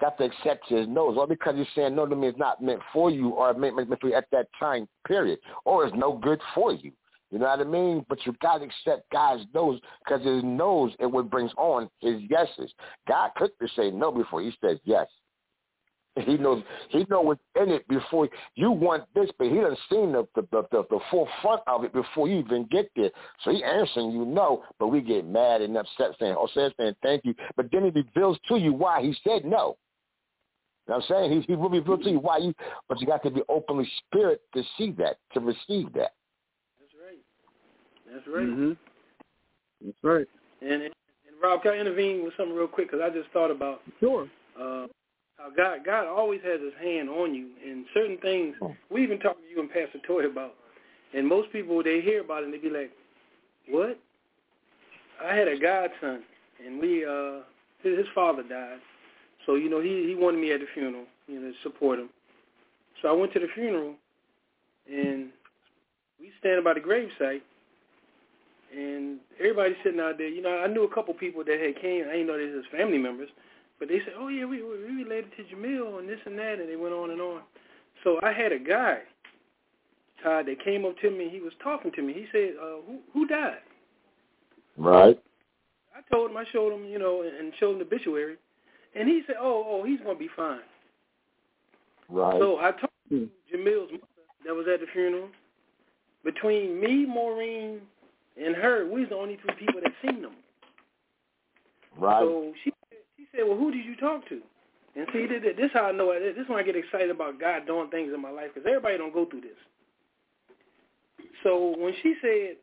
Got 0.02 0.18
to 0.18 0.26
accept 0.26 0.68
his 0.68 0.88
no's. 0.88 1.18
Or 1.18 1.28
because 1.28 1.56
he's 1.56 1.68
saying 1.76 1.95
no 1.95 2.06
to 2.06 2.16
me 2.16 2.28
it's 2.28 2.38
not 2.38 2.62
meant 2.62 2.82
for 2.91 3.10
you 3.10 3.30
or 3.30 3.54
meant, 3.54 3.76
meant 3.76 3.89
for 4.02 4.10
you 4.10 4.16
at 4.16 4.30
that 4.32 4.48
time 4.60 4.88
period. 5.08 5.39
Or 5.66 5.86
it's 5.86 5.95
no 5.95 6.14
good 6.18 6.41
for 6.54 6.74
you. 6.74 6.91
You 7.32 7.39
know 7.39 7.45
what 7.45 7.60
I 7.60 7.64
mean? 7.64 8.06
But 8.08 8.26
you 8.26 8.34
got 8.41 8.60
to 8.60 8.66
accept 8.66 9.10
God's 9.12 9.43
no's 9.54 9.80
because 10.04 10.26
his 10.26 10.43
no's 10.43 10.91
is 11.00 11.12
what 11.12 11.30
brings 11.30 11.52
on 11.58 11.89
his 12.00 12.22
yeses. 12.30 12.74
God 13.08 13.32
could 13.36 13.52
just 13.62 13.76
say 13.76 13.91
no 13.91 14.12
before 14.12 14.41
he 14.41 14.52
says 14.64 14.78
yes. 14.84 15.08
He 16.26 16.38
knows 16.38 16.63
he 16.89 17.05
know 17.09 17.22
what's 17.22 17.41
in 17.55 17.70
it 17.70 17.88
before 17.88 18.30
you 18.55 18.72
want 18.72 19.03
this, 19.13 19.30
but 19.38 19.47
he 19.47 19.55
doesn't 19.55 19.80
seen 19.89 20.11
the 20.11 20.28
the, 20.36 20.41
the 20.51 20.63
the 20.72 20.84
the 20.89 20.99
forefront 21.11 21.61
of 21.68 21.84
it 21.84 21.93
before 21.93 22.28
you 22.28 22.39
even 22.39 22.65
get 22.72 22.89
there. 22.95 23.11
So 23.43 23.51
he 23.51 23.63
answering 23.63 24.11
you 24.11 24.26
no, 24.26 24.63
but 24.80 24.88
we 24.88 25.01
get 25.01 25.28
mad 25.28 25.61
and 25.61 25.78
upset 25.78 26.11
saying, 26.20 26.36
oh, 26.38 26.47
saying 26.53 26.72
saying 26.80 26.95
thank 27.03 27.26
you, 27.26 27.36
but 27.55 27.72
then 27.72 27.84
he 27.84 27.89
reveals 27.89 28.38
to 28.47 28.57
you 28.57 28.74
why 28.74 29.01
he 29.01 29.15
said 29.24 29.45
no. 29.45 29.78
You 30.88 30.93
know 30.93 30.99
what 30.99 31.11
I'm 31.11 31.30
saying? 31.30 31.41
He 31.41 31.47
he 31.47 31.55
will 31.55 31.70
reveal 31.70 31.97
to 31.97 32.09
you 32.09 32.20
why 32.20 32.38
you, 32.38 32.53
but 32.88 32.99
you 32.99 33.07
got 33.07 33.24
to 33.24 33.32
be 33.32 33.41
openly 33.49 33.89
spirit 34.05 34.41
to 34.53 34.63
see 34.78 34.91
that, 34.93 35.18
to 35.34 35.39
receive 35.39 35.93
that. 35.93 36.13
That's 36.80 36.93
right. 37.03 37.22
That's 38.11 38.28
right. 38.28 38.45
hmm 38.45 38.72
That's 39.84 39.97
right. 40.03 40.28
And, 40.61 40.72
and 40.72 40.93
and 41.28 41.43
Rob, 41.43 41.61
can 41.61 41.74
I 41.74 41.78
intervene 41.78 42.24
with 42.24 42.34
something 42.38 42.55
real 42.55 42.68
quick? 42.68 42.89
Because 42.89 43.03
I 43.03 43.13
just 43.13 43.30
thought 43.32 43.51
about 43.51 43.82
Sure. 43.99 44.28
uh, 44.59 44.88
how 45.38 45.49
God 45.55 45.85
God 45.85 46.07
always 46.07 46.41
has 46.43 46.59
His 46.61 46.73
hand 46.81 47.09
on 47.09 47.33
you, 47.33 47.49
and 47.65 47.85
certain 47.93 48.17
things 48.17 48.55
we 48.91 49.03
even 49.03 49.19
talked 49.19 49.41
to 49.41 49.49
you 49.49 49.59
and 49.59 49.69
Pastor 49.69 49.99
Toi 50.05 50.25
about. 50.25 50.53
And 51.13 51.27
most 51.27 51.51
people 51.51 51.81
they 51.83 52.01
hear 52.01 52.21
about 52.21 52.43
it 52.43 52.45
and 52.45 52.53
they 52.53 52.57
be 52.57 52.69
like, 52.69 52.91
"What?" 53.69 53.99
I 55.23 55.35
had 55.35 55.47
a 55.47 55.57
godson, 55.57 56.23
and 56.65 56.79
we 56.79 57.05
uh 57.05 57.41
his, 57.83 57.97
his 57.99 58.07
father 58.13 58.43
died, 58.43 58.79
so 59.45 59.55
you 59.55 59.69
know 59.69 59.81
he 59.81 60.05
he 60.07 60.15
wanted 60.15 60.39
me 60.39 60.51
at 60.51 60.59
the 60.59 60.67
funeral, 60.73 61.05
you 61.27 61.39
know, 61.39 61.51
to 61.51 61.53
support 61.63 61.99
him. 61.99 62.09
So 63.01 63.09
I 63.09 63.11
went 63.11 63.31
to 63.33 63.39
the 63.39 63.47
funeral, 63.53 63.93
and 64.91 65.29
we 66.19 66.31
standing 66.39 66.63
by 66.63 66.73
the 66.73 66.79
gravesite, 66.79 67.41
and 68.75 69.19
everybody 69.39 69.75
sitting 69.83 69.99
out 69.99 70.17
there. 70.17 70.27
You 70.27 70.41
know, 70.41 70.57
I 70.57 70.67
knew 70.67 70.83
a 70.83 70.93
couple 70.93 71.13
people 71.13 71.43
that 71.43 71.59
had 71.59 71.81
came. 71.81 72.05
I 72.09 72.13
didn't 72.13 72.27
know 72.27 72.38
they 72.38 72.45
was 72.45 72.65
his 72.65 72.79
family 72.79 72.97
members, 72.97 73.29
But 73.80 73.89
they 73.89 73.99
said, 73.99 74.13
oh 74.17 74.28
yeah, 74.28 74.45
we 74.45 74.63
we 74.63 75.03
related 75.03 75.32
to 75.38 75.55
Jamil 75.55 75.99
and 75.99 76.09
this 76.09 76.19
and 76.25 76.38
that, 76.39 76.59
and 76.59 76.67
they 76.67 76.75
went 76.75 76.93
on 76.93 77.11
and 77.11 77.21
on. 77.21 77.41
So 78.03 78.19
I 78.23 78.32
had 78.32 78.51
a 78.51 78.59
guy, 78.59 78.99
Todd, 80.23 80.47
that 80.47 80.63
came 80.63 80.86
up 80.86 80.97
to 81.01 81.11
me. 81.11 81.30
He 81.30 81.39
was 81.39 81.53
talking 81.63 81.91
to 81.91 82.01
me. 82.01 82.13
He 82.13 82.25
said, 82.32 82.53
uh, 82.61 82.82
who 82.88 82.99
who 83.13 83.28
died? 83.28 83.59
Right. 84.78 85.19
I 85.95 86.13
told 86.13 86.32
him, 86.32 86.38
I 86.38 86.45
showed 86.51 86.73
him, 86.73 86.86
you 86.86 86.99
know, 86.99 87.23
and 87.23 87.53
showed 87.59 87.73
him 87.73 87.80
the 87.80 87.86
obituary, 87.86 88.38
and 88.95 89.07
he 89.07 89.23
said, 89.25 89.36
oh, 89.39 89.65
oh, 89.67 89.84
he's 89.86 89.99
gonna 90.01 90.17
be 90.17 90.30
fine. 90.36 90.59
Right. 92.09 92.39
So 92.39 92.57
I 92.59 92.71
told 92.71 92.91
him 93.09 93.30
Jamil's 93.51 93.91
mother 93.91 94.03
that 94.45 94.53
was 94.55 94.65
at 94.71 94.80
the 94.80 94.88
funeral. 94.93 95.30
Between 96.23 96.80
me, 96.80 97.05
Maureen, 97.05 97.82
and 98.43 98.55
her, 98.55 98.86
we 98.86 99.01
was 99.01 99.09
the 99.09 99.15
only 99.15 99.38
three 99.38 99.55
people 99.57 99.82
that 99.82 99.91
seen 100.01 100.21
them. 100.21 100.36
Right. 101.97 102.21
So 102.21 102.53
she 102.63 102.71
said, 103.36 103.47
"Well, 103.47 103.57
who 103.57 103.71
did 103.71 103.86
you 103.86 103.95
talk 103.95 104.28
to?" 104.30 104.41
And 104.95 105.07
see, 105.13 105.28
this, 105.28 105.43
this 105.55 105.65
is 105.65 105.71
how 105.73 105.86
I 105.86 105.91
know 105.91 106.11
it. 106.11 106.19
This 106.36 106.43
is 106.43 106.49
when 106.49 106.57
I 106.59 106.63
get 106.63 106.75
excited 106.75 107.11
about 107.11 107.39
God 107.39 107.67
doing 107.67 107.89
things 107.89 108.11
in 108.13 108.21
my 108.21 108.32
life 108.32 108.49
because 108.53 108.67
everybody 108.67 108.97
don't 108.97 109.13
go 109.13 109.25
through 109.25 109.41
this. 109.41 109.59
So 111.43 111.75
when 111.78 111.93
she 112.01 112.15
said, 112.21 112.57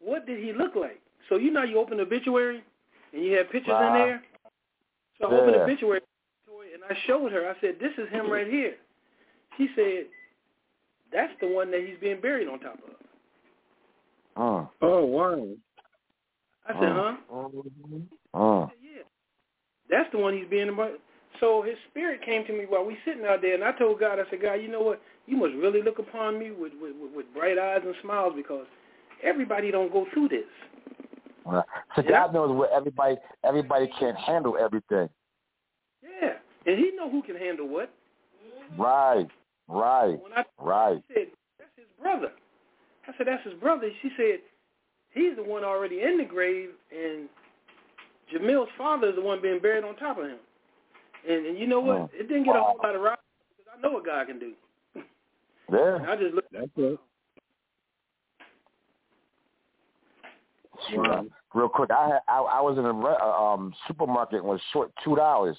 "What 0.00 0.26
did 0.26 0.42
he 0.42 0.52
look 0.52 0.74
like?" 0.74 1.00
So 1.28 1.36
you 1.36 1.50
know 1.50 1.62
you 1.62 1.78
open 1.78 1.98
the 1.98 2.04
obituary 2.04 2.62
and 3.12 3.24
you 3.24 3.32
have 3.36 3.50
pictures 3.50 3.74
Wow. 3.78 3.86
in 3.86 3.92
there. 3.92 4.22
So 5.18 5.26
I 5.26 5.34
opened 5.34 5.54
the 5.54 5.62
obituary 5.62 6.00
and 6.74 6.82
I 6.88 6.94
showed 7.06 7.32
her. 7.32 7.48
I 7.48 7.60
said, 7.60 7.78
"This 7.78 7.92
is 7.98 8.08
him 8.10 8.30
right 8.30 8.46
here." 8.48 8.76
She 9.56 9.68
said, 9.76 10.06
"That's 11.12 11.32
the 11.40 11.48
one 11.48 11.70
that 11.70 11.80
he's 11.86 11.98
being 11.98 12.20
buried 12.20 12.48
on 12.48 12.60
top 12.60 12.78
of." 12.82 12.94
Uh, 14.36 14.66
Oh 14.82 15.04
wow. 15.04 15.48
I 16.66 16.72
said, 16.72 16.96
uh, 16.96 17.16
"Huh?" 17.30 17.48
uh, 18.34 18.68
Yeah, 18.82 18.83
that's 19.90 20.10
the 20.12 20.18
one 20.18 20.36
he's 20.36 20.48
being 20.48 20.68
about. 20.68 20.92
So 21.40 21.62
his 21.62 21.76
spirit 21.90 22.24
came 22.24 22.46
to 22.46 22.52
me 22.52 22.64
while 22.68 22.84
we 22.84 22.96
sitting 23.04 23.24
out 23.24 23.42
there, 23.42 23.54
and 23.54 23.64
I 23.64 23.72
told 23.72 24.00
God, 24.00 24.18
I 24.18 24.28
said, 24.30 24.40
God, 24.40 24.54
you 24.54 24.68
know 24.68 24.82
what? 24.82 25.00
You 25.26 25.36
must 25.36 25.54
really 25.54 25.82
look 25.82 25.98
upon 25.98 26.38
me 26.38 26.50
with 26.50 26.72
with, 26.80 26.92
with, 27.14 27.26
bright 27.34 27.58
eyes 27.58 27.80
and 27.84 27.94
smiles 28.02 28.34
because 28.36 28.66
everybody 29.22 29.70
don't 29.70 29.92
go 29.92 30.06
through 30.12 30.28
this. 30.28 30.44
uh. 31.46 31.62
So 31.96 32.02
Yeah. 32.02 32.10
God 32.10 32.34
knows 32.34 32.50
what 32.56 32.70
everybody 32.72 33.16
everybody 33.42 33.88
can't 33.98 34.16
handle 34.16 34.56
everything. 34.58 35.08
Yeah, 36.02 36.34
and 36.66 36.78
he 36.78 36.92
know 36.94 37.10
who 37.10 37.22
can 37.22 37.36
handle 37.36 37.66
what. 37.68 37.90
Right. 38.78 39.26
Right. 39.68 40.20
When 40.22 40.32
I 40.34 40.44
Right. 40.58 41.02
she 41.08 41.14
said 41.14 41.26
that's 41.58 41.70
his 41.76 41.86
brother, 42.00 42.32
I 43.08 43.12
said 43.16 43.26
that's 43.26 43.44
his 43.44 43.54
brother. 43.54 43.90
She 44.02 44.10
said 44.16 44.40
he's 45.10 45.36
the 45.36 45.42
one 45.42 45.64
already 45.64 46.02
in 46.02 46.18
the 46.18 46.24
grave, 46.24 46.70
and 46.92 47.28
Jamil's 48.32 48.68
father 48.76 49.08
is 49.08 49.16
the 49.16 49.22
one 49.22 49.40
being 49.40 49.60
buried 49.60 49.84
on 49.84 49.96
top 49.96 50.18
of 50.18 50.24
him. 50.24 50.38
And, 51.28 51.46
and 51.46 51.58
you 51.58 51.66
know 51.66 51.80
what? 51.80 51.96
Mm. 51.96 52.08
It 52.14 52.28
didn't 52.28 52.44
get 52.44 52.56
a 52.56 52.60
whole 52.60 52.78
lot 52.82 52.94
of 52.94 53.00
rock 53.00 53.20
because 53.56 53.72
I 53.76 53.80
know 53.80 53.92
what 53.92 54.06
God 54.06 54.26
can 54.26 54.38
do. 54.38 54.52
And 55.68 55.78
Yeah. 55.78 56.06
I 56.10 56.16
just 56.16 56.34
looked. 56.34 56.52
That's 56.52 56.68
it. 56.76 57.00
Wow. 60.92 61.24
Real 61.54 61.68
quick, 61.68 61.90
I 61.90 62.08
had 62.08 62.20
I, 62.28 62.40
I 62.40 62.60
was 62.60 62.76
in 62.78 62.84
a 62.84 62.92
re- 62.92 63.16
uh, 63.18 63.26
um 63.26 63.72
supermarket 63.88 64.40
and 64.40 64.44
was 64.44 64.60
short 64.72 64.90
two 65.02 65.16
dollars. 65.16 65.56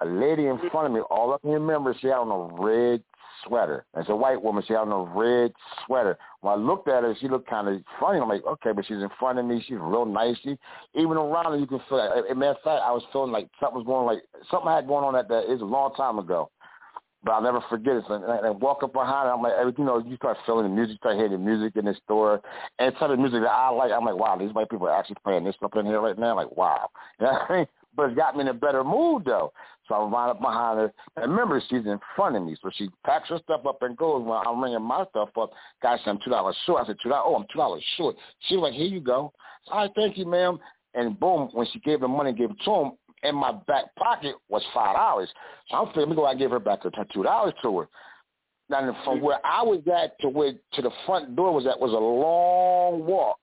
A 0.00 0.06
lady 0.06 0.46
in 0.46 0.58
front 0.70 0.88
of 0.88 0.92
me, 0.92 1.00
all 1.08 1.32
up 1.32 1.44
in 1.44 1.50
your 1.50 1.60
members, 1.60 1.96
she 2.00 2.08
had 2.08 2.16
on 2.16 2.30
a 2.30 2.60
red 2.60 3.00
sweater. 3.46 3.84
It's 3.96 4.08
a 4.08 4.16
white 4.16 4.40
woman. 4.40 4.62
She 4.66 4.72
had 4.72 4.80
on 4.80 4.92
a 4.92 5.18
red 5.18 5.52
sweater. 5.86 6.18
When 6.40 6.52
I 6.52 6.56
looked 6.56 6.88
at 6.88 7.02
her, 7.02 7.14
she 7.20 7.28
looked 7.28 7.48
kind 7.48 7.68
of 7.68 7.80
funny. 8.00 8.20
I'm 8.20 8.28
like, 8.28 8.44
okay, 8.44 8.72
but 8.72 8.86
she's 8.86 8.98
in 8.98 9.10
front 9.18 9.38
of 9.38 9.46
me. 9.46 9.62
She's 9.66 9.78
real 9.80 10.04
nice. 10.04 10.36
She, 10.42 10.56
even 10.94 11.16
around 11.16 11.52
her, 11.52 11.58
you 11.58 11.66
can 11.66 11.80
feel. 11.88 11.98
Like, 11.98 12.24
as 12.30 12.36
matter 12.36 12.50
of 12.52 12.56
fact, 12.64 12.82
I 12.84 12.92
was 12.92 13.02
feeling 13.12 13.32
like 13.32 13.48
something 13.60 13.78
was 13.78 13.86
going 13.86 14.06
like 14.06 14.22
something 14.50 14.68
I 14.68 14.76
had 14.76 14.86
going 14.86 15.04
on 15.04 15.16
at 15.16 15.28
that. 15.28 15.44
It 15.44 15.50
was 15.50 15.62
a 15.62 15.64
long 15.64 15.94
time 15.94 16.18
ago. 16.18 16.50
But 17.24 17.32
I'll 17.32 17.42
never 17.42 17.62
forget 17.70 17.96
it. 17.96 18.04
So, 18.06 18.14
and 18.14 18.46
I 18.46 18.50
walk 18.50 18.82
up 18.82 18.92
behind 18.92 19.28
her. 19.28 19.32
I'm 19.32 19.40
like, 19.40 19.78
you 19.78 19.84
know, 19.84 19.98
you 19.98 20.16
start 20.16 20.36
feeling 20.44 20.64
the 20.64 20.68
music, 20.68 20.98
start 20.98 21.16
hearing 21.16 21.32
the 21.32 21.38
music 21.38 21.74
in 21.76 21.86
the 21.86 21.94
store, 22.04 22.42
and 22.78 22.94
some 22.98 23.10
of 23.10 23.16
the 23.16 23.22
music 23.22 23.40
that 23.40 23.50
I 23.50 23.70
like. 23.70 23.92
I'm 23.92 24.04
like, 24.04 24.16
wow, 24.16 24.36
these 24.36 24.52
white 24.52 24.68
people 24.68 24.88
are 24.88 24.98
actually 24.98 25.16
playing 25.24 25.44
this 25.44 25.54
stuff 25.56 25.74
in 25.76 25.86
here 25.86 26.02
right 26.02 26.18
now. 26.18 26.36
Like, 26.36 26.54
wow, 26.54 26.90
you 27.20 27.26
know 27.26 27.32
what 27.32 27.50
I 27.50 27.56
mean? 27.56 27.66
But 27.96 28.10
it 28.10 28.16
got 28.16 28.34
me 28.34 28.42
in 28.42 28.48
a 28.48 28.54
better 28.54 28.84
mood 28.84 29.24
though. 29.24 29.52
So 29.88 29.94
I 29.94 29.98
run 30.04 30.30
up 30.30 30.40
behind 30.40 30.78
her. 30.78 30.92
And 31.16 31.30
remember, 31.30 31.62
she's 31.68 31.84
in 31.86 31.98
front 32.16 32.36
of 32.36 32.42
me, 32.42 32.56
so 32.62 32.70
she 32.74 32.88
packs 33.04 33.28
her 33.28 33.38
stuff 33.42 33.66
up 33.66 33.82
and 33.82 33.96
goes. 33.96 34.24
When 34.24 34.38
I'm 34.46 34.62
ringing 34.62 34.82
my 34.82 35.04
stuff 35.10 35.30
up, 35.40 35.50
guys, 35.82 36.00
I'm 36.06 36.18
two 36.24 36.30
dollars 36.30 36.56
short. 36.64 36.82
I 36.82 36.86
said 36.86 36.96
two 37.02 37.10
dollars. 37.10 37.24
Oh, 37.26 37.36
I'm 37.36 37.46
two 37.52 37.58
dollars 37.58 37.84
short. 37.96 38.16
She 38.48 38.56
was 38.56 38.62
like, 38.62 38.74
here 38.74 38.86
you 38.86 39.00
go. 39.00 39.32
All 39.68 39.80
right, 39.80 39.90
thank 39.94 40.16
you, 40.16 40.26
ma'am. 40.26 40.58
And 40.94 41.18
boom, 41.18 41.50
when 41.52 41.66
she 41.72 41.80
gave 41.80 42.00
the 42.00 42.08
money, 42.08 42.32
gave 42.32 42.50
it 42.50 42.56
to 42.64 42.70
him. 42.70 42.92
In 43.22 43.34
my 43.34 43.52
back 43.66 43.94
pocket 43.96 44.34
was 44.48 44.62
five 44.74 44.96
dollars. 44.96 45.28
So 45.70 45.76
I'm 45.76 45.92
feeling, 45.92 46.08
let 46.08 46.08
me 46.10 46.16
go 46.16 46.26
and 46.26 46.38
give 46.38 46.50
her 46.50 46.60
back 46.60 46.82
her 46.82 46.90
two 47.12 47.22
dollars 47.22 47.54
to 47.62 47.80
her. 47.80 47.88
Now, 48.70 48.96
from 49.04 49.20
where 49.20 49.44
I 49.44 49.62
was 49.62 49.82
at 49.94 50.18
to 50.20 50.28
where 50.28 50.52
to 50.52 50.82
the 50.82 50.90
front 51.04 51.36
door 51.36 51.52
was 51.52 51.66
at 51.66 51.78
was 51.78 51.92
a 51.92 51.96
long 51.96 53.04
walk. 53.04 53.38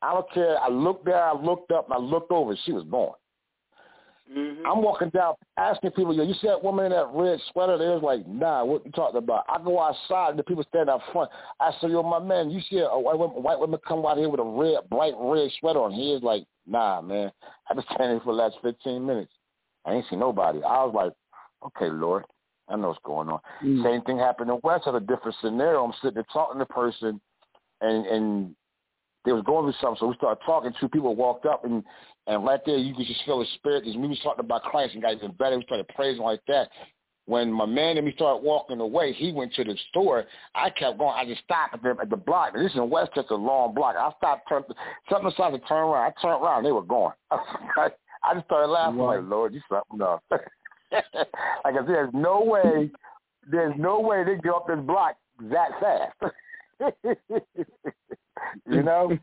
I 0.00 0.12
don't 0.14 0.32
care. 0.32 0.58
I 0.60 0.68
looked 0.68 1.04
there, 1.04 1.22
I 1.22 1.32
looked 1.32 1.70
up, 1.70 1.86
and 1.86 1.94
I 1.94 1.98
looked 1.98 2.30
over. 2.30 2.56
She 2.64 2.72
was 2.72 2.84
gone. 2.84 3.14
Mm-hmm. 4.30 4.66
I'm 4.66 4.82
walking 4.82 5.10
down, 5.10 5.34
asking 5.58 5.90
people, 5.90 6.14
yo, 6.14 6.22
you 6.22 6.34
see 6.34 6.46
that 6.46 6.62
woman 6.62 6.86
in 6.86 6.92
that 6.92 7.08
red 7.12 7.38
sweater? 7.52 7.76
They 7.76 7.86
was 7.86 8.02
like, 8.02 8.26
nah, 8.26 8.64
what 8.64 8.84
you 8.86 8.92
talking 8.92 9.18
about? 9.18 9.44
I 9.48 9.62
go 9.62 9.80
outside, 9.80 10.30
and 10.30 10.38
the 10.38 10.44
people 10.44 10.64
stand 10.68 10.88
out 10.88 11.00
front. 11.12 11.30
I 11.60 11.72
said, 11.80 11.90
yo, 11.90 12.02
my 12.02 12.18
man, 12.18 12.50
you 12.50 12.60
see 12.70 12.78
a 12.78 12.98
white 12.98 13.18
woman, 13.18 13.42
white 13.42 13.58
woman 13.58 13.80
come 13.86 14.06
out 14.06 14.18
here 14.18 14.28
with 14.28 14.40
a 14.40 14.44
red, 14.44 14.88
bright 14.88 15.14
red 15.18 15.50
sweater 15.58 15.80
on? 15.80 15.92
He 15.92 16.12
is 16.12 16.22
like, 16.22 16.44
nah, 16.66 17.00
man. 17.00 17.30
I've 17.70 17.76
been 17.76 17.84
standing 17.92 18.16
here 18.16 18.20
for 18.24 18.32
the 18.32 18.42
last 18.42 18.56
15 18.62 19.04
minutes. 19.04 19.32
I 19.84 19.94
ain't 19.94 20.06
seen 20.08 20.20
nobody. 20.20 20.58
I 20.58 20.84
was 20.84 20.94
like, 20.94 21.12
okay, 21.66 21.92
Lord, 21.92 22.24
I 22.68 22.76
know 22.76 22.88
what's 22.88 23.00
going 23.04 23.28
on. 23.28 23.40
Mm. 23.62 23.82
Same 23.82 24.02
thing 24.02 24.18
happened 24.18 24.50
in 24.50 24.60
West. 24.62 24.84
Had 24.84 24.94
a 24.94 25.00
different 25.00 25.36
scenario. 25.40 25.84
I'm 25.84 25.92
sitting 26.00 26.14
there 26.14 26.26
talking 26.32 26.60
to 26.60 26.66
the 26.66 26.72
person, 26.72 27.20
and 27.80 28.06
and 28.06 28.54
they 29.24 29.32
was 29.32 29.44
going 29.44 29.64
through 29.64 29.80
something. 29.80 29.98
So 30.00 30.06
we 30.08 30.14
started 30.16 30.42
talking. 30.44 30.72
Two 30.80 30.88
people 30.88 31.14
walked 31.14 31.46
up, 31.46 31.64
and 31.64 31.82
and 32.26 32.44
right 32.44 32.60
there 32.64 32.76
you 32.76 32.94
could 32.94 33.06
just 33.06 33.24
feel 33.24 33.38
the 33.38 33.46
spirit. 33.54 33.84
Because 33.84 33.96
we 33.96 34.08
was 34.08 34.20
talking 34.22 34.44
about 34.44 34.62
Christ 34.62 34.94
and 34.94 35.02
got 35.02 35.14
even 35.14 35.32
better. 35.32 35.58
We 35.58 35.64
started 35.64 35.88
praising 35.94 36.22
like 36.22 36.40
that. 36.48 36.68
When 37.26 37.52
my 37.52 37.66
man 37.66 37.96
and 37.98 38.06
me 38.06 38.12
started 38.16 38.42
walking 38.44 38.80
away, 38.80 39.12
he 39.12 39.30
went 39.30 39.54
to 39.54 39.62
the 39.62 39.76
store. 39.90 40.24
I 40.56 40.70
kept 40.70 40.98
going. 40.98 41.14
I 41.16 41.24
just 41.24 41.44
stopped 41.44 41.74
at 41.74 41.82
the, 41.82 41.94
at 42.02 42.10
the 42.10 42.16
block. 42.16 42.54
This 42.54 42.72
is 42.72 42.76
in 42.76 42.90
Westchester, 42.90 43.34
a 43.34 43.36
long 43.36 43.74
block. 43.74 43.94
I 43.96 44.10
stopped, 44.18 44.48
turned, 44.48 44.64
something 45.08 45.30
decided 45.30 45.62
to 45.62 45.68
turn 45.68 45.84
around. 45.84 46.12
I 46.12 46.20
turned 46.20 46.42
around. 46.42 46.64
They 46.64 46.72
were 46.72 46.82
gone. 46.82 47.12
I 47.30 48.34
just 48.34 48.46
started 48.46 48.68
laughing 48.68 48.98
Wow. 48.98 49.16
like, 49.16 49.28
Lord, 49.28 49.54
you 49.54 49.60
something 49.68 50.00
else. 50.00 50.22
like 50.30 50.42
I 51.64 51.74
said, 51.74 51.86
there's 51.86 52.10
no 52.12 52.42
way, 52.42 52.90
there's 53.50 53.74
no 53.78 54.00
way 54.00 54.24
they 54.24 54.36
get 54.36 54.52
up 54.52 54.66
this 54.66 54.78
block 54.80 55.16
that 55.42 55.70
fast. 55.80 56.14
you 58.70 58.82
know? 58.82 59.16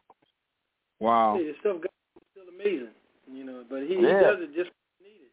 Wow. 1.00 1.38
Yeah, 1.40 1.52
stuff 1.60 1.78
God 1.78 1.90
is 2.18 2.24
still 2.32 2.44
amazing, 2.54 2.90
you 3.32 3.44
know. 3.44 3.64
But 3.70 3.84
he, 3.84 3.96
Yeah. 3.96 4.00
he 4.00 4.24
does 4.24 4.40
it 4.42 4.56
just 4.56 4.72
needed. 5.02 5.30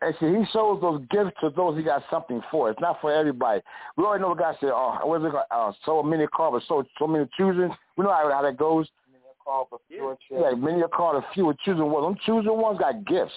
And 0.00 0.14
see, 0.20 0.38
he 0.38 0.44
shows 0.52 0.80
those 0.80 1.02
gifts 1.10 1.36
to 1.40 1.50
those 1.50 1.76
he 1.76 1.82
got 1.82 2.02
something 2.10 2.40
for. 2.50 2.70
It's 2.70 2.80
not 2.80 3.00
for 3.00 3.12
everybody. 3.12 3.62
We 3.96 4.04
already 4.04 4.22
know 4.22 4.28
what 4.28 4.38
God 4.38 4.56
said, 4.60 4.70
oh, 4.72 4.98
what's 5.04 5.24
it 5.24 5.30
called? 5.30 5.44
Uh, 5.50 5.72
so 5.84 6.02
many 6.02 6.26
called, 6.26 6.54
but 6.54 6.62
so, 6.68 6.84
so 6.98 7.06
many 7.06 7.26
choosing. 7.36 7.70
We 7.96 8.04
know 8.04 8.12
how, 8.12 8.30
how 8.32 8.42
that 8.42 8.56
goes. 8.56 8.88
Yeah. 9.88 10.14
Yeah, 10.30 10.50
many 10.56 10.82
are 10.82 10.88
called, 10.88 11.22
a 11.22 11.26
few 11.32 11.48
are 11.48 11.56
choosing 11.64 11.90
ones. 11.90 12.04
Them 12.04 12.16
choosing 12.26 12.60
ones 12.60 12.78
got 12.78 13.04
gifts. 13.06 13.32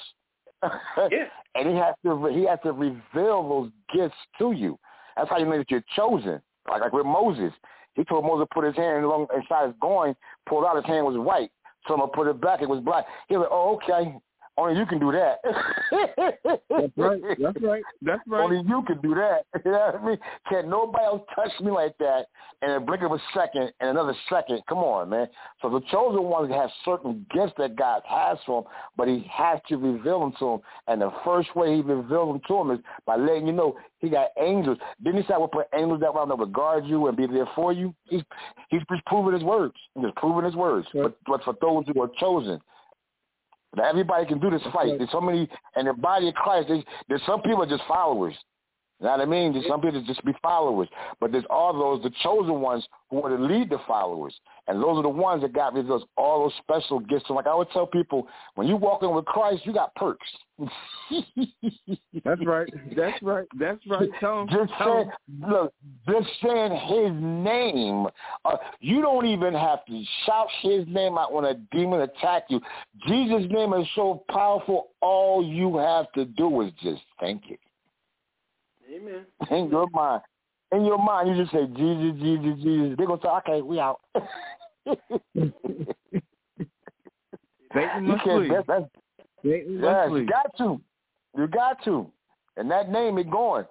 Yeah. 1.10 1.26
and 1.56 1.70
he 1.70 1.76
has 1.76 1.96
to 2.06 2.28
he 2.28 2.46
has 2.46 2.60
to 2.64 2.72
reveal 2.72 3.50
those 3.50 3.72
gifts 3.94 4.18
to 4.38 4.52
you. 4.52 4.78
That's 5.16 5.30
how 5.30 5.38
you 5.38 5.46
know 5.46 5.58
that 5.58 5.72
you're 5.72 5.84
chosen. 5.96 6.42
Like 6.72 6.82
like 6.82 6.94
with 6.94 7.06
Moses, 7.06 7.54
he 7.94 8.04
told 8.06 8.24
Moses 8.24 8.48
to 8.50 8.54
put 8.54 8.66
his 8.66 8.76
hand 8.76 9.04
along 9.04 9.28
inside 9.36 9.68
his 9.68 9.76
groin, 9.80 10.16
pulled 10.48 10.66
out 10.66 10.78
his 10.78 10.86
hand 10.86 11.06
was 11.06 11.18
white. 11.18 11.52
So 11.88 11.94
I'm 11.94 12.00
gonna 12.00 12.12
put 12.12 12.28
it 12.28 12.40
back, 12.42 12.62
it 12.62 12.70
was 12.70 12.84
black. 12.84 13.06
He 13.28 13.36
was 13.36 13.44
like, 13.44 13.52
oh 13.52 13.76
okay, 13.76 14.16
only 14.62 14.80
you 14.80 14.86
can 14.86 15.00
do 15.00 15.12
that. 15.12 15.40
That's 16.70 16.92
right. 16.98 17.22
That's 17.40 17.62
right. 17.62 17.84
That's 18.02 18.22
right. 18.28 18.44
Only 18.44 18.58
you 18.58 18.84
can 18.88 19.00
do 19.02 19.16
that. 19.16 19.46
You 19.64 19.72
know 19.72 19.92
what 19.94 20.02
I 20.02 20.06
mean? 20.06 20.18
Can't 20.50 20.68
nobody 20.68 21.06
else 21.06 21.22
touch 21.36 21.52
me 21.62 21.72
like 21.72 21.96
that 22.00 22.26
in 22.62 22.72
a 22.72 22.80
blink 22.80 23.04
of 23.04 23.12
a 23.12 23.20
second 23.34 23.72
and 23.80 23.92
another 23.92 24.16
second. 24.30 24.62
Come 24.68 24.80
on, 24.80 25.10
man. 25.10 25.28
So 25.62 25.70
the 25.70 25.82
chosen 25.92 26.24
ones 26.24 26.52
have 26.52 26.70
certain 26.84 27.26
gifts 27.34 27.54
that 27.58 27.76
God 27.76 28.02
has 28.08 28.38
for 28.46 28.64
them, 28.64 28.72
but 28.98 29.08
he 29.08 29.26
has 29.32 29.60
to 29.70 29.78
reveal 29.78 30.20
them 30.20 30.34
to 30.40 30.46
them. 30.46 30.60
And 30.88 31.02
the 31.02 31.12
first 31.24 31.56
way 31.56 31.76
he 31.76 31.82
reveals 31.82 32.34
them 32.34 32.42
to 32.48 32.54
them 32.58 32.72
is 32.72 32.80
by 33.06 33.18
letting 33.18 33.48
you 33.48 33.54
know 33.54 33.78
he 34.00 34.10
got 34.10 34.30
angels. 34.40 34.78
Didn't 35.04 35.22
he 35.22 35.28
say 35.28 35.36
I 35.36 35.38
will 35.38 35.48
put 35.48 35.68
angels 35.76 36.02
that 36.02 36.14
will 36.14 36.46
guard 36.48 36.86
you 36.86 37.08
and 37.08 37.16
be 37.16 37.28
there 37.28 37.48
for 37.56 37.72
you? 37.72 37.94
He's 38.10 38.24
he's 38.70 38.82
just 38.90 39.06
proving 39.06 39.34
his 39.34 39.44
words. 39.44 39.76
He's 39.94 40.06
just 40.06 40.16
proving 40.16 40.46
his 40.46 40.56
words. 40.56 40.88
But, 40.94 41.18
but 41.28 41.44
for 41.44 41.56
those 41.62 41.86
who 41.94 42.02
are 42.02 42.10
chosen, 42.20 42.60
Everybody 43.80 44.26
can 44.26 44.40
do 44.40 44.50
this 44.50 44.62
fight. 44.74 44.98
There's 44.98 45.12
so 45.12 45.22
many, 45.22 45.48
and 45.76 45.88
the 45.88 45.94
body 45.94 46.28
of 46.28 46.34
Christ, 46.34 46.68
there's, 46.68 46.84
there's 47.08 47.22
some 47.26 47.42
people 47.42 47.64
are 47.64 47.70
just 47.70 47.84
followers. 47.88 48.36
You 49.02 49.08
know 49.08 49.14
what 49.14 49.22
I 49.22 49.26
mean? 49.26 49.52
Just 49.52 49.68
some 49.68 49.82
people 49.82 50.04
just 50.06 50.24
be 50.24 50.34
followers, 50.44 50.88
but 51.20 51.32
there's 51.32 51.44
all 51.50 51.74
those 51.74 52.04
the 52.04 52.12
chosen 52.22 52.62
ones 52.62 52.88
who 53.10 53.24
are 53.24 53.36
to 53.36 53.44
lead 53.44 53.72
the 53.72 53.80
followers, 53.88 54.34
and 54.68 54.78
those 54.82 54.98
are 54.98 55.02
the 55.02 55.10
ones 55.10 55.42
that 55.42 55.54
got 55.54 55.74
me 55.74 55.82
those 55.82 56.04
all 56.18 56.44
those 56.44 56.54
special 56.62 57.00
gifts. 57.00 57.26
So 57.28 57.34
like 57.34 57.48
I 57.48 57.56
would 57.56 57.72
tell 57.72 57.88
people, 57.88 58.28
when 58.54 58.68
you 58.68 58.76
walk 58.76 59.02
in 59.02 59.12
with 59.16 59.26
Christ, 59.26 59.66
you 59.66 59.74
got 59.74 59.96
perks. 59.96 60.28
That's 62.24 62.46
right. 62.46 62.72
That's 62.96 63.24
right. 63.24 63.48
That's 63.60 63.80
right. 63.88 64.10
Tell 64.20 64.42
him. 64.42 64.50
Just 64.50 64.72
saying, 64.80 65.10
look, 65.48 65.74
just 66.08 66.28
saying 66.44 66.72
His 66.72 67.12
name. 67.20 68.06
Uh, 68.46 68.58
you 68.82 69.02
don't 69.02 69.26
even 69.26 69.56
have 69.56 69.84
to 69.86 70.04
shout 70.28 70.48
His 70.62 70.86
name 70.88 71.18
out 71.18 71.34
when 71.34 71.46
a 71.46 71.56
demon 71.72 72.02
attack 72.02 72.44
you. 72.50 72.62
Jesus' 73.08 73.50
name 73.50 73.74
is 73.74 73.88
so 73.96 74.24
powerful. 74.30 74.90
All 75.02 75.44
you 75.44 75.78
have 75.78 76.12
to 76.12 76.26
do 76.26 76.62
is 76.62 76.72
just 76.84 77.02
think 77.20 77.42
it. 77.50 77.60
Amen. 78.92 79.26
In 79.50 79.70
your 79.70 79.88
mind, 79.94 80.22
in 80.72 80.86
your 80.86 80.98
mind, 80.98 81.30
you 81.30 81.44
just 81.44 81.52
say 81.52 81.66
Jesus, 81.66 82.22
Jesus, 82.22 82.64
Jesus. 82.64 82.98
They're 82.98 83.08
gonna 83.08 83.22
say, 83.22 83.30
okay, 83.30 83.62
we 83.62 83.80
out. 83.80 84.00
Satan 87.74 88.04
you 88.04 88.12
must 88.12 88.24
can't. 88.24 88.40
flee. 88.40 88.50
That's, 88.50 88.68
that's 88.68 88.86
Satan 89.44 89.82
must 89.82 90.10
Yes, 90.10 90.12
you 90.12 90.26
got 90.28 90.58
to. 90.58 90.82
You 91.38 91.48
got 91.48 91.84
to. 91.86 92.12
And 92.58 92.70
that 92.70 92.90
name 92.90 93.18
is 93.18 93.26
going. 93.32 93.66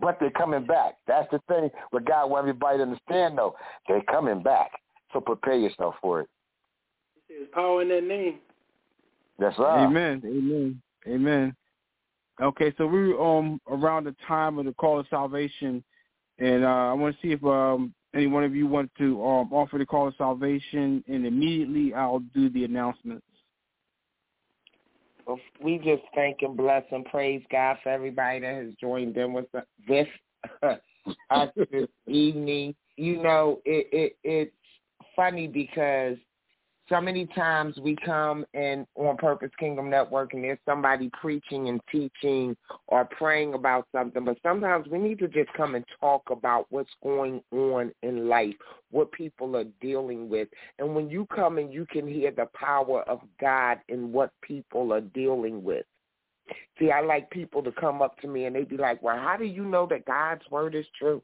But 0.00 0.18
they're 0.20 0.30
coming 0.30 0.66
back. 0.66 0.96
That's 1.06 1.30
the 1.30 1.40
thing 1.48 1.70
what 1.90 2.04
God 2.04 2.30
want 2.30 2.42
everybody 2.42 2.78
to 2.78 2.82
understand 2.82 3.38
though. 3.38 3.54
They're 3.86 4.02
coming 4.02 4.42
back. 4.42 4.70
So 5.12 5.20
prepare 5.20 5.56
yourself 5.56 5.94
for 6.02 6.20
it. 6.20 6.28
There's 7.28 7.48
power 7.52 7.82
in 7.82 7.88
that 7.88 8.04
name. 8.04 8.38
That's 9.38 9.58
right. 9.58 9.86
Amen. 9.86 10.22
Amen. 10.24 10.82
Amen. 11.06 11.56
Okay, 12.40 12.72
so 12.78 12.86
we're 12.86 13.20
um 13.20 13.60
around 13.68 14.04
the 14.04 14.14
time 14.26 14.58
of 14.58 14.64
the 14.64 14.72
call 14.72 15.00
of 15.00 15.06
salvation, 15.10 15.82
and 16.38 16.64
uh, 16.64 16.68
I 16.68 16.92
want 16.92 17.16
to 17.16 17.20
see 17.20 17.32
if 17.32 17.42
um 17.44 17.94
any 18.14 18.26
one 18.26 18.44
of 18.44 18.54
you 18.54 18.66
want 18.66 18.90
to 18.98 19.24
um 19.24 19.52
offer 19.52 19.78
the 19.78 19.86
call 19.86 20.08
of 20.08 20.14
salvation, 20.16 21.02
and 21.08 21.26
immediately 21.26 21.94
I'll 21.94 22.20
do 22.20 22.48
the 22.50 22.64
announcements. 22.64 23.24
Well, 25.26 25.40
we 25.62 25.78
just 25.78 26.02
thank 26.14 26.42
and 26.42 26.56
bless 26.56 26.84
and 26.90 27.04
praise 27.06 27.42
God 27.50 27.76
for 27.82 27.90
everybody 27.90 28.40
that 28.40 28.54
has 28.54 28.72
joined 28.80 29.16
in 29.16 29.32
with 29.32 29.46
this 29.86 30.06
us 31.30 31.50
this 31.70 31.88
evening. 32.06 32.74
You 32.96 33.22
know, 33.22 33.60
it, 33.64 33.88
it 33.92 34.16
it's 34.22 34.56
funny 35.16 35.48
because 35.48 36.16
so 36.88 37.00
many 37.00 37.26
times 37.26 37.76
we 37.78 37.96
come 38.04 38.44
in 38.54 38.86
on 38.94 39.16
Purpose 39.16 39.50
Kingdom 39.58 39.90
Network 39.90 40.32
and 40.32 40.42
there's 40.42 40.58
somebody 40.64 41.10
preaching 41.20 41.68
and 41.68 41.80
teaching 41.90 42.56
or 42.86 43.04
praying 43.04 43.54
about 43.54 43.86
something, 43.92 44.24
but 44.24 44.38
sometimes 44.42 44.86
we 44.88 44.98
need 44.98 45.18
to 45.18 45.28
just 45.28 45.52
come 45.54 45.74
and 45.74 45.84
talk 46.00 46.22
about 46.30 46.66
what's 46.70 46.90
going 47.02 47.42
on 47.52 47.92
in 48.02 48.28
life, 48.28 48.54
what 48.90 49.12
people 49.12 49.56
are 49.56 49.66
dealing 49.80 50.28
with. 50.28 50.48
And 50.78 50.94
when 50.94 51.10
you 51.10 51.26
come 51.26 51.58
and 51.58 51.72
you 51.72 51.86
can 51.86 52.06
hear 52.06 52.30
the 52.30 52.48
power 52.54 53.02
of 53.02 53.20
God 53.40 53.78
in 53.88 54.12
what 54.12 54.30
people 54.42 54.92
are 54.92 55.00
dealing 55.00 55.62
with. 55.62 55.84
See, 56.78 56.90
I 56.90 57.02
like 57.02 57.28
people 57.30 57.62
to 57.62 57.72
come 57.72 58.00
up 58.00 58.18
to 58.20 58.28
me 58.28 58.46
and 58.46 58.56
they 58.56 58.64
be 58.64 58.78
like, 58.78 59.02
well, 59.02 59.18
how 59.18 59.36
do 59.36 59.44
you 59.44 59.64
know 59.64 59.86
that 59.90 60.06
God's 60.06 60.42
word 60.50 60.74
is 60.74 60.86
true? 60.98 61.22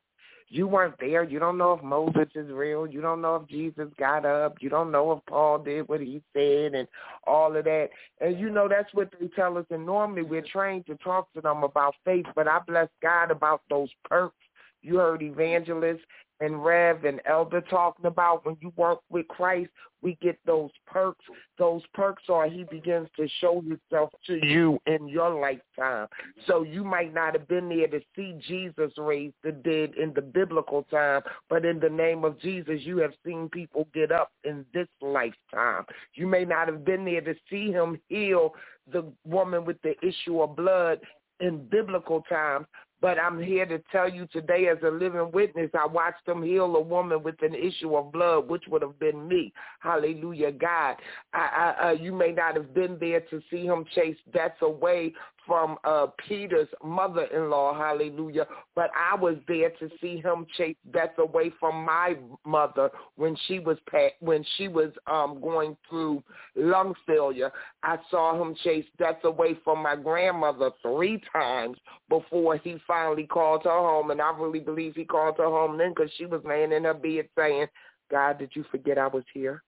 You 0.49 0.67
weren't 0.69 0.99
there. 1.01 1.25
You 1.25 1.39
don't 1.39 1.59
know 1.59 1.73
if 1.73 1.83
Moses 1.83 2.29
is 2.35 2.51
real. 2.51 2.87
You 2.87 3.01
don't 3.01 3.23
know 3.23 3.37
if 3.37 3.49
Jesus 3.49 3.89
got 3.99 4.25
up. 4.25 4.57
You 4.61 4.69
don't 4.69 4.93
know 4.93 5.13
if 5.13 5.25
Paul 5.27 5.59
did 5.59 5.89
what 5.89 6.01
he 6.01 6.23
said 6.33 6.75
and 6.75 6.87
all 7.27 7.57
of 7.57 7.65
that. 7.65 7.89
And 8.21 8.39
you 8.39 8.51
know 8.51 8.69
that's 8.69 8.93
what 8.93 9.13
they 9.19 9.29
tell 9.29 9.59
us. 9.59 9.67
And 9.71 9.87
normally 9.87 10.23
we're 10.23 10.43
trained 10.43 10.87
to 10.87 10.97
talk 10.97 11.33
to 11.33 11.41
them 11.41 11.65
about 11.65 11.95
faith, 12.05 12.27
but 12.35 12.47
I 12.47 12.59
bless 12.67 12.89
God 13.03 13.31
about 13.31 13.63
those 13.71 13.89
perks. 14.05 14.37
You 14.83 14.99
heard 14.99 15.23
evangelists 15.23 16.05
and 16.41 16.65
Rev 16.65 17.05
and 17.05 17.21
Elder 17.27 17.61
talking 17.63 18.07
about 18.07 18.45
when 18.45 18.57
you 18.61 18.73
work 18.77 19.01
with 19.11 19.29
Christ, 19.29 19.71
we 20.03 20.19
get 20.21 20.39
those 20.45 20.71
perks. 20.87 21.25
Those 21.59 21.83
perks 21.95 22.25
are 22.29 22.49
he 22.49 22.65
begins 22.65 23.09
to 23.17 23.27
show 23.41 23.63
himself 23.63 24.11
to 24.27 24.39
you 24.47 24.79
in 24.87 25.09
your 25.09 25.41
lifetime. 25.41 26.09
So 26.47 26.63
you 26.63 26.85
might 26.85 27.15
not 27.15 27.33
have 27.35 27.49
been 27.49 27.69
there 27.69 27.89
to 27.89 28.01
see 28.15 28.39
Jesus 28.47 28.93
raise 28.99 29.33
the 29.43 29.53
dead 29.53 29.93
in 30.01 30.13
the 30.15 30.21
biblical 30.21 30.83
time, 30.91 31.23
but 31.49 31.65
in 31.65 31.81
the 31.81 31.89
name 31.89 32.25
of 32.25 32.39
Jesus, 32.41 32.81
you 32.83 32.99
have 32.99 33.15
seen 33.25 33.49
people 33.49 33.89
get 33.95 34.13
up 34.13 34.31
in 34.45 34.67
this 34.75 34.89
lifetime. 35.01 35.85
You 36.15 36.27
may 36.27 36.45
not 36.45 36.69
have 36.69 36.85
been 36.85 37.07
there 37.07 37.23
to 37.23 37.35
see 37.49 37.73
him 37.73 37.99
heal 38.09 38.55
the 38.93 39.05
woman 39.25 39.65
with 39.65 39.81
the 39.83 39.95
issue 40.07 40.43
of 40.43 40.55
blood 40.55 41.01
in 41.41 41.67
biblical 41.71 42.23
times, 42.29 42.67
but 43.05 43.19
I'm 43.19 43.39
here 43.39 43.67
to 43.67 43.83
tell 43.93 44.09
you 44.09 44.27
today 44.33 44.69
as 44.69 44.79
a 44.83 44.89
living 44.91 45.31
witness, 45.31 45.69
I 45.79 45.87
watched 45.87 46.25
them 46.25 46.43
heal 46.43 46.75
a 46.75 46.81
woman 46.81 47.23
with 47.23 47.35
an 47.43 47.55
issue 47.55 47.95
of 47.97 48.11
blood, 48.11 48.49
which 48.49 48.63
would 48.67 48.81
have 48.81 48.99
been 48.99 49.29
me. 49.29 49.53
Hallelujah, 49.81 50.53
God. 50.53 50.97
I, 51.35 51.75
I, 51.83 51.89
uh, 51.89 51.91
you 51.91 52.15
may 52.15 52.33
not 52.33 52.57
have 52.57 52.73
been 52.73 52.97
there 52.99 53.21
to 53.21 53.43
see 53.51 53.67
him 53.67 53.85
chase 53.95 54.17
death 54.33 54.57
away 54.63 55.13
from 55.47 55.77
uh, 55.85 56.07
Peter's 56.29 56.69
mother-in-law, 56.83 57.77
hallelujah, 57.77 58.47
but 58.75 58.91
I 58.97 59.15
was 59.15 59.37
there 59.47 59.71
to 59.71 59.91
see 60.01 60.19
him 60.19 60.47
chase 60.57 60.77
death 60.93 61.19
away 61.19 61.53
from 61.61 61.85
my 61.85 62.15
mother 62.45 62.91
when 63.17 63.37
she 63.47 63.59
was 63.59 63.79
when 64.21 64.45
she 64.57 64.69
was 64.69 64.91
um, 65.07 65.41
going 65.41 65.77
through 65.89 66.23
lung 66.57 66.95
failure. 67.07 67.53
I 67.83 67.99
saw 68.11 68.41
him 68.41 68.55
chase 68.63 68.87
death 68.99 69.25
away 69.25 69.59
from 69.65 69.83
my 69.83 69.97
grandmother 69.97 70.71
three 70.83 71.23
times 71.33 71.77
before 72.09 72.57
he 72.57 72.77
finally 72.87 73.27
called 73.27 73.65
her 73.65 73.71
home, 73.71 74.11
and 74.11 74.21
I 74.21 74.33
really 74.39 74.61
believe 74.61 74.95
he 74.95 75.05
called 75.05 75.37
her 75.39 75.45
home 75.45 75.79
then 75.79 75.91
because 75.95 76.11
she 76.17 76.27
was 76.27 76.43
laying 76.45 76.73
in 76.73 76.85
her 76.85 76.95
bed 76.95 77.29
saying, 77.37 77.67
God, 78.11 78.39
did 78.39 78.51
you 78.55 78.65
forget 78.71 78.99
I 78.99 79.07
was 79.07 79.25
here? 79.33 79.63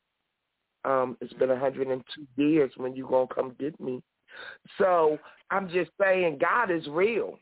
Um, 0.84 1.16
it's 1.20 1.32
been 1.32 1.48
102 1.48 2.26
years 2.36 2.70
when 2.76 2.94
you 2.94 3.06
going 3.08 3.26
to 3.26 3.34
come 3.34 3.56
get 3.58 3.78
me. 3.80 4.02
So 4.78 5.18
I'm 5.50 5.68
just 5.68 5.90
saying 6.00 6.38
God 6.40 6.70
is 6.70 6.86
real. 6.88 7.38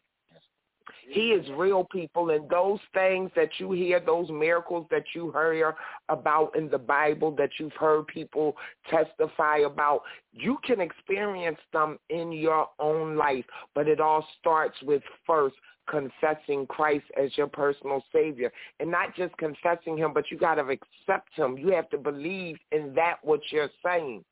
He 1.09 1.31
is 1.33 1.47
real 1.57 1.85
people 1.85 2.31
and 2.31 2.49
those 2.49 2.79
things 2.93 3.31
that 3.37 3.51
you 3.59 3.73
hear, 3.73 4.01
those 4.01 4.31
miracles 4.31 4.87
that 4.91 5.05
you 5.15 5.31
hear 5.33 5.75
about 6.09 6.57
in 6.57 6.69
the 6.69 6.79
Bible 6.79 7.31
that 7.37 7.51
you've 7.59 7.75
heard 7.75 8.07
people 8.07 8.57
testify 8.91 9.59
about, 9.59 10.03
you 10.33 10.59
can 10.65 10.81
experience 10.81 11.59
them 11.73 11.99
in 12.11 12.33
your 12.33 12.69
own 12.79 13.17
life. 13.17 13.45
But 13.75 13.89
it 13.89 14.01
all 14.01 14.27
starts 14.41 14.77
with 14.83 15.03
first 15.27 15.57
confessing 15.89 16.67
Christ 16.67 17.05
as 17.23 17.37
your 17.37 17.47
personal 17.49 18.03
savior 18.13 18.51
and 18.81 18.91
not 18.91 19.15
just 19.15 19.37
confessing 19.37 19.99
him, 19.99 20.13
but 20.15 20.31
you 20.31 20.39
got 20.39 20.55
to 20.55 20.63
accept 20.63 21.35
him. 21.35 21.59
You 21.59 21.69
have 21.69 21.91
to 21.91 21.99
believe 21.99 22.57
in 22.73 22.95
that 22.95 23.17
what 23.23 23.41
you're 23.51 23.71
saying. 23.85 24.25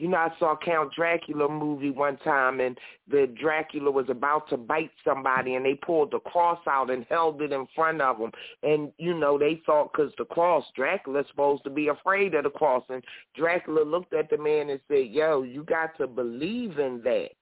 You 0.00 0.08
know, 0.08 0.16
I 0.16 0.30
saw 0.38 0.56
Count 0.56 0.94
Dracula 0.94 1.46
movie 1.46 1.90
one 1.90 2.16
time, 2.24 2.60
and 2.60 2.78
the 3.06 3.30
Dracula 3.38 3.90
was 3.90 4.06
about 4.08 4.48
to 4.48 4.56
bite 4.56 4.90
somebody, 5.04 5.56
and 5.56 5.64
they 5.66 5.74
pulled 5.74 6.12
the 6.12 6.20
cross 6.20 6.58
out 6.66 6.90
and 6.90 7.04
held 7.10 7.42
it 7.42 7.52
in 7.52 7.66
front 7.74 8.00
of 8.00 8.16
him. 8.16 8.32
And 8.62 8.92
you 8.96 9.12
know, 9.12 9.38
they 9.38 9.60
thought 9.66 9.92
because 9.92 10.10
the 10.16 10.24
cross, 10.24 10.64
Dracula's 10.74 11.26
supposed 11.28 11.64
to 11.64 11.70
be 11.70 11.88
afraid 11.88 12.32
of 12.32 12.44
the 12.44 12.50
cross, 12.50 12.82
and 12.88 13.04
Dracula 13.36 13.82
looked 13.84 14.14
at 14.14 14.30
the 14.30 14.38
man 14.38 14.70
and 14.70 14.80
said, 14.88 15.08
"Yo, 15.08 15.42
you 15.42 15.64
got 15.64 15.94
to 15.98 16.06
believe 16.06 16.78
in 16.78 17.02
that." 17.02 17.32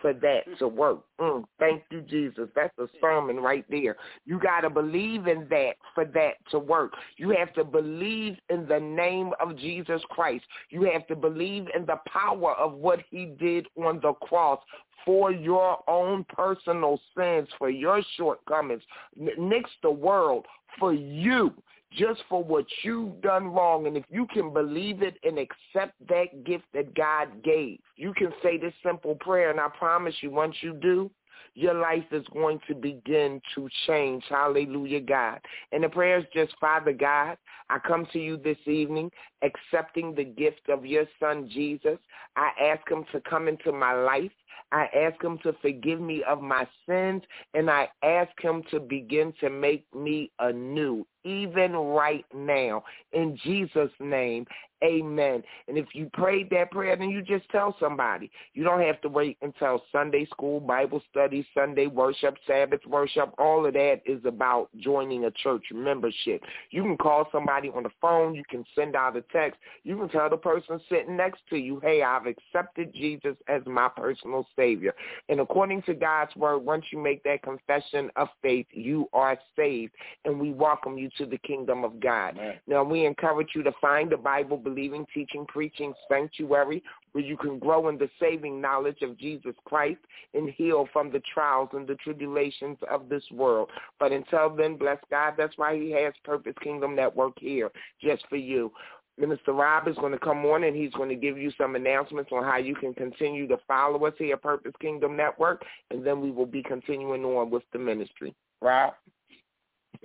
For 0.00 0.12
that 0.12 0.40
to 0.58 0.68
work. 0.68 1.00
Mm, 1.20 1.44
thank 1.58 1.82
you, 1.90 2.00
Jesus. 2.02 2.48
That's 2.54 2.76
a 2.78 2.86
sermon 3.00 3.36
right 3.36 3.64
there. 3.70 3.96
You 4.24 4.38
got 4.38 4.62
to 4.62 4.70
believe 4.70 5.26
in 5.26 5.46
that 5.50 5.74
for 5.94 6.04
that 6.06 6.34
to 6.50 6.58
work. 6.58 6.92
You 7.16 7.30
have 7.30 7.52
to 7.54 7.64
believe 7.64 8.36
in 8.48 8.66
the 8.66 8.80
name 8.80 9.32
of 9.40 9.56
Jesus 9.56 10.02
Christ. 10.10 10.44
You 10.70 10.82
have 10.92 11.06
to 11.08 11.16
believe 11.16 11.66
in 11.74 11.86
the 11.86 12.00
power 12.06 12.54
of 12.54 12.74
what 12.74 13.00
he 13.10 13.26
did 13.38 13.66
on 13.76 14.00
the 14.02 14.12
cross 14.14 14.60
for 15.04 15.32
your 15.32 15.78
own 15.88 16.24
personal 16.28 17.00
sins, 17.16 17.48
for 17.58 17.70
your 17.70 18.02
shortcomings, 18.16 18.82
next 19.16 19.72
the 19.82 19.90
world, 19.90 20.46
for 20.78 20.92
you 20.92 21.52
just 21.92 22.22
for 22.28 22.42
what 22.42 22.66
you've 22.82 23.20
done 23.20 23.46
wrong. 23.46 23.86
And 23.86 23.96
if 23.96 24.04
you 24.08 24.26
can 24.32 24.52
believe 24.52 25.02
it 25.02 25.16
and 25.24 25.38
accept 25.38 25.94
that 26.08 26.44
gift 26.44 26.64
that 26.74 26.94
God 26.94 27.42
gave, 27.42 27.78
you 27.96 28.12
can 28.14 28.32
say 28.42 28.58
this 28.58 28.74
simple 28.84 29.16
prayer. 29.16 29.50
And 29.50 29.60
I 29.60 29.68
promise 29.78 30.14
you, 30.20 30.30
once 30.30 30.56
you 30.60 30.74
do, 30.74 31.10
your 31.54 31.74
life 31.74 32.04
is 32.12 32.24
going 32.32 32.60
to 32.68 32.74
begin 32.74 33.40
to 33.54 33.68
change. 33.86 34.22
Hallelujah, 34.28 35.00
God. 35.00 35.40
And 35.72 35.82
the 35.82 35.88
prayer 35.88 36.18
is 36.18 36.26
just, 36.32 36.54
Father 36.60 36.92
God, 36.92 37.36
I 37.68 37.78
come 37.78 38.06
to 38.12 38.18
you 38.18 38.36
this 38.36 38.58
evening 38.66 39.10
accepting 39.42 40.14
the 40.14 40.24
gift 40.24 40.68
of 40.68 40.86
your 40.86 41.04
son, 41.18 41.48
Jesus. 41.52 41.98
I 42.36 42.50
ask 42.60 42.88
him 42.88 43.04
to 43.12 43.20
come 43.20 43.48
into 43.48 43.72
my 43.72 43.92
life. 43.92 44.30
I 44.72 44.86
ask 44.96 45.22
him 45.22 45.38
to 45.42 45.52
forgive 45.60 46.00
me 46.00 46.22
of 46.24 46.40
my 46.40 46.66
sins, 46.88 47.22
and 47.54 47.70
I 47.70 47.88
ask 48.02 48.30
him 48.40 48.62
to 48.70 48.80
begin 48.80 49.32
to 49.40 49.50
make 49.50 49.84
me 49.94 50.30
anew 50.38 51.06
even 51.24 51.72
right 51.72 52.24
now. 52.34 52.82
In 53.12 53.36
Jesus' 53.42 53.90
name, 54.00 54.46
Amen. 54.82 55.42
And 55.68 55.76
if 55.76 55.86
you 55.92 56.08
prayed 56.14 56.48
that 56.50 56.70
prayer, 56.70 56.96
then 56.96 57.10
you 57.10 57.20
just 57.20 57.48
tell 57.50 57.76
somebody. 57.78 58.30
You 58.54 58.64
don't 58.64 58.80
have 58.80 59.00
to 59.02 59.08
wait 59.10 59.36
until 59.42 59.82
Sunday 59.92 60.24
school, 60.26 60.58
Bible 60.58 61.02
study, 61.10 61.46
Sunday 61.52 61.86
worship, 61.86 62.36
Sabbath 62.46 62.80
worship. 62.86 63.34
All 63.38 63.66
of 63.66 63.74
that 63.74 64.00
is 64.06 64.24
about 64.24 64.70
joining 64.78 65.26
a 65.26 65.30
church 65.32 65.64
membership. 65.72 66.42
You 66.70 66.82
can 66.82 66.96
call 66.96 67.28
somebody 67.30 67.68
on 67.68 67.82
the 67.82 67.90
phone. 68.00 68.34
You 68.34 68.42
can 68.48 68.64
send 68.74 68.96
out 68.96 69.16
a 69.16 69.22
text. 69.32 69.60
You 69.84 69.98
can 69.98 70.08
tell 70.08 70.30
the 70.30 70.38
person 70.38 70.80
sitting 70.88 71.16
next 71.16 71.42
to 71.50 71.56
you, 71.56 71.78
hey, 71.80 72.02
I've 72.02 72.26
accepted 72.26 72.94
Jesus 72.94 73.36
as 73.48 73.60
my 73.66 73.90
personal 73.94 74.46
Savior. 74.56 74.94
And 75.28 75.40
according 75.40 75.82
to 75.82 75.94
God's 75.94 76.34
word, 76.36 76.58
once 76.58 76.84
you 76.90 76.98
make 76.98 77.22
that 77.24 77.42
confession 77.42 78.10
of 78.16 78.28
faith, 78.42 78.66
you 78.72 79.08
are 79.12 79.38
saved. 79.56 79.92
And 80.24 80.38
we 80.38 80.52
welcome 80.52 80.98
you 80.98 81.10
to 81.18 81.26
the 81.26 81.38
kingdom 81.38 81.84
of 81.84 82.00
God. 82.00 82.38
Now, 82.66 82.84
we 82.84 83.06
encourage 83.06 83.48
you 83.54 83.62
to 83.62 83.72
find 83.80 84.10
the 84.10 84.16
Bible 84.16 84.56
believing, 84.56 85.06
teaching, 85.12 85.46
preaching 85.46 85.92
sanctuary 86.08 86.82
where 87.12 87.24
you 87.24 87.36
can 87.36 87.58
grow 87.58 87.88
in 87.88 87.98
the 87.98 88.08
saving 88.20 88.60
knowledge 88.60 89.02
of 89.02 89.18
Jesus 89.18 89.54
Christ 89.64 89.98
and 90.34 90.50
heal 90.50 90.88
from 90.92 91.10
the 91.10 91.20
trials 91.34 91.70
and 91.72 91.86
the 91.86 91.96
tribulations 91.96 92.78
of 92.90 93.08
this 93.08 93.24
world. 93.32 93.68
But 93.98 94.12
until 94.12 94.54
then, 94.54 94.76
bless 94.76 94.98
God. 95.10 95.34
That's 95.36 95.56
why 95.58 95.76
he 95.76 95.90
has 95.92 96.14
Purpose 96.24 96.54
Kingdom 96.62 96.94
Network 96.94 97.38
here 97.38 97.70
just 98.00 98.24
for 98.28 98.36
you. 98.36 98.72
Minister 99.18 99.52
Rob 99.52 99.86
is 99.86 99.96
going 99.96 100.12
to 100.12 100.18
come 100.18 100.44
on 100.46 100.64
and 100.64 100.74
he's 100.74 100.92
going 100.92 101.08
to 101.08 101.14
give 101.14 101.36
you 101.36 101.52
some 101.58 101.76
announcements 101.76 102.30
on 102.32 102.44
how 102.44 102.56
you 102.56 102.74
can 102.74 102.94
continue 102.94 103.46
to 103.48 103.58
follow 103.68 104.04
us 104.06 104.14
here 104.18 104.34
at 104.34 104.42
Purpose 104.42 104.72
Kingdom 104.80 105.16
Network, 105.16 105.62
and 105.90 106.06
then 106.06 106.20
we 106.20 106.30
will 106.30 106.46
be 106.46 106.62
continuing 106.62 107.24
on 107.24 107.50
with 107.50 107.62
the 107.72 107.78
ministry. 107.78 108.34
Rob? 108.62 108.94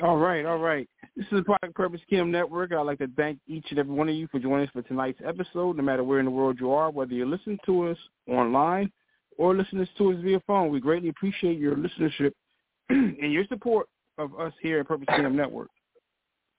All 0.03 0.17
right, 0.17 0.45
all 0.45 0.57
right. 0.57 0.89
This 1.15 1.25
is 1.27 1.37
the 1.37 1.43
Product 1.43 1.73
Purpose 1.73 2.01
Kingdom 2.09 2.29
Network. 2.29 2.73
I'd 2.73 2.81
like 2.81 2.97
to 2.97 3.07
thank 3.15 3.39
each 3.47 3.65
and 3.69 3.79
every 3.79 3.93
one 3.93 4.09
of 4.09 4.15
you 4.15 4.27
for 4.29 4.39
joining 4.39 4.67
us 4.67 4.71
for 4.73 4.81
tonight's 4.81 5.21
episode, 5.25 5.77
no 5.77 5.83
matter 5.83 6.03
where 6.03 6.19
in 6.19 6.25
the 6.25 6.31
world 6.31 6.57
you 6.59 6.71
are, 6.73 6.91
whether 6.91 7.13
you're 7.13 7.25
listening 7.25 7.59
to 7.65 7.87
us 7.87 7.97
online 8.27 8.91
or 9.37 9.55
listening 9.55 9.87
to 9.97 10.11
us 10.11 10.17
via 10.21 10.41
phone. 10.45 10.69
We 10.69 10.81
greatly 10.81 11.09
appreciate 11.09 11.57
your 11.57 11.75
listenership 11.75 12.31
and 12.89 13.31
your 13.31 13.45
support 13.47 13.87
of 14.17 14.37
us 14.37 14.53
here 14.61 14.79
at 14.79 14.87
Purpose 14.87 15.07
Kingdom 15.09 15.35
Network. 15.35 15.69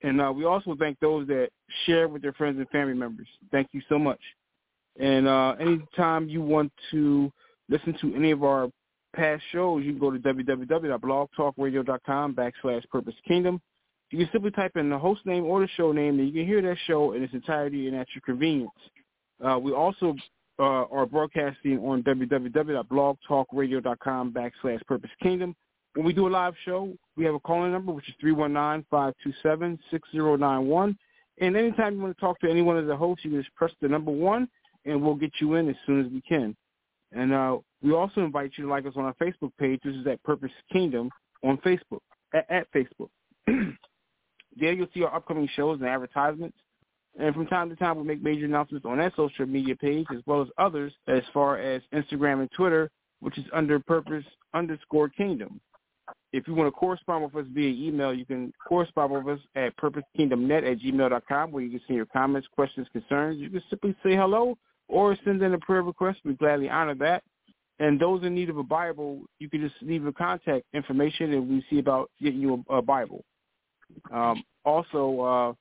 And 0.03 0.21
uh, 0.21 0.31
we 0.35 0.45
also 0.45 0.75
thank 0.77 0.99
those 0.99 1.25
that 1.27 1.49
share 1.85 2.07
with 2.07 2.21
their 2.21 2.33
friends 2.33 2.59
and 2.59 2.69
family 2.69 2.93
members. 2.93 3.27
Thank 3.51 3.69
you 3.71 3.81
so 3.89 3.97
much. 3.97 4.19
And 4.99 5.27
uh, 5.27 5.55
anytime 5.59 6.29
you 6.29 6.41
want 6.41 6.71
to 6.91 7.31
listen 7.69 7.97
to 8.01 8.15
any 8.15 8.31
of 8.31 8.43
our 8.43 8.69
past 9.15 9.43
shows, 9.51 9.83
you 9.83 9.91
can 9.91 9.99
go 9.99 10.09
to 10.11 10.19
www.blogtalkradio.com 10.19 12.35
backslash 12.35 12.87
Purpose 12.89 13.15
Kingdom. 13.27 13.59
You 14.11 14.19
can 14.19 14.29
simply 14.31 14.51
type 14.51 14.77
in 14.77 14.89
the 14.89 14.97
host 14.97 15.25
name 15.25 15.43
or 15.43 15.59
the 15.59 15.67
show 15.75 15.91
name, 15.91 16.17
and 16.19 16.27
you 16.27 16.33
can 16.33 16.45
hear 16.47 16.61
that 16.61 16.77
show 16.85 17.11
in 17.13 17.23
its 17.23 17.33
entirety 17.33 17.87
and 17.87 17.97
at 17.97 18.07
your 18.13 18.21
convenience. 18.25 18.71
Uh, 19.45 19.59
we 19.59 19.73
also 19.73 20.15
uh, 20.59 20.85
are 20.85 21.05
broadcasting 21.05 21.77
on 21.79 22.01
www.blogtalkradio.com 22.03 24.33
backslash 24.33 24.85
Purpose 24.85 25.11
Kingdom. 25.21 25.53
When 25.97 26.05
we 26.05 26.13
do 26.13 26.27
a 26.27 26.29
live 26.29 26.53
show, 26.63 26.93
we 27.15 27.25
have 27.25 27.33
a 27.33 27.39
calling 27.39 27.71
number, 27.71 27.91
which 27.91 28.07
is 28.07 28.13
319-527-6091. 28.23 30.95
And 31.41 31.57
anytime 31.57 31.95
you 31.95 32.01
want 32.03 32.15
to 32.15 32.21
talk 32.21 32.39
to 32.41 32.47
any 32.47 32.61
one 32.61 32.77
of 32.77 32.85
the 32.85 32.95
hosts, 32.95 33.25
you 33.25 33.35
just 33.35 33.51
press 33.55 33.71
the 33.81 33.87
number 33.87 34.11
one, 34.11 34.47
and 34.85 35.01
we'll 35.01 35.15
get 35.15 35.31
you 35.41 35.55
in 35.55 35.67
as 35.67 35.75
soon 35.87 36.05
as 36.05 36.11
we 36.11 36.21
can. 36.21 36.55
And 37.13 37.33
uh, 37.33 37.57
we 37.81 37.93
also 37.93 38.21
invite 38.21 38.51
you 38.57 38.65
to 38.65 38.69
like 38.69 38.85
us 38.85 38.93
on 38.95 39.05
our 39.05 39.15
Facebook 39.15 39.49
page. 39.59 39.79
This 39.83 39.95
is 39.95 40.05
at 40.05 40.21
Purpose 40.21 40.51
Kingdom 40.71 41.09
on 41.43 41.57
Facebook, 41.65 42.01
at, 42.31 42.45
at 42.47 42.67
Facebook. 42.71 43.09
there 43.47 44.73
you'll 44.73 44.85
see 44.93 45.01
our 45.01 45.15
upcoming 45.15 45.49
shows 45.55 45.79
and 45.79 45.89
advertisements. 45.89 46.59
And 47.19 47.33
from 47.33 47.47
time 47.47 47.71
to 47.71 47.75
time, 47.75 47.97
we 47.97 48.03
make 48.03 48.21
major 48.21 48.45
announcements 48.45 48.85
on 48.85 48.99
that 48.99 49.15
social 49.15 49.47
media 49.47 49.75
page 49.75 50.05
as 50.15 50.21
well 50.27 50.43
as 50.43 50.49
others 50.59 50.93
as 51.07 51.23
far 51.33 51.57
as 51.57 51.81
Instagram 51.91 52.41
and 52.41 52.51
Twitter, 52.51 52.91
which 53.19 53.39
is 53.39 53.45
under 53.51 53.79
Purpose 53.79 54.25
underscore 54.53 55.09
Kingdom. 55.09 55.59
If 56.37 56.47
you 56.47 56.53
want 56.53 56.67
to 56.67 56.71
correspond 56.71 57.23
with 57.23 57.35
us 57.35 57.51
via 57.51 57.87
email, 57.87 58.13
you 58.13 58.23
can 58.23 58.53
correspond 58.67 59.11
with 59.11 59.39
us 59.39 59.43
at 59.55 59.75
purposekingdomnet 59.77 60.71
at 60.71 60.77
gmail.com 60.79 61.51
where 61.51 61.63
you 61.63 61.71
can 61.71 61.81
send 61.87 61.97
your 61.97 62.05
comments, 62.05 62.47
questions, 62.53 62.87
concerns. 62.93 63.39
You 63.39 63.49
can 63.49 63.63
simply 63.71 63.95
say 64.03 64.15
hello 64.15 64.55
or 64.87 65.17
send 65.25 65.41
in 65.41 65.55
a 65.55 65.57
prayer 65.57 65.81
request. 65.81 66.19
We 66.23 66.33
gladly 66.33 66.69
honor 66.69 66.93
that. 66.95 67.23
And 67.79 67.99
those 67.99 68.23
in 68.23 68.35
need 68.35 68.51
of 68.51 68.57
a 68.57 68.63
Bible, 68.63 69.21
you 69.39 69.49
can 69.49 69.61
just 69.61 69.81
leave 69.81 70.03
your 70.03 70.11
contact 70.11 70.65
information 70.75 71.33
and 71.33 71.49
we 71.49 71.65
see 71.71 71.79
about 71.79 72.11
getting 72.21 72.39
you 72.39 72.63
a, 72.69 72.75
a 72.75 72.81
Bible. 72.83 73.23
Um, 74.11 74.43
also, 74.63 75.19
uh, 75.21 75.53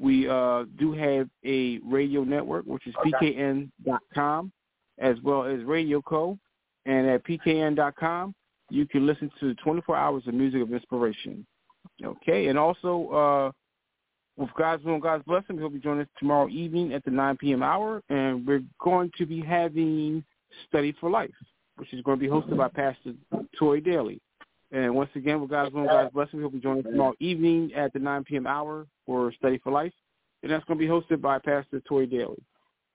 we 0.00 0.28
uh, 0.28 0.64
do 0.80 0.92
have 0.94 1.28
a 1.46 1.78
radio 1.86 2.24
network, 2.24 2.64
which 2.66 2.88
is 2.88 2.94
pkn.com, 3.06 4.50
as 4.98 5.16
well 5.22 5.44
as 5.44 5.62
Radio 5.62 6.02
Co. 6.02 6.36
And 6.86 7.06
at 7.08 7.24
pkn.com, 7.24 8.34
you 8.70 8.86
can 8.86 9.06
listen 9.06 9.30
to 9.40 9.54
24 9.56 9.96
hours 9.96 10.22
of 10.26 10.34
music 10.34 10.62
of 10.62 10.72
inspiration. 10.72 11.46
Okay, 12.02 12.48
and 12.48 12.58
also 12.58 13.08
uh, 13.08 13.52
with 14.36 14.50
God's 14.56 14.84
will 14.84 14.94
and 14.94 15.02
God's 15.02 15.24
blessing, 15.24 15.58
he'll 15.58 15.68
be 15.68 15.80
joining 15.80 16.02
us 16.02 16.08
tomorrow 16.18 16.48
evening 16.48 16.92
at 16.92 17.04
the 17.04 17.10
9 17.10 17.36
p.m. 17.38 17.62
hour, 17.62 18.02
and 18.08 18.46
we're 18.46 18.62
going 18.80 19.10
to 19.18 19.26
be 19.26 19.40
having 19.40 20.24
Study 20.68 20.94
for 21.00 21.10
Life, 21.10 21.34
which 21.76 21.92
is 21.92 22.02
going 22.02 22.18
to 22.18 22.24
be 22.24 22.30
hosted 22.30 22.56
by 22.56 22.68
Pastor 22.68 23.14
Toi 23.58 23.80
Dailey. 23.80 24.20
And 24.70 24.94
once 24.94 25.10
again, 25.14 25.40
with 25.40 25.50
God's 25.50 25.72
will 25.72 25.82
and 25.82 25.90
God's 25.90 26.12
blessing, 26.12 26.38
he'll 26.40 26.50
be 26.50 26.60
joining 26.60 26.84
us 26.86 26.90
tomorrow 26.92 27.14
evening 27.20 27.72
at 27.74 27.92
the 27.92 27.98
9 27.98 28.24
p.m. 28.24 28.46
hour 28.46 28.86
for 29.06 29.32
Study 29.32 29.58
for 29.58 29.72
Life, 29.72 29.92
and 30.42 30.52
that's 30.52 30.64
going 30.66 30.78
to 30.78 30.84
be 30.84 30.90
hosted 30.90 31.20
by 31.20 31.38
Pastor 31.38 31.80
Toi 31.88 32.06
Dailey. 32.06 32.40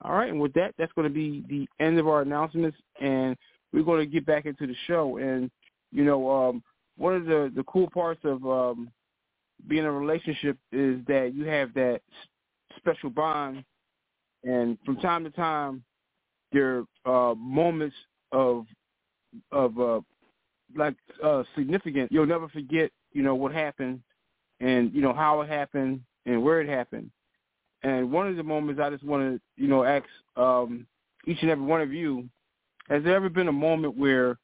All 0.03 0.13
right, 0.13 0.29
and 0.29 0.39
with 0.39 0.53
that, 0.53 0.75
that's 0.77 0.91
going 0.93 1.07
to 1.07 1.13
be 1.13 1.43
the 1.49 1.67
end 1.83 1.97
of 1.97 2.07
our 2.07 2.21
announcements, 2.21 2.77
and 3.01 3.35
we're 3.73 3.83
going 3.83 3.99
to 3.99 4.05
get 4.05 4.25
back 4.25 4.45
into 4.45 4.67
the 4.67 4.75
show. 4.85 5.17
And 5.17 5.49
you 5.93 6.03
know, 6.03 6.29
um, 6.29 6.63
one 6.97 7.15
of 7.15 7.25
the 7.25 7.51
the 7.55 7.63
cool 7.63 7.89
parts 7.89 8.21
of 8.23 8.45
um, 8.45 8.89
being 9.67 9.83
in 9.83 9.87
a 9.87 9.91
relationship 9.91 10.57
is 10.71 10.99
that 11.07 11.33
you 11.33 11.45
have 11.45 11.73
that 11.73 12.01
special 12.77 13.09
bond, 13.09 13.63
and 14.43 14.77
from 14.85 14.97
time 14.97 15.23
to 15.23 15.29
time, 15.29 15.83
there 16.51 16.83
are 17.05 17.31
uh, 17.31 17.35
moments 17.35 17.95
of 18.31 18.65
of 19.51 19.79
uh, 19.79 20.01
like 20.75 20.95
uh, 21.23 21.43
significant. 21.55 22.11
You'll 22.11 22.25
never 22.25 22.47
forget, 22.49 22.91
you 23.11 23.23
know, 23.23 23.35
what 23.35 23.53
happened, 23.53 24.01
and 24.59 24.93
you 24.93 25.01
know 25.01 25.13
how 25.13 25.41
it 25.41 25.49
happened 25.49 26.01
and 26.25 26.41
where 26.41 26.61
it 26.61 26.69
happened. 26.69 27.11
And 27.83 28.11
one 28.11 28.27
of 28.27 28.37
the 28.37 28.43
moments 28.43 28.81
I 28.81 28.89
just 28.89 29.03
want 29.03 29.23
to, 29.23 29.61
you 29.61 29.67
know, 29.67 29.83
ask 29.83 30.05
um, 30.37 30.87
each 31.27 31.39
and 31.41 31.51
every 31.51 31.65
one 31.65 31.81
of 31.81 31.91
you: 31.93 32.27
Has 32.89 33.03
there 33.03 33.15
ever 33.15 33.29
been 33.29 33.49
a 33.49 33.53
moment 33.53 33.97
where, 33.97 34.37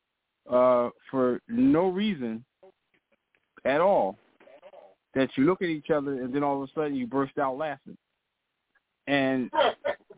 uh, 0.49 0.89
for 1.09 1.41
no 1.47 1.89
reason 1.89 2.43
at 3.65 3.81
all, 3.81 4.17
that 5.15 5.29
you 5.35 5.45
look 5.45 5.61
at 5.61 5.69
each 5.69 5.89
other 5.89 6.21
and 6.21 6.33
then 6.33 6.43
all 6.43 6.61
of 6.61 6.69
a 6.69 6.73
sudden 6.73 6.95
you 6.95 7.07
burst 7.07 7.37
out 7.37 7.57
laughing. 7.57 7.97
And 9.07 9.49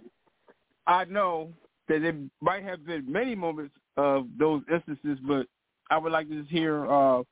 I 0.88 1.06
know 1.06 1.52
that 1.88 2.02
there 2.02 2.16
might 2.42 2.64
have 2.64 2.86
been 2.86 3.10
many 3.12 3.36
moments 3.36 3.74
of 3.98 4.28
those 4.38 4.62
instances, 4.72 5.18
but 5.28 5.48
I 5.90 5.98
would 5.98 6.12
like 6.12 6.30
to 6.30 6.42
just 6.42 6.52
hear 6.52 6.90
uh, 6.90 7.24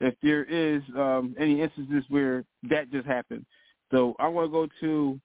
if 0.00 0.14
there 0.22 0.44
is 0.44 0.82
um, 0.96 1.34
any 1.38 1.60
instances 1.60 2.04
where 2.08 2.44
that 2.68 2.90
just 2.90 3.06
happened. 3.06 3.44
So 3.90 4.14
I 4.18 4.28
want 4.28 4.48
to 4.48 4.52
go 4.52 4.68
to 4.80 5.20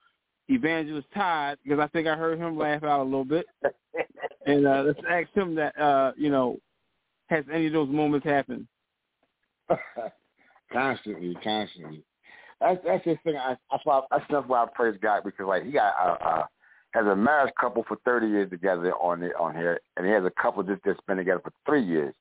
Evangelist 0.50 1.08
Todd 1.14 1.58
because 1.64 1.80
I 1.80 1.88
think 1.88 2.08
I 2.08 2.16
heard 2.16 2.40
him 2.40 2.58
laugh 2.58 2.84
out 2.84 3.02
a 3.02 3.04
little 3.04 3.26
bit, 3.26 3.46
and 4.46 4.68
uh, 4.68 4.84
let's 4.86 5.00
ask 5.10 5.34
him 5.34 5.56
that 5.56 5.78
uh, 5.80 6.12
you 6.18 6.30
know 6.30 6.58
has 7.28 7.46
any 7.52 7.68
of 7.68 7.74
those 7.74 7.90
moments 7.90 8.26
happened? 8.26 8.68
constantly, 10.72 11.38
constantly. 11.44 12.04
That's 12.60 12.80
that's 12.86 13.06
the 13.06 13.18
thing. 13.24 13.36
I, 13.38 13.56
that's 13.72 13.86
why 13.86 14.02
that's 14.10 14.48
why 14.48 14.64
I 14.64 14.66
praise 14.74 14.98
God 15.02 15.24
because 15.26 15.46
like 15.48 15.66
he 15.66 15.72
got 15.72 15.94
uh, 16.02 16.24
uh 16.24 16.44
has 16.94 17.06
a 17.06 17.16
marriage 17.16 17.54
couple 17.60 17.84
for 17.88 17.98
thirty 18.06 18.28
years 18.28 18.50
together 18.50 18.94
on 18.94 19.20
the, 19.20 19.36
on 19.38 19.56
here, 19.56 19.80
and 19.98 20.06
he 20.06 20.12
has 20.12 20.24
a 20.24 20.32
couple 20.42 20.64
just 20.64 20.82
that's 20.86 21.00
been 21.08 21.18
together 21.18 21.42
for 21.44 21.52
three 21.66 21.84
years, 21.84 22.14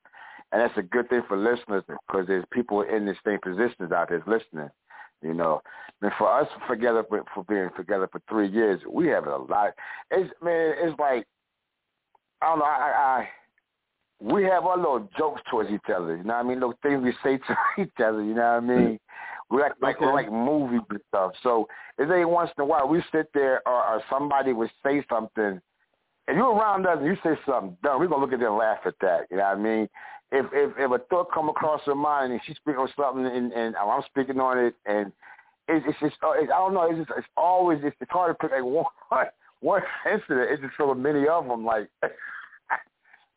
and 0.50 0.60
that's 0.60 0.76
a 0.78 0.82
good 0.82 1.08
thing 1.08 1.22
for 1.28 1.36
listeners 1.36 1.84
because 1.86 2.26
there's 2.26 2.44
people 2.50 2.82
in 2.82 3.06
the 3.06 3.14
same 3.24 3.38
positions 3.40 3.92
out 3.92 4.08
there 4.08 4.22
listening. 4.26 4.70
You 5.22 5.34
know, 5.34 5.62
and 6.00 6.10
for 6.18 6.28
us 6.28 6.48
together 6.68 7.04
for, 7.08 7.22
for 7.32 7.44
being 7.44 7.68
together 7.76 8.08
for 8.10 8.20
three 8.28 8.48
years, 8.48 8.80
we 8.90 9.06
have 9.08 9.26
a 9.26 9.36
lot. 9.36 9.74
It's 10.10 10.32
man, 10.42 10.74
it's 10.78 10.98
like 10.98 11.26
I 12.40 12.46
don't 12.46 12.58
know. 12.58 12.64
I, 12.64 13.20
I 13.20 13.28
we 14.22 14.44
have 14.44 14.64
our 14.64 14.76
little 14.76 15.08
jokes 15.18 15.40
towards 15.50 15.70
each 15.70 15.90
other. 15.94 16.16
You 16.16 16.22
know 16.22 16.34
what 16.34 16.44
I 16.44 16.48
mean? 16.48 16.60
Little 16.60 16.78
things 16.82 17.02
we 17.02 17.12
say 17.24 17.38
to 17.48 17.82
each 17.82 17.90
other. 17.98 18.22
You 18.22 18.34
know 18.34 18.42
what 18.42 18.46
I 18.46 18.60
mean? 18.60 19.00
We 19.50 19.60
like 19.60 19.72
like 19.82 19.96
okay. 19.96 20.06
like 20.06 20.32
movies 20.32 20.80
and 20.88 21.00
stuff. 21.08 21.32
So 21.42 21.66
it's 21.98 22.10
every 22.10 22.24
once 22.24 22.50
in 22.56 22.62
a 22.62 22.64
while 22.64 22.88
we 22.88 23.02
sit 23.12 23.28
there 23.34 23.60
or, 23.66 23.84
or 23.84 24.02
somebody 24.08 24.52
would 24.52 24.70
say 24.84 25.04
something. 25.10 25.60
If 26.28 26.36
you're 26.36 26.54
around 26.54 26.86
us 26.86 26.98
and 26.98 27.06
you 27.06 27.16
say 27.22 27.38
something 27.44 27.76
dumb, 27.82 28.00
we're 28.00 28.06
gonna 28.06 28.22
look 28.22 28.32
at 28.32 28.38
them 28.38 28.48
and 28.48 28.56
laugh 28.56 28.78
at 28.86 28.94
that. 29.00 29.26
You 29.30 29.38
know 29.38 29.42
what 29.42 29.58
I 29.58 29.60
mean? 29.60 29.88
If 30.30 30.46
if 30.52 30.70
if 30.78 30.90
a 30.90 30.98
thought 31.10 31.32
come 31.34 31.48
across 31.48 31.82
her 31.86 31.94
mind 31.94 32.32
and 32.32 32.40
she's 32.46 32.56
speaking 32.56 32.78
on 32.78 32.88
something 32.96 33.26
and, 33.26 33.52
and 33.52 33.76
I'm 33.76 34.02
speaking 34.08 34.40
on 34.40 34.58
it 34.58 34.74
and 34.86 35.12
it's, 35.68 35.84
it's 35.86 36.00
just 36.00 36.14
uh, 36.22 36.32
it's, 36.36 36.50
I 36.50 36.58
don't 36.58 36.74
know. 36.74 36.88
It's 36.88 36.98
just 36.98 37.10
it's 37.18 37.26
always 37.36 37.80
it's, 37.82 37.96
it's 38.00 38.10
hard 38.10 38.34
to 38.34 38.34
pick 38.40 38.52
like 38.52 38.64
one 39.10 39.26
one 39.60 39.82
incident. 40.06 40.50
It's 40.50 40.62
just 40.62 40.74
so 40.78 40.94
many 40.94 41.26
of 41.28 41.46
them. 41.46 41.64
Like, 41.64 41.88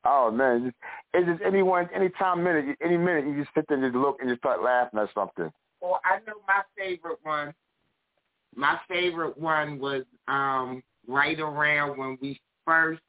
oh 0.06 0.32
man, 0.32 0.74
it's 1.14 1.28
just 1.28 1.42
anyone, 1.42 1.90
anytime, 1.94 2.44
minute, 2.44 2.78
any 2.82 2.98
minute, 2.98 3.26
you 3.26 3.42
just 3.42 3.54
sit 3.56 3.66
there 3.68 3.78
and 3.78 3.86
just 3.86 3.96
look 3.96 4.18
and 4.20 4.30
just 4.30 4.42
start 4.42 4.64
laughing 4.64 5.00
at 5.00 5.10
something. 5.14 5.52
Well, 5.82 6.00
I 6.04 6.18
know 6.26 6.36
my 6.48 6.62
favorite 6.78 7.20
one. 7.24 7.54
My 8.56 8.80
favorite 8.88 9.38
one 9.38 9.80
was 9.80 10.04
um 10.28 10.82
right 11.08 11.40
around 11.40 11.98
when 11.98 12.18
we 12.22 12.40
first 12.66 13.02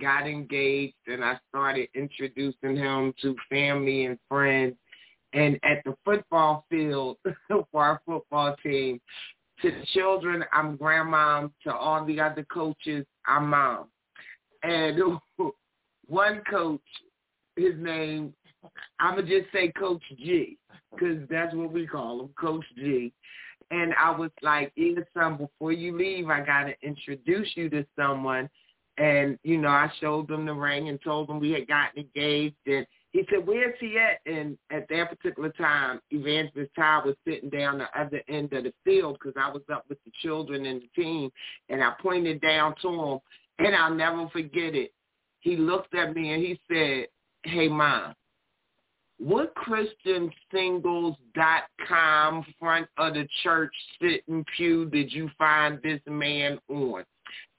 got 0.00 0.26
engaged 0.26 0.94
and 1.06 1.24
I 1.24 1.38
started 1.50 1.88
introducing 1.94 2.76
him 2.76 3.12
to 3.20 3.36
family 3.50 4.06
and 4.06 4.18
friends 4.28 4.74
and 5.32 5.56
at 5.62 5.82
the 5.84 5.94
football 6.04 6.64
field 6.70 7.18
for 7.48 7.66
our 7.74 8.00
football 8.06 8.56
team. 8.62 9.00
To 9.60 9.70
the 9.70 9.86
children, 9.94 10.44
I'm 10.52 10.76
grandma. 10.76 11.46
To 11.64 11.74
all 11.74 12.04
the 12.04 12.20
other 12.20 12.44
coaches, 12.52 13.06
I'm 13.26 13.50
mom. 13.50 13.86
And 14.62 14.98
one 16.06 16.42
coach, 16.50 16.80
his 17.56 17.74
name, 17.76 18.34
I'm 19.00 19.16
going 19.16 19.26
to 19.26 19.40
just 19.40 19.52
say 19.52 19.72
Coach 19.72 20.02
G, 20.18 20.58
because 20.92 21.18
that's 21.28 21.54
what 21.54 21.72
we 21.72 21.86
call 21.86 22.20
him, 22.20 22.30
Coach 22.40 22.64
G. 22.76 23.12
And 23.70 23.94
I 23.94 24.10
was 24.10 24.30
like, 24.42 24.72
"Either 24.76 25.06
son, 25.14 25.36
before 25.36 25.72
you 25.72 25.96
leave, 25.96 26.28
I 26.28 26.40
got 26.40 26.64
to 26.64 26.74
introduce 26.82 27.48
you 27.56 27.70
to 27.70 27.86
someone. 27.96 28.48
And, 28.98 29.38
you 29.42 29.56
know, 29.56 29.68
I 29.68 29.90
showed 30.00 30.28
them 30.28 30.44
the 30.44 30.52
ring 30.52 30.88
and 30.88 31.00
told 31.02 31.28
them 31.28 31.40
we 31.40 31.52
had 31.52 31.66
gotten 31.66 32.04
engaged. 32.04 32.56
And 32.66 32.86
he 33.12 33.26
said, 33.30 33.46
where's 33.46 33.74
he 33.80 33.98
at? 33.98 34.20
And 34.30 34.58
at 34.70 34.86
that 34.90 35.08
particular 35.08 35.48
time, 35.50 36.00
Evangelist 36.10 36.72
Ty 36.76 37.02
was 37.04 37.14
sitting 37.26 37.48
down 37.48 37.78
the 37.78 37.86
other 37.98 38.22
end 38.28 38.52
of 38.52 38.64
the 38.64 38.74
field 38.84 39.18
because 39.18 39.34
I 39.40 39.50
was 39.50 39.62
up 39.72 39.84
with 39.88 39.98
the 40.04 40.12
children 40.22 40.66
and 40.66 40.82
the 40.82 41.02
team. 41.02 41.30
And 41.70 41.82
I 41.82 41.92
pointed 42.00 42.42
down 42.42 42.74
to 42.82 42.88
him, 42.88 43.18
and 43.58 43.74
I'll 43.74 43.94
never 43.94 44.28
forget 44.28 44.74
it. 44.74 44.92
He 45.42 45.56
looked 45.56 45.94
at 45.94 46.14
me 46.14 46.32
and 46.32 46.42
he 46.42 46.58
said, 46.68 47.06
hey, 47.44 47.68
Mom, 47.68 48.14
what 49.18 49.54
ChristianSingles.com 49.56 52.46
front 52.58 52.88
of 52.96 53.12
the 53.14 53.28
church 53.42 53.74
sitting 54.00 54.44
pew 54.56 54.86
did 54.86 55.12
you 55.12 55.28
find 55.38 55.78
this 55.82 56.00
man 56.06 56.58
on? 56.68 57.04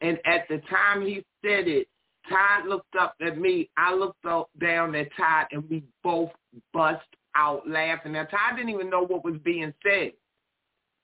And 0.02 0.18
at 0.26 0.48
the 0.50 0.58
time 0.70 1.06
he 1.06 1.24
said 1.44 1.68
it, 1.68 1.88
Todd 2.30 2.68
looked 2.68 2.96
up 3.00 3.16
at 3.26 3.38
me. 3.38 3.70
I 3.78 3.94
looked 3.94 4.26
up, 4.26 4.50
down 4.60 4.96
at 4.96 5.08
Todd, 5.18 5.46
and 5.52 5.70
we 5.70 5.84
both 6.04 6.32
bust 6.74 7.06
out 7.36 7.68
laughing. 7.68 8.14
Now 8.14 8.24
Todd 8.24 8.56
didn't 8.56 8.70
even 8.70 8.90
know 8.90 9.06
what 9.06 9.26
was 9.26 9.36
being 9.44 9.74
said. 9.84 10.14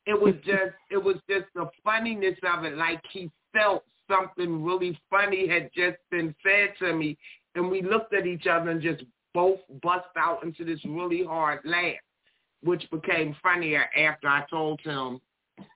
It 0.05 0.19
was 0.19 0.33
just, 0.45 0.73
it 0.89 1.03
was 1.03 1.17
just 1.29 1.45
the 1.55 1.69
funniness 1.83 2.37
of 2.43 2.63
it. 2.63 2.77
Like 2.77 3.01
he 3.11 3.29
felt 3.53 3.83
something 4.09 4.63
really 4.63 4.99
funny 5.09 5.47
had 5.47 5.69
just 5.75 5.97
been 6.11 6.35
said 6.43 6.73
to 6.79 6.93
me, 6.93 7.17
and 7.55 7.69
we 7.69 7.81
looked 7.81 8.13
at 8.13 8.25
each 8.25 8.47
other 8.47 8.69
and 8.69 8.81
just 8.81 9.03
both 9.33 9.59
bust 9.81 10.07
out 10.17 10.43
into 10.43 10.65
this 10.65 10.79
really 10.85 11.23
hard 11.23 11.59
laugh, 11.63 11.95
which 12.63 12.89
became 12.91 13.35
funnier 13.41 13.85
after 13.97 14.27
I 14.27 14.45
told 14.49 14.79
him 14.81 15.21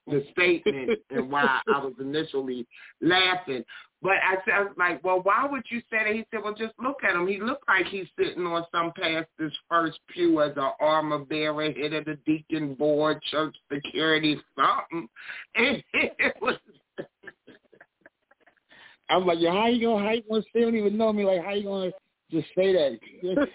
the 0.06 0.24
statement 0.32 0.98
and 1.10 1.30
why 1.30 1.60
I 1.72 1.78
was 1.78 1.94
initially 2.00 2.66
laughing. 3.00 3.64
But 4.02 4.16
I 4.22 4.36
said, 4.44 4.74
like, 4.76 5.02
well, 5.02 5.20
why 5.22 5.46
would 5.50 5.62
you 5.70 5.80
say 5.90 6.04
that? 6.04 6.14
He 6.14 6.26
said, 6.30 6.40
well, 6.44 6.54
just 6.54 6.74
look 6.78 6.98
at 7.08 7.16
him. 7.16 7.26
He 7.26 7.40
looked 7.40 7.66
like 7.66 7.86
he's 7.86 8.06
sitting 8.18 8.44
on 8.44 8.66
some 8.70 8.92
pastor's 8.94 9.56
first 9.68 9.98
pew 10.12 10.42
as 10.42 10.52
an 10.56 10.72
armor 10.78 11.20
bearer, 11.20 11.72
head 11.72 11.94
of 11.94 12.04
the 12.04 12.18
deacon 12.26 12.74
board, 12.74 13.22
church 13.30 13.56
security, 13.72 14.38
something. 14.56 15.08
And 15.54 15.82
it 15.94 16.34
was. 16.42 16.56
I'm 19.08 19.26
like, 19.26 19.38
yo, 19.40 19.52
how 19.52 19.66
you 19.66 19.86
gonna? 19.86 20.04
How 20.04 20.12
you 20.12 20.22
gonna 20.28 20.42
say? 20.52 20.60
Don't 20.62 20.76
even 20.76 20.96
know 20.96 21.12
me. 21.12 21.24
Like, 21.24 21.44
how 21.44 21.52
you 21.52 21.64
gonna 21.64 21.90
just 22.30 22.48
say 22.56 22.72
that? 22.72 22.98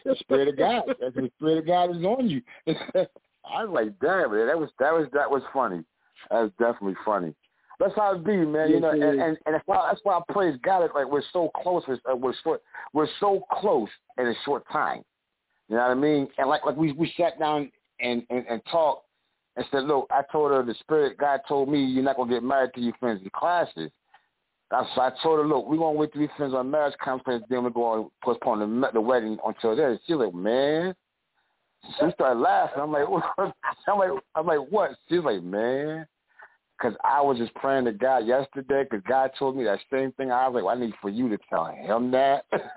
The 0.06 0.16
spirit 0.20 0.48
of 0.48 0.58
God. 0.58 0.84
That's 1.02 1.16
the 1.16 1.32
spirit 1.38 1.60
of 1.60 1.68
God 1.68 1.96
is 1.96 2.04
on 2.04 2.30
you. 2.30 2.42
I 2.68 3.64
was 3.64 3.72
like, 3.74 4.00
damn, 4.00 4.32
man, 4.32 4.48
that 4.48 4.60
was 4.60 4.70
that 4.80 4.94
was 4.94 5.08
that 5.14 5.30
was 5.30 5.42
funny. 5.54 5.84
That 6.30 6.42
was 6.42 6.52
definitely 6.60 6.98
funny. 7.04 7.34
That's 7.80 7.96
how 7.96 8.16
it 8.16 8.26
be, 8.26 8.36
man. 8.36 8.70
You 8.70 8.82
know, 8.82 8.92
and, 8.92 9.04
and 9.04 9.38
and 9.46 9.56
that's 9.56 9.64
why 9.66 9.88
that's 9.90 10.02
why 10.04 10.18
I 10.18 10.34
praise 10.34 10.58
God. 10.64 10.84
It's 10.84 10.94
like 10.94 11.10
we're 11.10 11.24
so 11.34 11.50
close. 11.64 11.84
We're 11.88 12.00
uh, 12.12 12.16
we're 12.16 12.34
short. 12.44 12.62
We're 12.94 13.08
so 13.20 13.42
close 13.52 13.90
in 14.18 14.28
a 14.28 14.34
short 14.46 14.64
time. 14.72 15.04
You 15.70 15.78
know 15.78 15.84
what 15.84 15.92
I 15.92 15.96
mean? 15.96 16.28
And 16.38 16.50
like 16.50 16.66
like 16.66 16.76
we 16.76 16.92
we 16.92 17.12
sat 17.18 17.40
down 17.40 17.72
and 18.00 18.24
and, 18.30 18.46
and 18.48 18.62
talked 18.70 19.06
and 19.56 19.66
said, 19.72 19.86
look, 19.86 20.08
I 20.12 20.22
told 20.32 20.52
her 20.52 20.64
the 20.64 20.76
spirit 20.76 21.18
God 21.18 21.40
told 21.48 21.70
me 21.70 21.84
you're 21.84 22.04
not 22.04 22.18
gonna 22.18 22.32
get 22.32 22.44
married 22.44 22.72
till 22.76 22.84
you 22.84 22.94
finish 23.00 23.24
the 23.24 23.30
classes. 23.30 23.92
That's 24.72 24.88
so 24.94 25.02
I 25.02 25.12
told 25.24 25.40
her, 25.40 25.48
look, 25.48 25.68
we're 25.68 25.78
gonna 25.78 25.98
wait 25.98 26.14
till 26.14 26.22
we 26.22 26.30
finish 26.38 26.54
our 26.54 26.64
marriage 26.64 26.96
conference, 27.04 27.44
then 27.50 27.64
we're 27.64 27.72
gonna 27.72 28.08
postpone 28.24 28.60
the 28.82 28.90
the 28.94 29.02
wedding 29.02 29.38
until 29.46 29.76
then. 29.76 30.00
She's 30.06 30.16
like, 30.16 30.34
man. 30.34 30.96
She 31.98 32.12
started 32.14 32.40
laughing. 32.40 32.82
I'm 32.82 32.92
like, 32.92 33.08
I'm 33.38 33.98
like, 33.98 34.12
I'm 34.36 34.46
like, 34.46 34.60
what? 34.70 34.92
She's 35.08 35.24
like, 35.24 35.42
man 35.42 36.06
because 36.80 36.98
I 37.04 37.22
was 37.22 37.38
just 37.38 37.54
praying 37.56 37.86
to 37.86 37.92
God 37.92 38.20
yesterday 38.20 38.84
because 38.84 39.04
God 39.08 39.32
told 39.38 39.58
me 39.58 39.64
that 39.66 39.80
same 39.92 40.12
thing. 40.14 40.32
I 40.32 40.48
was 40.48 40.56
like, 40.56 40.64
well, 40.64 40.76
I 40.76 40.80
need 40.80 40.94
for 41.02 41.10
you 41.10 41.30
to 41.30 41.38
tell 41.50 41.66
him 41.66 42.12
that 42.12 42.46
because 42.52 42.68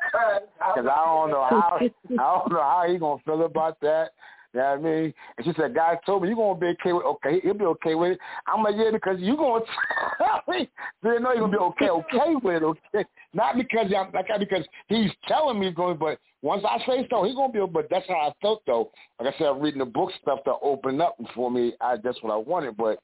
I 0.77 1.05
don't 1.05 1.31
know 1.31 1.47
how 1.49 1.79
I 1.81 1.89
don't 2.09 2.53
know 2.53 2.61
how 2.61 2.85
he 2.89 2.99
gonna 2.99 3.23
feel 3.25 3.45
about 3.45 3.81
that. 3.81 4.11
You 4.55 4.61
know 4.61 4.71
what 4.71 4.79
I 4.79 4.83
mean? 4.83 5.15
And 5.37 5.47
she 5.47 5.53
said, 5.57 5.75
God 5.75 5.99
told 6.05 6.23
me 6.23 6.29
you're 6.29 6.37
gonna 6.37 6.59
be 6.59 6.67
okay 6.81 6.93
with 6.93 7.07
okay, 7.07 7.41
he'll 7.41 7.55
be 7.55 7.65
okay 7.65 7.95
with 7.95 8.13
it. 8.13 8.19
I'm 8.47 8.63
like, 8.63 8.75
yeah, 8.77 8.91
because 8.93 9.17
you 9.19 9.37
gonna 9.37 9.65
tell 10.19 10.43
me. 10.49 10.69
Didn't 11.03 11.23
know 11.23 11.33
you're 11.33 11.49
gonna 11.49 11.53
be 11.53 11.59
okay, 11.59 11.89
okay 11.89 12.35
with 12.43 12.63
it, 12.63 12.65
okay. 12.65 13.09
Not 13.33 13.57
because 13.57 13.87
I'm 13.97 14.13
like 14.13 14.27
because 14.39 14.65
he's 14.89 15.11
telling 15.27 15.59
me 15.59 15.67
he's 15.67 15.75
going, 15.75 15.97
but 15.97 16.19
once 16.43 16.65
I 16.69 16.79
say 16.87 17.07
so, 17.09 17.25
he's 17.25 17.35
gonna 17.35 17.53
be. 17.53 17.65
But 17.73 17.89
that's 17.91 18.07
how 18.09 18.15
I 18.15 18.33
felt 18.43 18.63
though. 18.67 18.91
Like 19.19 19.35
I 19.35 19.39
said, 19.39 19.47
I'm 19.47 19.61
reading 19.61 19.79
the 19.79 19.87
book 19.87 20.11
stuff 20.21 20.45
to 20.45 20.55
open 20.63 21.01
up 21.01 21.17
for 21.35 21.51
me. 21.51 21.73
I 21.81 21.97
that's 22.03 22.23
what 22.23 22.33
I 22.33 22.37
wanted, 22.37 22.77
but 22.77 22.99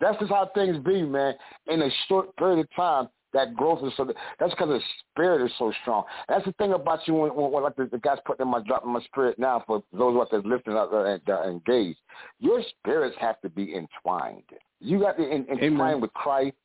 that's 0.00 0.18
just 0.18 0.30
how 0.30 0.50
things 0.54 0.76
be, 0.84 1.02
man. 1.02 1.34
In 1.66 1.82
a 1.82 1.88
short 2.08 2.36
period 2.36 2.60
of 2.60 2.68
time, 2.76 3.08
that 3.34 3.54
growth 3.54 3.84
is 3.84 3.92
so. 3.96 4.10
That's 4.40 4.52
because 4.52 4.68
the 4.68 4.80
spirit 5.10 5.44
is 5.44 5.52
so 5.58 5.72
strong. 5.82 6.04
That's 6.28 6.44
the 6.44 6.52
thing 6.52 6.72
about 6.72 7.06
you 7.06 7.14
when, 7.14 7.34
when, 7.34 7.50
when 7.50 7.62
like 7.62 7.76
the, 7.76 7.86
the 7.86 7.98
guys 7.98 8.18
putting 8.24 8.46
in 8.46 8.50
my 8.50 8.62
dropping 8.66 8.92
my 8.92 9.02
spirit 9.02 9.38
now 9.38 9.62
for 9.66 9.82
those 9.92 10.18
us 10.20 10.28
that's 10.32 10.46
listening 10.46 10.76
out 10.76 10.90
there 10.90 11.06
and 11.06 11.28
uh, 11.28 11.42
engaged. 11.42 11.98
Your 12.38 12.62
spirits 12.78 13.16
have 13.20 13.40
to 13.42 13.50
be 13.50 13.74
entwined. 13.74 14.44
You 14.80 15.00
got 15.00 15.18
to 15.18 15.28
in, 15.28 15.46
entwine 15.50 16.00
with 16.00 16.12
Christ. 16.14 16.56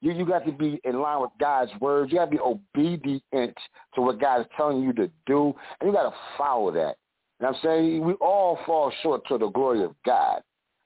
You 0.00 0.12
you 0.12 0.24
got 0.24 0.46
to 0.46 0.52
be 0.52 0.80
in 0.84 1.00
line 1.00 1.20
with 1.20 1.30
God's 1.38 1.72
words. 1.80 2.12
You 2.12 2.18
got 2.18 2.26
to 2.26 2.30
be 2.30 2.40
obedient 2.40 3.56
to 3.94 4.00
what 4.00 4.20
God 4.20 4.40
is 4.40 4.46
telling 4.56 4.82
you 4.82 4.92
to 4.94 5.10
do, 5.26 5.54
and 5.80 5.88
you 5.88 5.92
got 5.92 6.08
to 6.08 6.16
follow 6.38 6.70
that. 6.72 6.96
And 7.40 7.48
I'm 7.48 7.56
saying 7.62 8.04
we 8.04 8.14
all 8.14 8.58
fall 8.64 8.92
short 9.02 9.22
to 9.28 9.38
the 9.38 9.48
glory 9.48 9.84
of 9.84 9.94
God. 10.04 10.40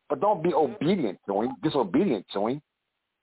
But 0.08 0.20
don't 0.20 0.42
be 0.42 0.52
obedient 0.52 1.20
to 1.28 1.42
him, 1.42 1.56
disobedient 1.62 2.26
to 2.32 2.48
him. 2.48 2.62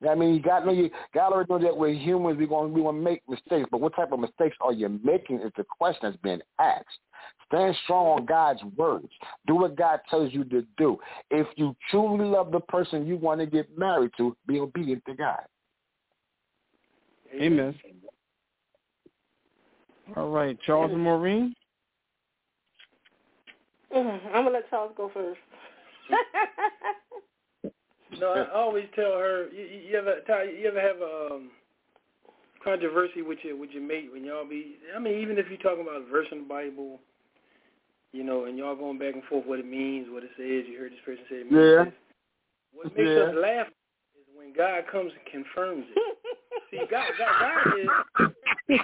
I 0.08 0.14
mean, 0.14 0.36
you 0.36 0.42
got 0.42 0.60
to 0.60 0.66
know 0.68 0.72
you 0.74 0.90
got 1.14 1.30
to 1.30 1.46
know 1.50 1.60
that 1.60 1.76
we're 1.76 1.94
humans. 1.94 2.38
We're 2.40 2.48
going 2.48 2.74
we 2.74 2.82
want 2.82 2.98
to 2.98 3.02
make 3.02 3.22
mistakes, 3.28 3.68
but 3.72 3.82
what 3.82 3.96
type 3.96 4.12
of 4.12 4.20
mistakes 4.20 4.56
are 4.62 4.74
you 4.74 5.00
making? 5.04 5.42
Is 5.42 5.52
the 5.58 5.64
question 5.64 6.02
that's 6.04 6.18
being 6.18 6.42
asked. 6.60 7.00
Stand 7.48 7.76
strong 7.84 8.20
on 8.20 8.26
God's 8.26 8.62
words. 8.76 9.08
Do 9.48 9.56
what 9.56 9.76
God 9.76 10.02
tells 10.10 10.34
you 10.34 10.44
to 10.46 10.66
do. 10.78 10.98
If 11.32 11.48
you 11.56 11.76
truly 11.90 12.26
love 12.26 12.52
the 12.52 12.60
person 12.60 13.08
you 13.08 13.18
want 13.18 13.40
to 13.40 13.46
get 13.46 13.76
married 13.78 14.12
to, 14.18 14.36
be 14.48 14.60
obedient 14.60 15.04
to 15.08 15.16
God. 15.16 15.40
Amen. 17.34 17.74
All 20.16 20.30
right, 20.30 20.58
Charles 20.66 20.92
and 20.92 21.02
Maureen. 21.02 21.54
Mm-hmm. 23.96 24.28
I'm 24.28 24.44
gonna 24.44 24.52
let 24.52 24.70
Charles 24.70 24.92
go 24.96 25.10
first. 25.14 25.40
no, 28.20 28.34
I 28.34 28.52
always 28.56 28.86
tell 28.96 29.14
her. 29.14 29.48
You, 29.52 29.90
you 29.90 29.98
ever 29.98 30.16
Ty, 30.26 30.44
you 30.44 30.68
ever 30.68 30.82
have 30.82 30.98
a 31.02 31.36
um, 31.36 31.52
controversy 32.64 33.22
with 33.22 33.40
your 33.44 33.56
with 33.58 33.72
your 33.72 33.84
mate 33.84 34.10
when 34.12 34.24
y'all 34.24 34.48
be? 34.48 34.78
I 34.96 35.00
mean, 35.00 35.20
even 35.20 35.38
if 35.38 35.48
you're 35.50 35.58
talking 35.58 35.82
about 35.82 36.02
a 36.02 36.12
verse 36.12 36.28
in 36.32 36.40
the 36.40 36.46
Bible, 36.46 37.00
you 38.12 38.24
know, 38.24 38.46
and 38.46 38.58
y'all 38.58 38.76
going 38.76 38.98
back 38.98 39.14
and 39.14 39.24
forth 39.26 39.46
what 39.46 39.60
it 39.60 39.66
means, 39.68 40.08
what 40.10 40.24
it 40.24 40.32
says. 40.38 40.66
You 40.70 40.78
heard 40.80 40.92
this 40.92 41.00
person 41.06 41.24
say 41.30 41.36
it 41.38 41.52
means 41.52 41.64
yeah. 41.64 41.84
This. 41.86 41.94
What 42.74 42.96
makes 42.96 43.10
yeah. 43.10 43.24
us 43.24 43.36
laugh 43.36 43.68
is 43.68 44.28
when 44.36 44.54
God 44.54 44.84
comes 44.92 45.12
and 45.12 45.26
confirms 45.32 45.86
it. 45.96 46.18
See, 46.70 46.84
God, 46.92 47.08
God, 47.18 47.32
God 47.40 47.80
is. 47.80 47.90
you 48.68 48.78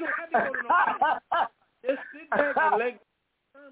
don't 0.00 0.14
have 0.16 0.30
to 0.30 0.38
go 0.38 0.52
to 0.54 0.62
no 0.62 1.48
just 1.84 2.00
sit 2.12 2.30
back 2.30 2.56
and 2.56 2.78
let 2.78 3.00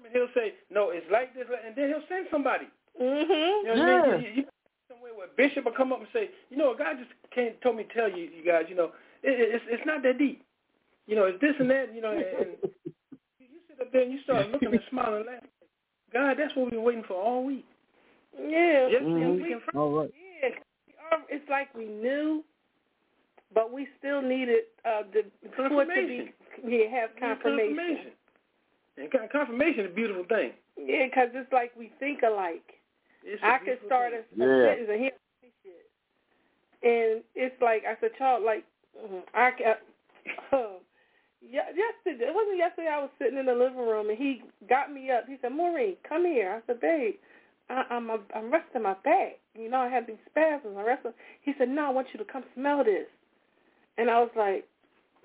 him, 0.03 0.11
and 0.11 0.13
he'll 0.13 0.33
say, 0.35 0.53
no, 0.69 0.89
it's 0.91 1.07
like 1.11 1.33
this, 1.33 1.47
and 1.47 1.75
then 1.75 1.89
he'll 1.89 2.07
send 2.09 2.27
somebody. 2.29 2.67
Mm-hmm. 2.99 3.67
You 3.67 3.75
know 3.75 3.81
what 3.81 3.87
yeah. 3.87 4.13
I 4.13 4.17
mean? 4.17 4.23
You, 4.23 4.31
you, 4.35 4.43
somewhere 4.91 5.15
where 5.15 5.27
Bishop 5.35 5.65
will 5.65 5.71
come 5.71 5.91
up 5.91 5.99
and 5.99 6.07
say, 6.13 6.29
you 6.49 6.57
know, 6.57 6.75
God 6.77 6.97
just 6.99 7.11
can't 7.33 7.59
told 7.61 7.77
me 7.77 7.83
to 7.83 7.93
tell 7.93 8.09
you, 8.09 8.29
you 8.29 8.43
guys, 8.45 8.65
you 8.69 8.75
know, 8.75 8.91
it, 9.23 9.33
it's 9.33 9.65
it's 9.69 9.85
not 9.85 10.03
that 10.03 10.19
deep. 10.19 10.43
You 11.07 11.15
know, 11.15 11.25
it's 11.25 11.41
this 11.41 11.55
and 11.59 11.69
that. 11.71 11.93
You 11.95 12.01
know, 12.01 12.11
and, 12.11 12.21
and 12.21 12.49
you 13.39 13.59
sit 13.67 13.81
up 13.81 13.91
there 13.91 14.03
and 14.03 14.11
you 14.11 14.19
start 14.23 14.49
looking 14.51 14.69
and 14.69 14.83
smiling 14.89 15.23
and 15.23 15.25
laughing. 15.25 15.49
God, 16.11 16.35
that's 16.37 16.55
what 16.55 16.65
we've 16.65 16.71
been 16.77 16.83
waiting 16.83 17.03
for 17.07 17.15
all 17.15 17.43
week. 17.45 17.65
Yeah. 18.37 18.89
Just 18.91 19.03
Mhm. 19.03 19.41
we 19.41 19.49
can 19.49 19.61
All 19.75 19.91
right. 19.91 20.13
Yeah. 20.13 20.49
It's 21.29 21.47
like 21.49 21.73
we 21.75 21.85
knew, 21.85 22.43
but 23.53 23.71
we 23.71 23.87
still 23.99 24.21
needed 24.21 24.65
uh, 24.85 25.03
the 25.11 25.25
for 25.55 25.65
it 25.65 25.85
to 25.85 26.07
be 26.07 26.33
yeah, 26.65 26.89
have 26.89 27.09
confirmation. 27.19 27.75
confirmation. 27.75 28.11
And 28.97 29.11
con- 29.11 29.29
confirmation 29.31 29.85
is 29.85 29.91
a 29.91 29.95
beautiful 29.95 30.25
thing. 30.25 30.51
Yeah, 30.77 31.05
because 31.05 31.29
it's 31.33 31.51
like 31.53 31.71
we 31.77 31.91
think 31.99 32.21
alike. 32.23 32.65
It's 33.23 33.41
a 33.41 33.45
I 33.45 33.57
could 33.59 33.79
start 33.85 34.11
thing. 34.11 34.21
a, 34.39 34.43
a 34.43 34.47
Yeah. 34.47 34.65
sentence 34.69 34.89
and 34.91 35.01
hear 35.01 35.11
shit, 35.63 35.89
and 36.83 37.23
it's 37.35 37.61
like 37.61 37.83
I 37.85 37.95
said, 38.01 38.11
child, 38.17 38.43
like 38.43 38.65
mhm, 38.97 39.23
I 39.33 39.51
can. 39.51 39.75
yeah, 41.41 41.69
yesterday 41.73 42.25
it 42.29 42.35
wasn't 42.35 42.57
yesterday. 42.57 42.89
I 42.89 42.99
was 43.01 43.09
sitting 43.19 43.37
in 43.39 43.45
the 43.45 43.53
living 43.55 43.77
room 43.79 44.09
and 44.09 44.17
he 44.17 44.43
got 44.69 44.91
me 44.93 45.09
up. 45.11 45.25
He 45.27 45.37
said, 45.41 45.51
"Maureen, 45.53 45.95
come 46.07 46.25
here." 46.25 46.61
I 46.61 46.67
said, 46.67 46.81
"Babe, 46.81 47.15
I, 47.69 47.83
I'm 47.89 48.09
a, 48.09 48.19
I'm 48.35 48.51
resting 48.51 48.83
my 48.83 48.95
back. 49.03 49.39
You 49.55 49.69
know, 49.69 49.79
I 49.79 49.89
have 49.89 50.07
these 50.07 50.21
spasms. 50.29 50.75
I 50.77 50.83
rest." 50.83 51.05
He 51.41 51.53
said, 51.57 51.69
"No, 51.69 51.87
I 51.87 51.89
want 51.89 52.07
you 52.13 52.19
to 52.19 52.25
come 52.31 52.43
smell 52.55 52.83
this." 52.83 53.07
And 53.97 54.09
I 54.09 54.19
was 54.19 54.31
like, 54.35 54.67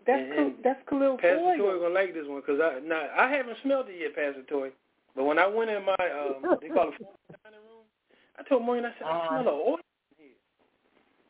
"That's 0.08 0.22
And- 0.24 0.32
and 0.32 0.64
that's 0.64 0.80
Khalil 0.88 1.16
Pastor 1.20 1.38
Foyle." 1.38 1.56
Toi 1.58 1.78
gonna 1.78 1.94
like 1.94 2.14
this 2.14 2.26
one 2.26 2.40
because 2.40 2.58
I 2.60 2.80
now 2.80 3.04
I 3.14 3.28
haven't 3.28 3.58
smelled 3.62 3.88
it 3.92 4.00
yet, 4.00 4.16
Pastor 4.16 4.42
Toi. 4.48 4.70
But 5.14 5.24
when 5.24 5.38
I 5.38 5.46
went 5.46 5.68
in 5.70 5.84
my 5.84 5.94
um, 6.00 6.40
they 6.60 6.68
call 6.72 6.88
it 6.88 6.96
dining 7.44 7.60
room, 7.68 7.84
I 8.38 8.42
told 8.48 8.64
Maureen, 8.64 8.84
I 8.86 8.92
said, 8.96 9.06
I 9.06 9.10
Uh-huh. 9.12 9.28
smell 9.28 9.40
an 9.54 9.60
oil 9.60 9.78
in 10.18 10.24
here. 10.24 10.38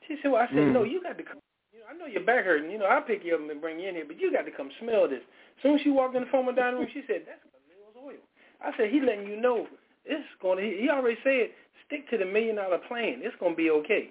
She 0.07 0.17
said, 0.23 0.31
Well, 0.31 0.43
I 0.43 0.47
said, 0.49 0.71
Mm. 0.71 0.73
No, 0.73 0.83
you 0.85 1.03
got 1.03 1.19
to 1.19 1.25
come. 1.25 1.41
You 1.73 1.81
know, 1.81 1.87
I 1.91 1.93
know 1.99 2.07
your 2.07 2.23
back 2.23 2.45
hurting. 2.45 2.71
You 2.71 2.79
know, 2.79 2.87
I'll 2.87 3.03
pick 3.03 3.25
you 3.25 3.35
up 3.35 3.41
and 3.41 3.61
bring 3.61 3.81
you 3.81 3.89
in 3.89 3.95
here, 3.97 4.05
but 4.07 4.19
you 4.21 4.31
got 4.33 4.45
to 4.47 4.51
come 4.53 4.71
smell 4.81 5.09
this. 5.09 5.23
As 5.59 5.63
soon 5.63 5.75
as 5.77 5.81
she 5.83 5.91
walked 5.91 6.15
in 6.17 6.23
the 6.25 6.31
formal 6.31 6.55
dining 6.55 6.79
room, 6.81 6.89
she 6.93 7.03
said, 7.07 7.23
That's 7.27 7.41
Khalil's 7.51 7.97
oil. 7.99 8.23
I 8.63 8.77
said, 8.77 8.91
He 8.91 9.01
letting 9.01 9.27
you 9.27 9.37
know 9.41 9.67
it's 10.05 10.25
going 10.41 10.59
to. 10.59 10.65
He 10.65 10.89
already 10.89 11.19
said, 11.25 11.51
stick 11.87 12.09
to 12.11 12.17
the 12.19 12.25
million 12.25 12.57
dollar 12.57 12.79
plan. 12.79 13.21
It's 13.23 13.37
going 13.41 13.53
to 13.53 13.57
be 13.57 13.71
okay. 13.71 14.11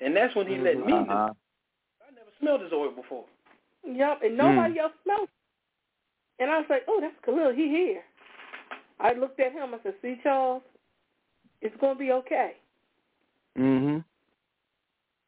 And 0.00 0.14
that's 0.16 0.34
when 0.36 0.46
he 0.46 0.56
let 0.58 0.76
me 0.78 0.92
know. 0.92 0.98
Uh-huh. 1.02 1.32
I 2.02 2.10
never 2.14 2.30
smelled 2.40 2.62
his 2.62 2.72
oil 2.72 2.90
before. 2.90 3.24
Yep, 3.86 4.20
and 4.24 4.36
nobody 4.36 4.78
else 4.80 4.92
smelled. 5.04 5.28
it. 5.28 6.42
And 6.42 6.50
I 6.50 6.58
was 6.58 6.66
like, 6.70 6.82
"Oh, 6.88 7.00
that's 7.00 7.14
Khalil. 7.24 7.52
He 7.52 7.68
here." 7.68 8.02
I 9.00 9.12
looked 9.12 9.40
at 9.40 9.52
him. 9.52 9.74
I 9.74 9.78
said, 9.82 9.94
"See, 10.02 10.18
Charles, 10.22 10.62
it's 11.60 11.76
gonna 11.80 11.98
be 11.98 12.12
okay." 12.12 12.56
Mhm. 13.56 14.04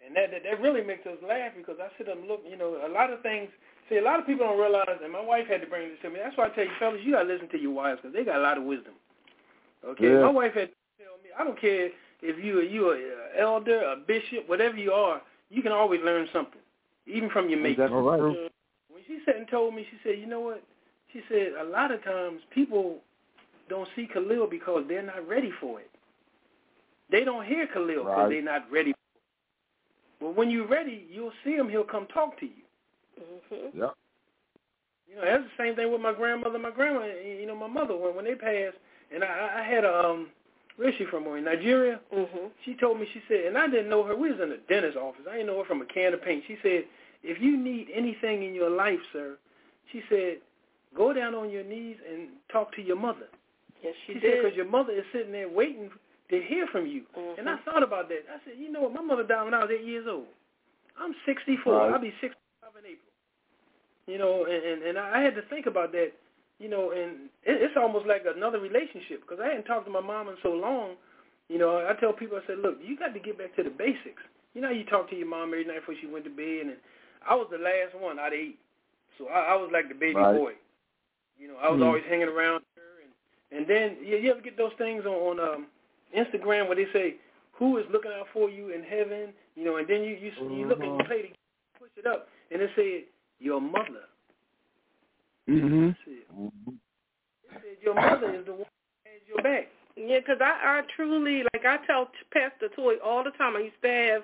And 0.05 0.17
that, 0.17 0.31
that 0.31 0.43
that 0.45 0.61
really 0.61 0.83
makes 0.83 1.07
us 1.07 1.19
laugh 1.23 1.53
because 1.57 1.79
I 1.81 1.89
sit 1.99 2.09
up 2.09 2.17
and 2.19 2.27
look, 2.29 2.43
you 2.49 2.57
know, 2.57 2.81
a 2.87 2.89
lot 2.89 3.13
of 3.13 3.23
things. 3.23 3.51
See, 3.89 3.99
a 3.99 4.03
lot 4.03 4.19
of 4.19 4.27
people 4.27 4.47
don't 4.47 4.59
realize, 4.59 4.99
and 5.03 5.13
my 5.13 5.21
wife 5.21 5.47
had 5.47 5.61
to 5.61 5.67
bring 5.67 5.89
this 5.89 5.99
to 6.03 6.11
me. 6.11 6.19
That's 6.23 6.37
why 6.37 6.47
I 6.47 6.49
tell 6.51 6.65
you, 6.65 6.71
fellas, 6.79 7.01
you 7.05 7.13
gotta 7.13 7.29
listen 7.29 7.49
to 7.51 7.59
your 7.59 7.73
wives 7.73 8.01
because 8.01 8.15
they 8.15 8.25
got 8.25 8.37
a 8.39 8.43
lot 8.43 8.59
of 8.59 8.65
wisdom. 8.65 8.95
Okay, 9.85 10.11
Yeah. 10.13 10.23
my 10.23 10.31
wife 10.31 10.55
had 10.55 10.71
to 10.71 11.05
tell 11.05 11.17
me. 11.23 11.31
I 11.37 11.45
don't 11.45 11.59
care 11.61 11.91
if 12.23 12.39
you 12.45 12.61
you 12.63 12.91
a 12.93 13.39
elder, 13.41 13.83
a 13.83 13.97
bishop, 13.97 14.49
whatever 14.49 14.77
you 14.77 14.93
are, 14.93 15.23
you 15.51 15.63
can 15.63 15.71
always 15.73 16.01
learn 16.03 16.29
something, 16.33 16.61
even 17.07 17.31
from 17.31 17.49
your 17.49 17.61
mate. 17.61 17.79
That's 17.79 17.93
all 17.93 18.03
right. 18.03 18.21
When 18.21 19.03
she 19.07 19.19
sat 19.25 19.37
and 19.37 19.49
told 19.49 19.75
me, 19.75 19.87
she 19.91 19.99
said, 20.03 20.19
you 20.19 20.27
know 20.27 20.41
what? 20.41 20.63
She 21.13 21.21
said 21.29 21.53
a 21.61 21.65
lot 21.65 21.93
of 21.93 22.03
times 22.05 22.41
people 22.51 22.99
don't 23.69 23.89
see 23.97 24.09
Khalil 24.13 24.47
because 24.49 24.85
they're 24.89 25.03
not 25.03 25.27
ready 25.27 25.51
for 25.61 25.81
it. 25.81 25.91
They 27.11 27.25
don't 27.25 27.45
hear 27.47 27.67
Khalil 27.67 28.05
because 28.05 28.19
Right. 28.19 28.29
they're 28.31 28.43
not 28.43 28.71
ready. 28.71 28.95
But 30.21 30.35
when 30.35 30.51
you're 30.51 30.67
ready, 30.67 31.07
you'll 31.11 31.33
see 31.45 31.53
him. 31.55 31.69
He'll 31.69 31.85
come 31.85 32.07
talk 32.07 32.39
to 32.41 32.47
you. 32.47 32.63
Mm-hmm. 33.21 33.79
Yep. 33.79 33.95
You 35.09 35.17
know, 35.17 35.23
that's 35.25 35.45
the 35.45 35.63
same 35.63 35.77
thing 35.77 35.93
with 35.93 36.01
my 36.01 36.13
grandmother. 36.13 36.59
My 36.59 36.71
grandma, 36.71 37.05
you 37.05 37.47
know, 37.47 37.55
my 37.55 37.69
mother 37.69 37.97
when 37.97 38.15
when 38.17 38.25
they 38.25 38.35
passed, 38.35 38.77
and 39.15 39.23
I, 39.23 39.61
I 39.61 39.63
had 39.63 39.85
a 39.85 39.95
um, 39.95 40.29
where's 40.77 40.95
she 40.97 41.05
from? 41.07 41.27
In 41.29 41.45
Nigeria. 41.45 42.01
Mhm. 42.12 42.51
She 42.64 42.74
told 42.74 43.01
me, 43.01 43.07
she 43.12 43.22
said, 43.29 43.47
and 43.47 43.57
I 43.59 43.66
didn't 43.66 43.89
know 43.89 44.03
her. 44.05 44.14
We 44.16 44.31
was 44.31 44.41
in 44.41 44.51
the 44.51 44.59
dentist's 44.68 44.97
office. 44.97 45.27
I 45.29 45.33
didn't 45.33 45.47
know 45.49 45.59
her 45.59 45.64
from 45.64 45.83
a 45.83 45.87
can 45.87 46.14
of 46.14 46.22
paint. 46.22 46.45
She 46.47 46.59
said, 46.62 46.85
if 47.22 47.41
you 47.41 47.57
need 47.57 47.89
anything 47.93 48.43
in 48.45 48.55
your 48.55 48.70
life, 48.70 49.01
sir, 49.12 49.37
she 49.93 50.03
said, 50.09 50.39
go 50.97 51.12
down 51.12 51.35
on 51.35 51.51
your 51.51 51.64
knees 51.64 51.97
and 52.11 52.29
talk 52.51 52.72
to 52.77 52.83
your 52.83 52.97
mother. 52.97 53.29
Yes, 53.83 53.95
she, 54.07 54.14
She 54.14 54.20
said, 54.20 54.22
did. 54.22 54.43
because 54.45 54.57
your 54.57 54.66
mother 54.66 54.93
is 54.93 55.05
sitting 55.12 55.33
there 55.33 55.49
waiting 55.49 55.91
to 56.31 56.41
hear 56.43 56.66
from 56.68 56.87
you. 56.87 57.05
Mhm. 57.16 57.39
And 57.39 57.49
I 57.49 57.57
thought 57.59 57.83
about 57.83 58.09
that. 58.09 58.24
I 58.33 58.39
said, 58.45 58.55
you 58.59 58.70
know 58.70 58.83
what? 58.83 58.93
My 58.95 59.03
mother 59.03 59.22
died 59.22 59.45
when 59.45 59.55
I 59.55 59.61
was 59.64 59.70
eight 59.70 59.85
years 59.85 60.07
old. 60.09 60.27
I'm 60.99 61.14
64. 61.27 61.72
Right. 61.72 61.93
I'll 61.93 61.99
be 61.99 62.12
65 62.20 62.70
in 62.79 62.85
April. 62.87 63.12
You 64.07 64.18
know, 64.18 64.45
and, 64.45 64.64
and, 64.64 64.83
and 64.83 64.99
I 64.99 65.20
had 65.20 65.35
to 65.35 65.43
think 65.43 65.66
about 65.66 65.93
that, 65.93 66.12
you 66.59 66.69
know, 66.69 66.91
and 66.93 67.29
it, 67.45 67.61
it's 67.63 67.77
almost 67.77 68.07
like 68.07 68.25
another 68.27 68.61
relationship 68.61 69.21
because 69.23 69.39
I 69.43 69.49
hadn't 69.49 69.65
talked 69.65 69.87
to 69.87 69.93
my 69.93 70.01
mom 70.01 70.29
in 70.29 70.37
so 70.43 70.51
long. 70.51 70.97
You 71.49 71.59
know, 71.59 71.87
I 71.87 71.95
tell 72.01 72.13
people, 72.13 72.39
I 72.43 72.47
said, 72.47 72.59
look, 72.59 72.79
you 72.83 72.99
got 72.99 73.15
to 73.15 73.21
get 73.21 73.39
back 73.39 73.55
to 73.57 73.63
the 73.63 73.71
basics. 73.71 74.23
You 74.55 74.63
know, 74.63 74.69
how 74.69 74.75
you 74.75 74.85
talk 74.85 75.09
to 75.11 75.17
your 75.17 75.29
mom 75.29 75.53
every 75.53 75.65
night 75.65 75.81
before 75.81 75.95
she 76.01 76.07
went 76.07 76.25
to 76.25 76.31
bed, 76.31 76.67
and 76.73 76.77
I 77.29 77.35
was 77.35 77.47
the 77.51 77.59
last 77.59 77.95
one 78.01 78.19
out 78.19 78.29
of 78.29 78.39
eight, 78.39 78.59
so 79.19 79.29
I, 79.29 79.53
I 79.53 79.57
was 79.57 79.71
like 79.73 79.89
the 79.89 79.95
baby 79.95 80.15
Right. 80.15 80.35
boy. 80.35 80.53
You 81.39 81.49
know, 81.49 81.57
I 81.57 81.69
was 81.69 81.81
Mhm. 81.81 81.87
always 81.87 82.05
hanging 82.09 82.29
around 82.29 82.65
her, 82.77 83.03
and 83.05 83.13
and 83.53 83.69
then 83.69 83.99
you, 84.03 84.17
you 84.17 84.31
ever 84.31 84.41
get 84.41 84.57
those 84.57 84.73
things 84.79 85.05
on, 85.05 85.13
on 85.13 85.41
um, 85.41 85.67
Instagram 86.17 86.67
where 86.69 86.77
they 86.77 86.91
say, 86.93 87.17
"Who 87.53 87.77
is 87.77 87.85
looking 87.91 88.13
out 88.13 88.29
for 88.33 88.49
you 88.49 88.71
in 88.71 88.83
heaven?" 88.83 89.35
You 89.55 89.65
know, 89.65 89.77
and 89.77 89.87
then 89.87 90.03
you 90.03 90.17
you, 90.17 90.33
you 90.51 90.67
look 90.67 90.81
and 90.81 90.97
you 90.97 91.05
Mhm. 91.05 91.07
play 91.07 91.23
the 91.23 91.29
push 91.79 91.91
it 91.97 92.07
up, 92.07 92.29
and 92.51 92.63
it 92.63 92.71
said, 92.75 93.05
"Your 93.39 93.61
mother." 93.61 94.09
Mhm. 95.49 95.97
Mhm. 96.34 96.78
it 97.62 97.78
"Your 97.82 97.94
mother 97.94 98.34
is 98.34 98.44
the 98.47 98.53
one 98.53 98.66
that 99.05 99.12
has 99.12 99.22
your 99.28 99.42
back." 99.42 99.68
Yeah, 99.97 100.18
because 100.18 100.40
I, 100.40 100.80
I 100.80 100.82
truly, 100.94 101.42
like 101.55 101.64
I 101.64 101.78
tell 101.86 102.11
Pastor 102.32 102.68
Toi 102.68 102.97
all 103.03 103.24
the 103.24 103.30
time, 103.32 103.57
I 103.57 103.61
used 103.61 103.80
to 103.82 103.88
have 103.88 104.22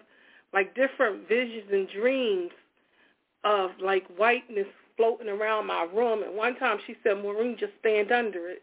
like 0.52 0.74
different 0.74 1.28
visions 1.28 1.70
and 1.72 1.88
dreams 1.88 2.50
of 3.44 3.70
like 3.80 4.06
whiteness 4.16 4.66
floating 4.96 5.28
around 5.28 5.66
my 5.66 5.84
room. 5.84 6.22
And 6.22 6.36
one 6.36 6.56
time 6.56 6.78
she 6.86 6.96
said, 7.02 7.22
Maureen, 7.22 7.56
just 7.58 7.72
stand 7.80 8.12
under 8.12 8.48
it. 8.48 8.62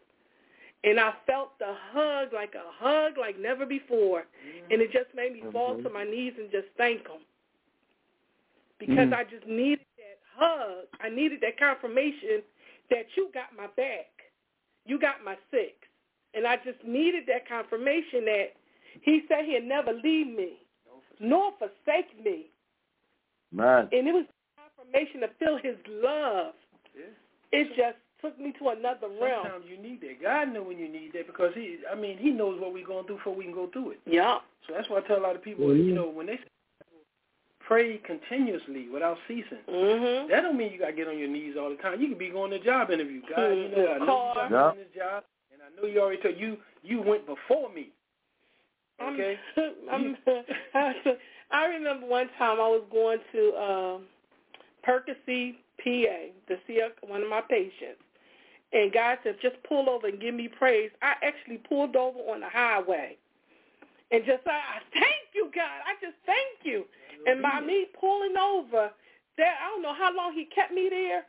And 0.84 0.98
I 0.98 1.12
felt 1.26 1.58
the 1.58 1.74
hug, 1.92 2.32
like 2.32 2.54
a 2.54 2.70
hug 2.82 3.18
like 3.18 3.38
never 3.38 3.66
before. 3.66 4.24
And 4.70 4.80
it 4.80 4.92
just 4.92 5.14
made 5.14 5.32
me 5.32 5.42
fall 5.52 5.74
Mhm. 5.74 5.82
to 5.82 5.90
my 5.90 6.04
knees 6.04 6.34
and 6.38 6.50
just 6.50 6.68
thank 6.76 7.00
him. 7.06 7.20
Because 8.78 9.08
Mhm. 9.08 9.14
I 9.14 9.24
just 9.24 9.46
needed 9.46 9.84
hug. 10.40 10.86
I 11.00 11.08
needed 11.08 11.40
that 11.42 11.58
confirmation 11.58 12.42
that 12.90 13.06
you 13.16 13.30
got 13.32 13.54
my 13.56 13.66
back. 13.76 14.08
You 14.86 14.98
got 14.98 15.22
my 15.24 15.36
six. 15.50 15.72
And 16.34 16.46
I 16.46 16.56
just 16.56 16.82
needed 16.86 17.24
that 17.26 17.48
confirmation 17.48 18.24
that 18.24 18.46
he 19.02 19.22
said 19.28 19.44
he'd 19.44 19.66
never 19.66 19.92
leave 19.92 20.26
me, 20.26 20.58
nor 21.20 21.52
forsake 21.58 22.24
me. 22.24 22.46
Man. 23.52 23.88
And 23.92 24.08
it 24.08 24.12
was 24.12 24.26
confirmation 24.56 25.20
to 25.20 25.28
feel 25.38 25.58
his 25.62 25.76
love. 25.88 26.54
Yeah. 26.96 27.06
It 27.52 27.68
just 27.76 27.98
took 28.20 28.38
me 28.38 28.52
to 28.58 28.68
another 28.68 29.08
realm. 29.20 29.42
Sometimes 29.44 29.64
you 29.68 29.76
need 29.82 30.00
that. 30.02 30.22
God 30.22 30.52
know 30.52 30.62
when 30.62 30.78
you 30.78 30.88
need 30.88 31.12
that 31.14 31.26
because 31.26 31.52
he, 31.54 31.78
I 31.90 31.94
mean, 31.94 32.18
he 32.18 32.30
knows 32.30 32.60
what 32.60 32.72
we're 32.72 32.86
going 32.86 33.06
through 33.06 33.16
before 33.16 33.34
we 33.34 33.44
can 33.44 33.54
go 33.54 33.68
through 33.72 33.92
it. 33.92 34.00
Yeah. 34.06 34.38
So 34.66 34.74
that's 34.74 34.88
why 34.88 34.98
I 34.98 35.00
tell 35.02 35.18
a 35.18 35.24
lot 35.24 35.36
of 35.36 35.42
people, 35.42 35.66
Mhm. 35.66 35.84
you 35.84 35.94
know, 35.94 36.08
when 36.08 36.26
they 36.26 36.36
say 36.36 36.44
pray 37.70 37.98
continuously 37.98 38.88
without 38.88 39.16
ceasing, 39.28 39.62
Mhm. 39.68 40.26
that 40.28 40.40
don't 40.40 40.56
mean 40.56 40.72
you 40.72 40.78
got 40.80 40.86
to 40.86 40.92
get 40.92 41.06
on 41.06 41.16
your 41.16 41.28
knees 41.28 41.56
all 41.56 41.70
the 41.70 41.76
time. 41.76 42.00
You 42.00 42.08
can 42.08 42.18
be 42.18 42.28
going 42.28 42.50
to 42.50 42.58
job 42.58 42.90
interview. 42.90 43.22
God, 43.22 43.50
you 43.52 43.68
know, 43.68 43.86
I 43.86 43.98
know 43.98 44.28
you 44.28 44.34
got 44.34 44.50
Yeah. 44.50 44.72
this 44.72 44.92
job, 44.92 45.24
and 45.52 45.62
I 45.62 45.68
know 45.76 45.86
you 45.86 46.00
already 46.00 46.20
told 46.20 46.36
you 46.36 46.60
you 46.82 47.00
went 47.00 47.26
before 47.26 47.70
me. 47.70 47.92
Okay. 49.00 49.38
I'm, 49.88 50.16
I'm, 50.74 50.94
I 51.52 51.66
remember 51.66 52.06
one 52.06 52.28
time 52.38 52.60
I 52.60 52.66
was 52.68 52.82
going 52.90 53.20
to 53.32 53.56
um, 53.56 54.08
Percy, 54.82 55.56
PA, 55.78 56.32
to 56.48 56.60
see 56.66 56.80
a, 56.80 56.90
one 57.06 57.22
of 57.22 57.28
my 57.28 57.40
patients, 57.40 58.02
and 58.72 58.92
God 58.92 59.18
said, 59.22 59.36
"Just 59.40 59.62
pull 59.62 59.88
over 59.88 60.08
and 60.08 60.20
give 60.20 60.34
me 60.34 60.48
praise." 60.48 60.90
I 61.02 61.14
actually 61.22 61.58
pulled 61.58 61.94
over 61.94 62.18
on 62.18 62.40
the 62.40 62.48
highway, 62.48 63.16
and 64.10 64.24
just 64.24 64.42
said, 64.42 64.54
"I 64.54 64.80
thank 64.92 65.34
you, 65.34 65.52
God. 65.54 65.82
I 65.86 65.94
just 66.00 66.16
thank 66.26 66.64
you." 66.64 66.86
And 67.26 67.42
by 67.42 67.60
me 67.60 67.86
pulling 67.98 68.36
over, 68.36 68.90
that 69.38 69.54
I 69.62 69.68
don't 69.70 69.82
know 69.82 69.94
how 69.94 70.14
long 70.14 70.32
He 70.34 70.46
kept 70.46 70.72
me 70.72 70.88
there, 70.90 71.24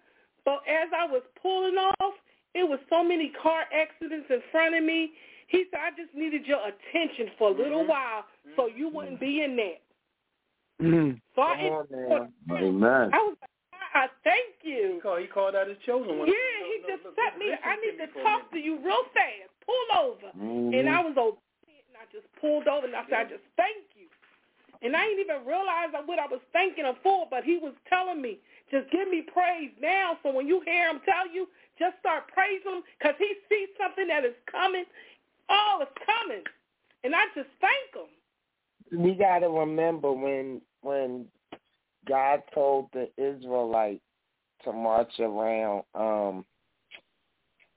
but 0.46 0.62
as 0.68 0.90
I 0.96 1.06
was 1.06 1.22
pulling 1.42 1.76
off, 1.78 2.14
it 2.54 2.68
was 2.68 2.80
so 2.90 3.04
many 3.04 3.32
car 3.42 3.64
accidents 3.74 4.28
in 4.30 4.42
front 4.52 4.76
of 4.76 4.84
me. 4.84 5.12
He 5.48 5.66
said, 5.72 5.80
I 5.84 5.90
just 5.92 6.14
needed 6.16 6.46
your 6.46 6.60
attention 6.66 7.32
for 7.38 7.50
a 7.50 7.54
little 7.54 7.84
Mhm. 7.84 7.88
while 7.88 8.26
so 8.56 8.68
you 8.68 8.88
wouldn't 8.90 9.20
be 9.20 9.42
in 9.44 9.56
that. 9.58 9.82
Mhm. 10.82 11.22
So 11.36 11.42
I, 11.42 11.70
on, 11.70 11.88
man. 11.92 12.34
Amen. 12.52 13.10
I 13.14 13.20
was 13.22 13.38
like, 13.42 13.50
I 13.74 14.04
I 14.04 14.08
thank 14.24 14.56
He 14.62 14.72
you. 14.72 15.00
called, 15.04 15.20
he 15.20 15.28
called 15.28 15.56
out 15.56 15.68
his 15.68 15.78
chosen 15.80 16.18
one. 16.18 16.28
Yeah, 16.28 16.34
No, 16.34 16.66
he 16.66 16.80
no, 16.82 16.88
just 16.88 17.04
look, 17.04 17.16
set 17.16 17.38
me. 17.38 17.52
I 17.52 17.76
need 17.78 17.98
to 18.00 18.08
talk 18.24 18.50
to 18.52 18.58
you 18.60 18.78
real 18.80 19.04
fast. 19.14 19.52
Pull 19.66 19.88
over. 20.00 20.32
Mhm. 20.38 20.80
And 20.80 20.90
I 20.90 21.02
was 21.02 21.16
obedient, 21.18 21.86
and 21.90 21.98
I 21.98 22.06
just 22.12 22.32
pulled 22.40 22.68
over, 22.68 22.88
and 22.88 22.96
I 22.96 23.04
said, 23.06 23.14
I 23.14 23.24
just 23.26 23.44
thank 23.58 23.84
you. 23.96 24.01
And 24.82 24.96
I 24.96 25.06
didn't 25.06 25.26
even 25.26 25.46
realize 25.46 25.90
what 26.06 26.18
I 26.18 26.26
was 26.26 26.42
thanking 26.54 26.86
him 26.86 26.96
for, 27.04 27.28
but 27.30 27.44
he 27.44 27.58
was 27.58 27.74
telling 27.88 28.22
me, 28.22 28.40
just 28.72 28.90
give 28.92 29.08
me 29.08 29.22
praise 29.22 29.72
now. 29.80 30.18
So 30.24 30.32
when 30.32 30.48
you 30.48 30.62
hear 30.66 30.90
him 30.90 31.02
tell 31.06 31.32
you, 31.32 31.48
just 31.78 32.00
start 32.00 32.24
praising 32.34 32.72
him 32.72 32.84
because 32.98 33.16
he 33.20 33.34
sees 33.50 33.70
something 33.80 34.08
that 34.08 34.26
is 34.26 34.34
coming. 34.52 34.86
Oh, 35.50 35.80
it's 35.82 35.92
coming. 36.06 36.44
And 37.04 37.16
I 37.16 37.26
just 37.36 37.50
thank 37.60 37.94
him. 37.94 39.04
We 39.04 39.14
got 39.14 39.40
to 39.40 39.50
remember 39.50 40.12
when 40.12 40.62
when 40.82 41.26
God 42.08 42.42
told 42.54 42.90
the 42.94 43.10
Israelites 43.18 44.02
to 44.64 44.74
march 44.74 45.12
around 45.20 45.84
um 45.96 46.46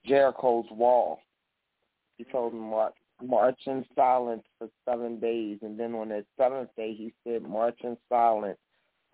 Jericho's 0.07 0.67
wall. 0.71 1.21
He 2.17 2.25
told 2.25 2.53
them 2.53 2.61
march 2.61 2.95
march 3.23 3.59
in 3.67 3.85
silence 3.95 4.43
for 4.59 4.69
seven 4.89 5.19
days 5.21 5.59
and 5.63 5.79
then 5.79 5.95
on 5.95 6.09
that 6.09 6.25
seventh 6.39 6.69
day 6.77 6.95
he 6.95 7.13
said 7.25 7.43
march 7.43 7.79
in 7.83 7.97
silence 8.09 8.59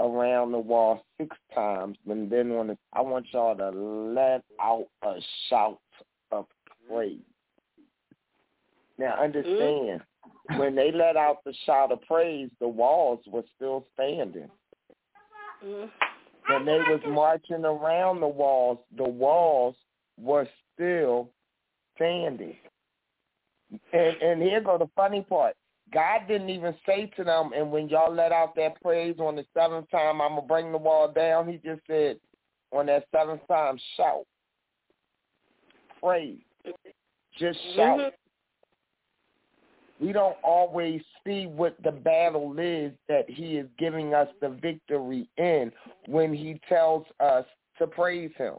around 0.01 0.53
the 0.53 0.59
wall 0.59 1.05
six 1.19 1.37
times 1.55 1.97
and 2.09 2.31
then 2.31 2.51
on 2.53 2.69
the 2.69 2.79
I 2.93 3.03
want 3.03 3.27
y'all 3.33 3.57
to 3.57 3.71
let 3.71 4.43
out 4.61 4.87
a 5.03 5.21
shout 5.49 5.81
of 6.33 6.47
praise. 6.89 7.19
Now 8.99 9.23
understand 9.23 10.01
when 10.57 10.75
they 10.75 10.91
let 10.93 11.17
out 11.17 11.39
the 11.45 11.55
shout 11.65 11.93
of 11.93 12.03
praise, 12.03 12.51
the 12.61 12.69
walls 12.69 13.21
were 13.27 13.45
still 13.57 13.87
standing. 13.95 14.49
When 16.49 16.65
they 16.65 16.79
was 16.79 17.01
marching 17.07 17.65
around 17.65 18.21
the 18.21 18.29
walls, 18.29 18.79
the 18.97 19.09
walls 19.09 19.77
were 20.19 20.49
still 20.75 21.31
standing. 21.97 22.57
And 23.93 24.17
and 24.23 24.43
here 24.43 24.61
go 24.61 24.79
the 24.79 24.89
funny 24.97 25.23
part. 25.23 25.55
God 25.93 26.21
didn't 26.29 26.51
even 26.51 26.75
say 26.87 27.11
to 27.17 27.25
them, 27.25 27.51
and 27.55 27.71
when 27.71 27.89
y'all 27.89 28.15
let 28.15 28.31
out 28.33 28.55
that 28.57 28.81
praise 28.81 29.17
on 29.19 29.35
the 29.37 29.45
seventh 29.55 29.91
time, 29.91 30.21
I'm 30.21 30.37
gonna 30.37 30.43
bring 30.43 30.71
the 30.71 30.79
wall 30.79 31.11
down. 31.11 31.49
He 31.49 31.57
just 31.57 31.81
said, 31.87 32.19
on 32.73 32.87
that 32.87 33.07
seventh 33.13 33.41
time, 33.49 33.77
shout, 33.97 34.25
praise, 36.01 36.39
just 37.39 37.59
shout. 37.75 37.99
Mhm. 37.99 38.13
We 40.01 40.13
don't 40.13 40.37
always 40.43 41.03
see 41.27 41.47
what 41.47 41.81
the 41.83 41.93
battle 41.93 42.59
is 42.59 42.93
that 43.09 43.29
he 43.29 43.59
is 43.59 43.69
giving 43.77 44.15
us 44.15 44.29
the 44.41 44.49
victory 44.49 45.29
in 45.37 45.73
when 46.07 46.33
he 46.33 46.59
tells 46.69 47.05
us 47.19 47.45
to 47.79 47.87
praise 47.87 48.35
him. 48.37 48.57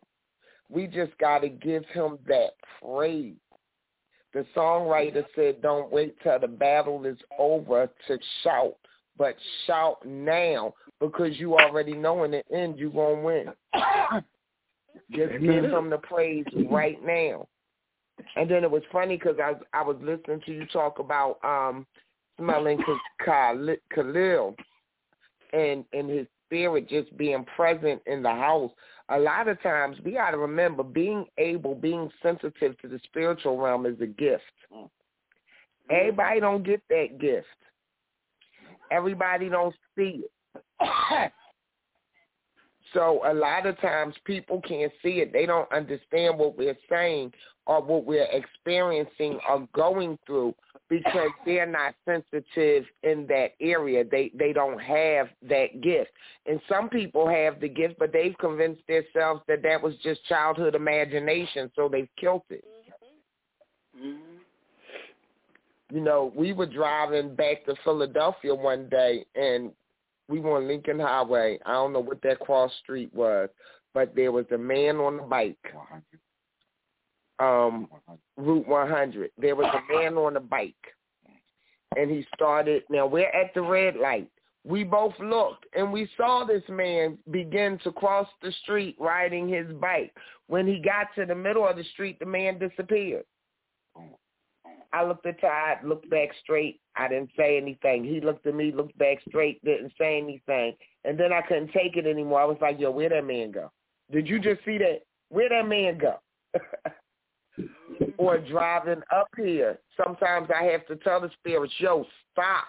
We 0.70 0.86
just 0.86 1.18
got 1.18 1.40
to 1.40 1.50
give 1.50 1.84
him 1.88 2.20
that 2.28 2.52
praise. 2.82 3.38
The 4.34 4.46
songwriter 4.56 5.26
said, 5.36 5.62
don't 5.62 5.92
wait 5.92 6.16
till 6.24 6.40
the 6.40 6.48
battle 6.48 7.06
is 7.06 7.18
over 7.38 7.90
to 8.08 8.20
shout, 8.44 8.78
but 9.18 9.36
shout 9.68 10.06
now 10.06 10.74
because 11.00 11.38
you 11.38 11.56
already 11.56 11.94
know 11.94 12.24
in 12.24 12.32
the 12.32 12.44
end 12.54 12.80
you're 12.80 12.92
going 12.92 13.18
to 13.18 13.22
win. 13.22 13.54
Just 15.12 15.42
give 15.42 15.66
him 15.66 15.90
the 15.90 15.98
praise 15.98 16.46
right 16.70 17.04
now. 17.06 17.48
And 18.36 18.50
then 18.50 18.64
it 18.64 18.72
was 18.72 18.84
funny 18.92 19.18
because 19.18 19.38
I 19.42 19.54
I 19.78 19.82
was 19.82 19.98
listening 20.02 20.42
to 20.46 20.54
you 20.54 20.66
talk 20.68 21.00
about 21.00 21.40
um 21.44 21.88
smelling 22.38 22.80
Khalil, 23.24 23.76
Khalil 23.94 24.56
and 25.54 25.86
and 25.94 26.10
his 26.10 26.28
spirit 26.46 26.90
just 26.90 27.16
being 27.18 27.46
present 27.56 28.02
in 28.06 28.22
the 28.22 28.30
house. 28.30 28.72
A 29.12 29.20
lot 29.20 29.48
of 29.48 29.62
times 29.62 29.98
we 30.04 30.12
got 30.14 30.32
to 30.32 30.38
remember 30.38 30.84
being 30.84 31.26
able, 31.38 31.76
being 31.76 32.10
sensitive 32.24 32.78
to 32.80 32.88
the 32.88 33.00
spiritual 33.06 33.58
realm 33.58 33.86
is 33.86 34.00
a 34.02 34.08
gift. 34.08 34.44
Mm. 34.74 34.90
Everybody 35.90 36.40
don't 36.40 36.64
get 36.64 36.82
that 36.90 37.20
gift. 37.20 37.48
Everybody 38.90 39.50
don't 39.50 39.76
see 39.96 40.24
it. 40.82 41.32
So 42.94 43.22
a 43.26 43.34
lot 43.34 43.66
of 43.66 43.80
times 43.80 44.16
people 44.26 44.62
can't 44.68 44.92
see 45.02 45.22
it. 45.22 45.32
They 45.32 45.46
don't 45.46 45.72
understand 45.72 46.38
what 46.38 46.58
we're 46.58 46.78
saying 46.90 47.32
or 47.66 47.82
what 47.82 48.06
we're 48.06 48.28
experiencing 48.32 49.40
or 49.50 49.68
going 49.74 50.18
through 50.26 50.54
because 50.92 51.30
they're 51.46 51.66
not 51.66 51.96
sensitive 52.04 52.84
in 53.04 53.26
that 53.28 53.52
area. 53.62 54.04
They 54.04 54.30
they 54.38 54.52
don't 54.52 54.78
have 54.78 55.30
that 55.48 55.80
gift. 55.82 56.12
And 56.46 56.60
some 56.68 56.90
people 56.90 57.30
have 57.30 57.62
the 57.62 57.70
gift, 57.70 57.96
but 57.98 58.12
they've 58.12 58.38
convinced 58.40 58.82
themselves 58.90 59.42
that 59.48 59.64
that 59.64 59.82
was 59.82 59.96
just 60.04 60.26
childhood 60.26 60.76
imagination, 60.76 61.72
so 61.78 61.88
they've 61.88 62.10
killed 62.20 62.44
it. 62.50 62.66
Mm-hmm. 63.98 65.96
You 65.96 66.02
know, 66.02 66.34
we 66.36 66.52
were 66.52 66.66
driving 66.66 67.36
back 67.36 67.66
to 67.66 67.76
Philadelphia 67.86 68.54
one 68.54 68.90
day, 68.90 69.26
and 69.36 69.72
we 70.28 70.42
were 70.42 70.58
on 70.58 70.68
Lincoln 70.68 71.00
Highway. 71.00 71.58
I 71.66 71.72
don't 71.72 71.94
know 71.94 72.00
what 72.02 72.22
that 72.24 72.42
cross 72.42 72.72
street 72.84 73.14
was, 73.14 73.48
but 73.94 74.14
there 74.14 74.34
was 74.34 74.46
a 74.54 74.58
man 74.58 74.98
on 74.98 75.20
a 75.20 75.24
bike. 75.24 75.58
Um, 77.42 77.88
Route 78.38 78.68
100. 78.68 79.32
There 79.38 79.56
was 79.56 79.66
a 79.74 79.94
man 79.94 80.16
on 80.16 80.38
a 80.38 80.40
bike, 80.40 80.76
and 81.98 82.12
he 82.12 82.26
started. 82.36 82.84
Now 82.90 83.08
we're 83.08 83.30
at 83.30 83.54
the 83.56 83.62
red 83.62 83.96
light. 83.96 84.30
We 84.64 84.84
both 84.84 85.14
looked, 85.20 85.66
and 85.74 85.92
we 85.92 86.08
saw 86.16 86.46
this 86.46 86.62
man 86.70 87.18
begin 87.32 87.80
to 87.84 87.92
cross 87.92 88.28
the 88.44 88.52
street 88.62 88.96
riding 89.00 89.50
his 89.50 89.66
bike. 89.80 90.14
When 90.46 90.68
he 90.68 90.80
got 90.80 91.08
to 91.16 91.26
the 91.26 91.34
middle 91.34 91.68
of 91.68 91.78
the 91.78 91.84
street, 91.94 92.20
the 92.20 92.28
man 92.28 92.60
disappeared. 92.60 93.24
I 94.94 95.04
looked 95.04 95.26
at 95.26 95.42
Todd, 95.42 95.78
looked 95.84 96.10
back 96.12 96.30
straight. 96.44 96.80
I 96.96 97.08
didn't 97.08 97.32
say 97.36 97.58
anything. 97.58 98.04
He 98.04 98.22
looked 98.22 98.46
at 98.46 98.54
me, 98.54 98.72
looked 98.72 98.98
back 99.00 99.18
straight, 99.28 99.64
didn't 99.64 99.94
say 99.98 100.20
anything. 100.20 100.76
And 101.06 101.20
then 101.20 101.34
I 101.34 101.42
couldn't 101.42 101.72
take 101.72 101.98
it 101.98 102.06
anymore. 102.06 102.42
I 102.42 102.46
was 102.46 102.58
like, 102.62 102.80
yo, 102.80 102.92
where'd 102.92 103.14
that 103.14 103.26
man 103.26 103.52
go? 103.52 103.72
Did 104.12 104.28
you 104.28 104.40
just 104.40 104.64
see 104.64 104.78
that? 104.78 105.00
Where'd 105.30 105.54
that 105.54 105.68
man 105.68 105.98
go? 105.98 106.20
or 108.18 108.38
driving 108.38 109.02
up 109.14 109.28
here. 109.38 109.80
Sometimes 109.98 110.50
I 110.56 110.64
have 110.66 110.86
to 110.88 110.96
tell 110.98 111.22
the 111.22 111.30
spirits, 111.40 111.74
yo, 111.78 112.06
stop. 112.32 112.66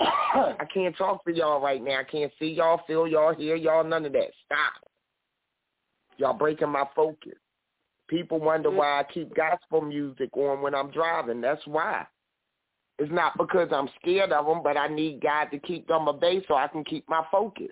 I 0.00 0.64
can't 0.72 0.96
talk 0.96 1.24
to 1.24 1.34
y'all 1.34 1.60
right 1.60 1.82
now. 1.82 2.00
I 2.00 2.04
can't 2.04 2.32
see 2.38 2.48
y'all, 2.50 2.80
feel 2.86 3.06
y'all, 3.06 3.34
hear 3.34 3.56
y'all, 3.56 3.84
none 3.84 4.06
of 4.06 4.12
that. 4.12 4.30
Stop. 4.46 4.90
Y'all 6.18 6.34
breaking 6.34 6.70
my 6.70 6.84
focus. 6.94 7.34
People 8.08 8.40
wonder 8.40 8.70
why 8.70 9.00
I 9.00 9.04
keep 9.12 9.34
gospel 9.34 9.82
music 9.82 10.30
on 10.36 10.62
when 10.62 10.74
I'm 10.74 10.90
driving. 10.90 11.40
That's 11.40 11.64
why. 11.66 12.06
It's 12.98 13.12
not 13.12 13.36
because 13.36 13.68
I'm 13.70 13.88
scared 14.00 14.32
of 14.32 14.46
them, 14.46 14.62
but 14.62 14.76
I 14.76 14.88
need 14.88 15.20
God 15.20 15.46
to 15.52 15.58
keep 15.58 15.86
them 15.86 16.08
bay 16.20 16.42
so 16.48 16.54
I 16.54 16.68
can 16.68 16.84
keep 16.84 17.08
my 17.08 17.22
focus. 17.30 17.68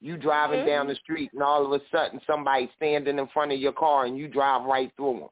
You 0.00 0.16
driving 0.16 0.60
Mm-hmm. 0.60 0.68
down 0.68 0.86
the 0.88 0.94
street 0.96 1.30
and 1.32 1.42
all 1.42 1.64
of 1.64 1.72
a 1.72 1.84
sudden 1.90 2.20
somebody 2.26 2.70
standing 2.76 3.18
in 3.18 3.26
front 3.28 3.52
of 3.52 3.58
your 3.58 3.72
car 3.72 4.04
and 4.04 4.16
you 4.18 4.28
drive 4.28 4.64
right 4.66 4.92
through 4.96 5.20
them. 5.20 5.28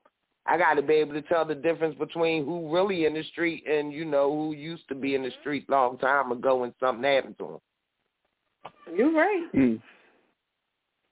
I 0.49 0.57
got 0.57 0.75
to 0.75 0.83
be 0.83 0.95
able 0.95 1.15
to 1.15 1.23
tell 1.23 1.45
the 1.45 1.55
difference 1.55 1.97
between 1.99 2.45
who 2.45 2.73
really 2.73 3.05
in 3.07 3.15
the 3.15 3.23
street 3.25 3.65
and 3.67 3.93
you 3.93 4.05
know 4.05 4.31
who 4.33 4.53
used 4.53 4.87
to 4.89 4.95
be 4.95 5.15
in 5.15 5.23
the 5.23 5.33
street 5.41 5.69
long 5.69 5.99
time 5.99 6.31
ago 6.33 6.65
and 6.65 6.73
something 6.79 7.03
happened 7.05 7.37
to 7.39 7.45
them. 7.45 8.97
You're 8.97 9.13
right. 9.13 9.47
Mm. 9.55 9.81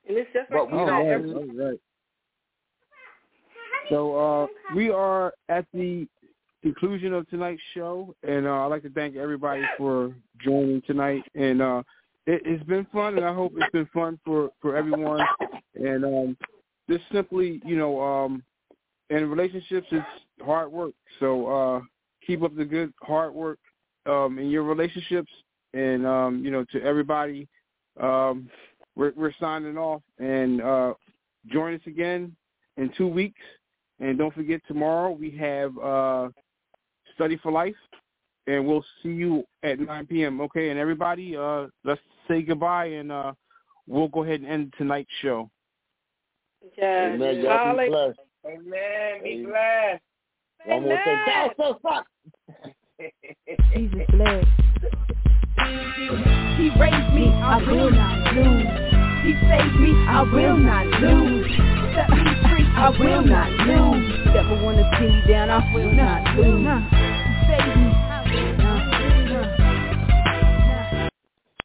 And 0.09 0.19
it's 0.19 0.31
just 0.33 0.51
But 0.51 0.65
like 0.65 0.73
we 0.73 0.79
you 0.79 0.85
All 0.85 0.87
said, 0.87 0.91
don't- 0.91 1.07
right, 1.07 1.13
every- 1.13 1.33
all 1.33 1.71
right. 1.71 1.81
So 3.91 4.17
uh, 4.17 4.47
we 4.75 4.91
are 4.91 5.35
at 5.51 5.67
the 5.75 6.07
conclusion 6.63 7.13
of 7.13 7.29
tonight's 7.29 7.61
show, 7.75 8.15
and 8.27 8.47
uh, 8.47 8.61
I'd 8.65 8.67
like 8.69 8.83
to 8.85 8.91
thank 8.91 9.17
everybody 9.17 9.63
for 9.77 10.15
joining 10.43 10.81
tonight. 10.87 11.23
And 11.35 11.61
uh, 11.61 11.83
it, 12.27 12.41
it's 12.47 12.65
been 12.65 12.87
fun, 12.93 13.17
and 13.19 13.27
I 13.27 13.35
hope 13.35 13.53
it's 13.57 13.71
been 13.73 13.89
fun 13.93 14.19
for 14.25 14.51
for 14.63 14.75
everyone. 14.75 15.21
And 15.75 16.05
um, 16.05 16.37
just 16.89 17.05
simply, 17.13 17.61
you 17.67 17.77
know, 17.77 18.01
um, 18.01 18.43
in 19.11 19.29
relationships, 19.29 19.87
it's 19.91 20.07
hard 20.43 20.71
work. 20.73 20.95
So 21.21 21.47
uh, 21.47 21.81
keep 22.27 22.43
up 22.43 22.57
the 22.57 22.65
good 22.65 22.93
hard 23.03 23.35
work 23.35 23.59
um, 24.07 24.39
in 24.39 24.51
your 24.51 24.63
relationships, 24.63 25.31
and 25.73 26.07
um, 26.07 26.45
you 26.45 26.51
know, 26.51 26.65
to 26.73 26.83
everybody, 26.83 27.49
um, 28.01 28.49
we're, 28.97 29.13
we're 29.17 29.33
signing 29.41 29.77
off. 29.77 30.03
And 30.19 30.61
uh, 30.63 30.95
join 31.51 31.75
us 31.75 31.81
again 31.87 32.35
in 32.77 32.91
two 32.97 33.09
weeks. 33.09 33.41
And 34.01 34.19
don't 34.19 34.35
forget, 34.35 34.61
tomorrow 34.67 35.11
we 35.13 35.31
have 35.33 35.77
uh, 35.79 36.29
Study 37.15 37.39
for 37.43 37.53
Life, 37.53 37.77
and 38.47 38.67
we'll 38.67 38.85
see 39.03 39.11
you 39.11 39.45
at 39.63 39.79
9 39.79 40.07
p.m. 40.07 40.41
Okay, 40.41 40.71
and 40.71 40.79
everybody, 40.79 41.37
uh, 41.37 41.67
let's 41.85 42.01
say 42.27 42.43
goodbye, 42.43 42.87
and 42.87 43.13
uh, 43.13 43.33
we'll 43.87 44.09
go 44.09 44.25
ahead 44.25 44.41
and 44.41 44.49
end 44.49 44.75
tonight's 44.77 45.11
show. 45.23 45.49
yes. 47.43 47.53
Amen. 48.07 48.17
Y'all 48.45 48.57
be 48.57 48.67
Amen. 48.67 49.23
Be 49.23 49.31
Amen. 49.31 49.51
blessed. 49.51 50.03
One 50.67 50.83
more 50.83 50.99
thing. 51.05 51.19
Amen. 51.29 51.51
So 51.57 51.81
fuck. 51.83 52.07
Jesus 53.75 54.07
bless. 54.11 54.45
He 56.57 56.71
raised 56.81 57.15
me, 57.15 57.29
I 57.43 57.57
will 57.67 57.91
not 57.91 58.35
lose. 58.35 58.67
He 59.25 59.33
saved 59.49 59.81
me, 59.81 59.93
I 60.09 60.23
will 60.23 60.57
not 60.57 60.87
lose. 61.01 61.51
Set 61.95 62.11
me 62.11 62.25
free, 62.49 62.67
I 62.77 62.91
will 62.99 63.25
not 63.25 63.51
lose. 63.51 64.35
Devil 64.35 64.65
wanna 64.65 64.91
see 64.99 65.07
me 65.07 65.23
down, 65.29 65.51
I 65.51 65.75
will 65.75 65.93
not 65.93 66.37
lose. 66.37 66.65
He 66.91 67.47
saved 67.49 67.77
me, 67.77 68.14